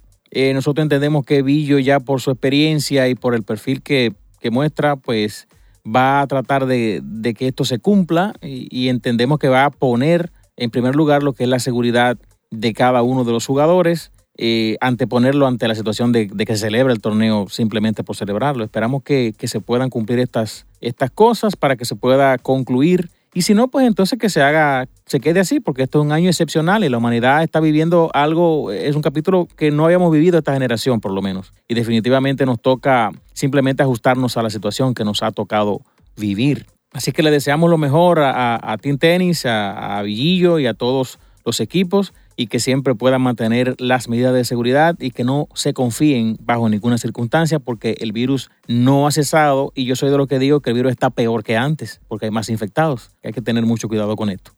nosotros 0.53 0.85
entendemos 0.85 1.25
que 1.25 1.43
Villo 1.43 1.79
ya 1.79 1.99
por 1.99 2.21
su 2.21 2.31
experiencia 2.31 3.09
y 3.09 3.15
por 3.15 3.35
el 3.35 3.43
perfil 3.43 3.83
que 3.83 4.13
que 4.41 4.51
muestra, 4.51 4.97
pues 4.97 5.49
va 5.85 6.21
a 6.21 6.27
tratar 6.27 6.67
de, 6.67 7.03
que 7.37 7.49
esto 7.49 7.65
se 7.65 7.79
cumpla 7.79 8.35
y, 8.43 8.89
entendemos 8.89 9.39
que 9.39 9.49
va 9.49 9.65
a 9.65 9.71
poner 9.71 10.31
en 10.57 10.71
primer 10.71 10.97
lugar 10.97 11.23
lo 11.23 11.33
que 11.33 11.45
es 11.45 11.51
la 11.51 11.61
seguridad 11.61 12.19
de 12.51 12.73
cada 12.73 13.03
uno 13.03 13.25
de 13.25 13.33
los 13.33 13.47
jugadores, 13.47 14.11
eh, 14.37 14.77
anteponerlo 14.81 15.47
ante 15.47 15.69
la 15.69 15.75
situación 15.75 16.13
de, 16.13 16.29
que 16.29 16.57
se 16.57 16.67
celebra 16.67 16.93
el 16.93 17.01
torneo 17.01 17.49
simplemente 17.49 18.05
por 18.05 18.17
celebrarlo. 18.17 18.65
Esperamos 18.65 19.03
que, 19.03 19.35
que, 19.37 19.49
se 19.49 19.61
puedan 19.61 19.91
cumplir 19.91 20.19
estas, 20.19 20.67
estas 20.81 21.11
cosas 21.11 21.57
para 21.57 21.77
que 21.77 21.85
se 21.85 21.97
pueda 21.97 22.39
concluir 22.39 23.11
y 23.35 23.43
si 23.43 23.55
no, 23.55 23.69
pues 23.69 23.87
entonces 23.87 24.19
que 24.19 24.31
se 24.31 24.43
haga, 24.43 24.89
se 25.07 25.21
quede 25.21 25.41
así, 25.41 25.61
porque 25.61 25.83
esto 25.83 26.01
es 26.01 26.07
un 26.07 26.13
año 26.13 26.29
excepcional 26.29 26.83
y 26.83 26.89
la 26.89 26.99
humanidad 26.99 27.43
está 27.43 27.61
viviendo 27.61 28.11
algo, 28.15 28.73
es 28.73 28.97
un 28.97 29.03
capítulo 29.03 29.47
que 29.57 29.71
no 29.71 29.85
habíamos 29.85 30.11
vivido 30.11 30.39
esta 30.39 30.55
generación, 30.55 31.01
por 31.01 31.13
lo 31.13 31.23
menos. 31.23 31.53
Y 31.69 31.75
definitivamente 31.75 32.47
nos 32.47 32.61
toca 32.61 33.11
simplemente 33.35 33.83
ajustarnos 33.83 34.37
a 34.37 34.43
la 34.43 34.51
situación 34.51 34.95
que 34.95 35.05
nos 35.05 35.23
ha 35.23 35.31
tocado 35.31 35.83
vivir. 36.17 36.67
Así 36.93 37.13
que 37.13 37.23
le 37.23 37.31
deseamos 37.31 37.69
lo 37.69 37.77
mejor 37.77 38.19
a, 38.21 38.59
a, 38.61 38.79
Team 38.79 38.97
Tennis, 38.97 39.45
a, 39.45 39.99
a 39.99 40.03
Villillo 40.03 40.59
y 40.59 40.67
a 40.67 40.75
todos 40.75 41.19
los 41.45 41.61
equipos 41.61 42.15
y 42.39 42.47
que 42.47 42.61
siempre 42.61 42.95
puedan 42.95 43.21
mantener 43.21 43.75
las 43.79 44.09
medidas 44.09 44.33
de 44.33 44.45
seguridad 44.45 44.95
y 45.01 45.11
que 45.11 45.25
no 45.25 45.49
se 45.55 45.75
confíen 45.75 46.37
bajo 46.41 46.69
ninguna 46.69 46.97
circunstancia 46.97 47.59
porque 47.59 47.97
el 47.99 48.13
virus 48.13 48.49
no 48.69 49.09
ha 49.09 49.11
cesado 49.11 49.73
y 49.75 49.87
yo 49.87 49.97
soy 49.97 50.09
de 50.11 50.19
los 50.19 50.29
que 50.29 50.39
digo 50.39 50.61
que 50.61 50.71
el 50.71 50.77
virus 50.77 50.93
está 50.93 51.11
peor 51.11 51.43
que 51.43 51.57
antes 51.57 52.01
porque 52.07 52.27
hay 52.27 52.31
más 52.31 52.49
infectados. 52.49 53.11
Hay 53.25 53.33
que 53.33 53.43
tener 53.43 53.67
mucho 53.67 53.89
cuidado 53.89 54.15
con 54.15 54.31
esto. 54.31 54.53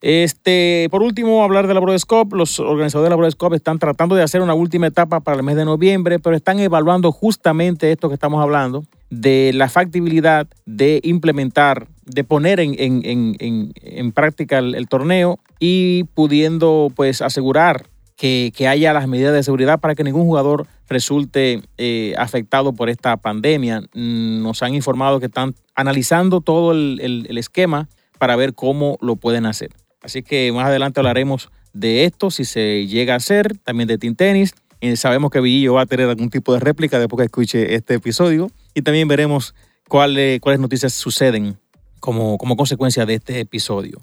Este, 0.00 0.88
por 0.90 1.02
último, 1.02 1.44
hablar 1.44 1.66
de 1.66 1.74
la 1.74 1.80
Brodescope. 1.80 2.34
Los 2.34 2.58
organizadores 2.58 3.08
de 3.08 3.10
la 3.10 3.16
Brodescope 3.16 3.56
están 3.56 3.78
tratando 3.78 4.14
de 4.14 4.22
hacer 4.22 4.40
una 4.40 4.54
última 4.54 4.86
etapa 4.86 5.20
para 5.20 5.36
el 5.36 5.42
mes 5.42 5.56
de 5.56 5.66
noviembre, 5.66 6.18
pero 6.20 6.34
están 6.34 6.58
evaluando 6.58 7.12
justamente 7.12 7.92
esto 7.92 8.08
que 8.08 8.14
estamos 8.14 8.42
hablando, 8.42 8.84
de 9.10 9.52
la 9.54 9.68
factibilidad 9.68 10.46
de 10.64 11.00
implementar, 11.02 11.86
de 12.06 12.24
poner 12.24 12.60
en, 12.60 14.12
práctica 14.14 14.60
el, 14.60 14.88
torneo 14.88 15.38
y 15.60 16.04
pudiendo 16.14 16.90
pues 16.96 17.22
asegurar 17.22 17.86
que, 18.16 18.52
haya 18.68 18.92
las 18.92 19.08
medidas 19.08 19.32
de 19.32 19.42
seguridad 19.42 19.80
para 19.80 19.94
que 19.94 20.04
ningún 20.04 20.24
jugador 20.24 20.66
resulte 20.88 21.62
eh, 21.78 22.14
afectado 22.18 22.74
por 22.74 22.90
esta 22.90 23.16
pandemia. 23.16 23.82
Nos 23.94 24.62
han 24.62 24.74
informado 24.74 25.20
que 25.20 25.26
están 25.26 25.54
analizando 25.74 26.42
todo 26.42 26.72
el, 26.72 27.26
esquema 27.38 27.88
para 28.18 28.36
ver 28.36 28.54
cómo 28.54 28.98
lo 29.00 29.16
pueden 29.16 29.46
hacer. 29.46 29.70
Así 30.02 30.22
que 30.22 30.52
más 30.52 30.66
adelante 30.66 31.00
hablaremos 31.00 31.50
de 31.72 32.04
esto, 32.04 32.30
si 32.30 32.44
se 32.44 32.86
llega 32.86 33.14
a 33.14 33.18
hacer, 33.18 33.56
también 33.58 33.86
de 33.86 33.96
Tennis. 33.96 34.54
Y 34.82 34.96
sabemos 34.96 35.30
que 35.30 35.40
Villillo 35.40 35.74
va 35.74 35.82
a 35.82 35.86
tener 35.86 36.08
algún 36.08 36.30
tipo 36.30 36.52
de 36.52 36.60
réplica 36.60 36.98
después 36.98 37.18
que 37.18 37.26
escuche 37.26 37.74
este 37.74 37.94
episodio. 37.94 38.50
Y 38.74 38.82
también 38.82 39.08
veremos 39.08 39.54
cuáles, 39.88 40.40
cuáles 40.40 40.60
noticias 40.60 40.92
suceden 40.92 41.58
como, 42.00 42.36
como 42.36 42.56
consecuencia 42.56 43.06
de 43.06 43.14
este 43.14 43.40
episodio. 43.40 44.02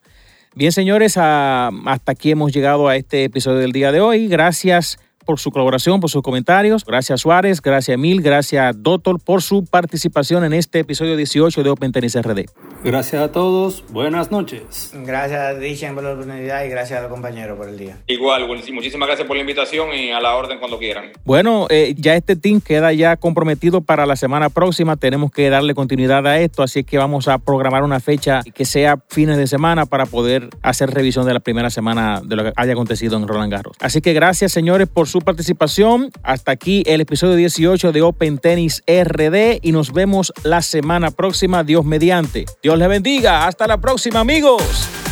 Bien, 0.57 0.71
señores, 0.71 1.17
hasta 1.17 2.11
aquí 2.11 2.31
hemos 2.31 2.51
llegado 2.51 2.87
a 2.87 2.95
este 2.95 3.25
episodio 3.25 3.59
del 3.59 3.73
día 3.73 3.91
de 3.91 4.01
hoy. 4.01 4.27
Gracias 4.27 4.97
por 5.27 5.39
su 5.39 5.51
colaboración, 5.51 5.99
por 5.99 6.09
sus 6.09 6.21
comentarios. 6.23 6.85
Gracias 6.85 7.21
Suárez, 7.21 7.61
gracias 7.61 7.95
Emil, 7.95 8.21
gracias 8.21 8.81
Doctor 8.81 9.19
por 9.19 9.43
su 9.43 9.65
participación 9.65 10.45
en 10.45 10.53
este 10.53 10.79
episodio 10.79 11.17
18 11.17 11.63
de 11.63 11.69
Open 11.69 11.91
Tennis 11.91 12.15
RD. 12.19 12.45
Gracias 12.83 13.21
a 13.21 13.31
todos, 13.33 13.83
buenas 13.89 14.31
noches. 14.31 14.91
Gracias 14.93 15.59
Dishen 15.59 15.95
por 15.95 16.05
la 16.05 16.13
oportunidad 16.13 16.63
y 16.63 16.69
gracias 16.69 16.99
a 16.99 17.01
los 17.01 17.11
compañeros 17.11 17.57
por 17.57 17.67
el 17.67 17.77
día. 17.77 17.97
Igual, 18.07 18.47
muchísimas 18.47 19.07
gracias 19.07 19.27
por 19.27 19.35
la 19.35 19.41
invitación 19.41 19.93
y 19.93 20.11
a 20.11 20.21
la 20.21 20.35
orden 20.35 20.59
cuando 20.59 20.79
quieran. 20.79 21.11
Bueno, 21.25 21.67
eh, 21.69 21.93
ya 21.97 22.15
este 22.15 22.37
team 22.37 22.61
queda 22.61 22.93
ya 22.93 23.17
comprometido 23.17 23.81
para 23.81 24.05
la 24.05 24.15
semana 24.15 24.49
próxima, 24.49 24.95
tenemos 24.95 25.31
que 25.31 25.49
darle 25.49 25.75
continuidad 25.75 26.25
a 26.25 26.39
esto, 26.39 26.63
así 26.63 26.85
que 26.85 26.97
vamos 26.97 27.27
a 27.27 27.37
programar 27.37 27.83
una 27.83 27.99
fecha 27.99 28.41
que 28.53 28.63
sea 28.63 28.99
fines 29.09 29.37
de 29.37 29.47
semana 29.47 29.85
para 29.85 30.05
poder 30.05 30.49
hacer 30.61 30.91
revisión 30.91 31.25
de 31.25 31.33
la 31.33 31.41
primera 31.41 31.69
semana 31.69 32.21
de 32.23 32.35
lo 32.37 32.43
que 32.45 32.53
haya 32.55 32.71
acontecido 32.71 33.17
en 33.17 33.27
Roland 33.27 33.51
Garros. 33.51 33.75
Así 33.81 33.99
que 33.99 34.13
gracias 34.13 34.51
señores 34.51 34.87
por 34.87 35.07
su 35.17 35.25
participación. 35.25 36.11
Hasta 36.21 36.51
aquí 36.51 36.83
el 36.85 37.01
episodio 37.01 37.35
18 37.35 37.91
de 37.91 38.03
Open 38.03 38.37
Tennis 38.37 38.83
RD 38.87 39.59
y 39.63 39.71
nos 39.71 39.91
vemos 39.91 40.31
la 40.43 40.61
semana 40.61 41.09
próxima, 41.09 41.63
Dios 41.63 41.85
mediante. 41.85 42.45
Dios 42.61 42.77
les 42.77 42.87
bendiga. 42.87 43.47
Hasta 43.47 43.65
la 43.65 43.81
próxima, 43.81 44.19
amigos. 44.19 45.06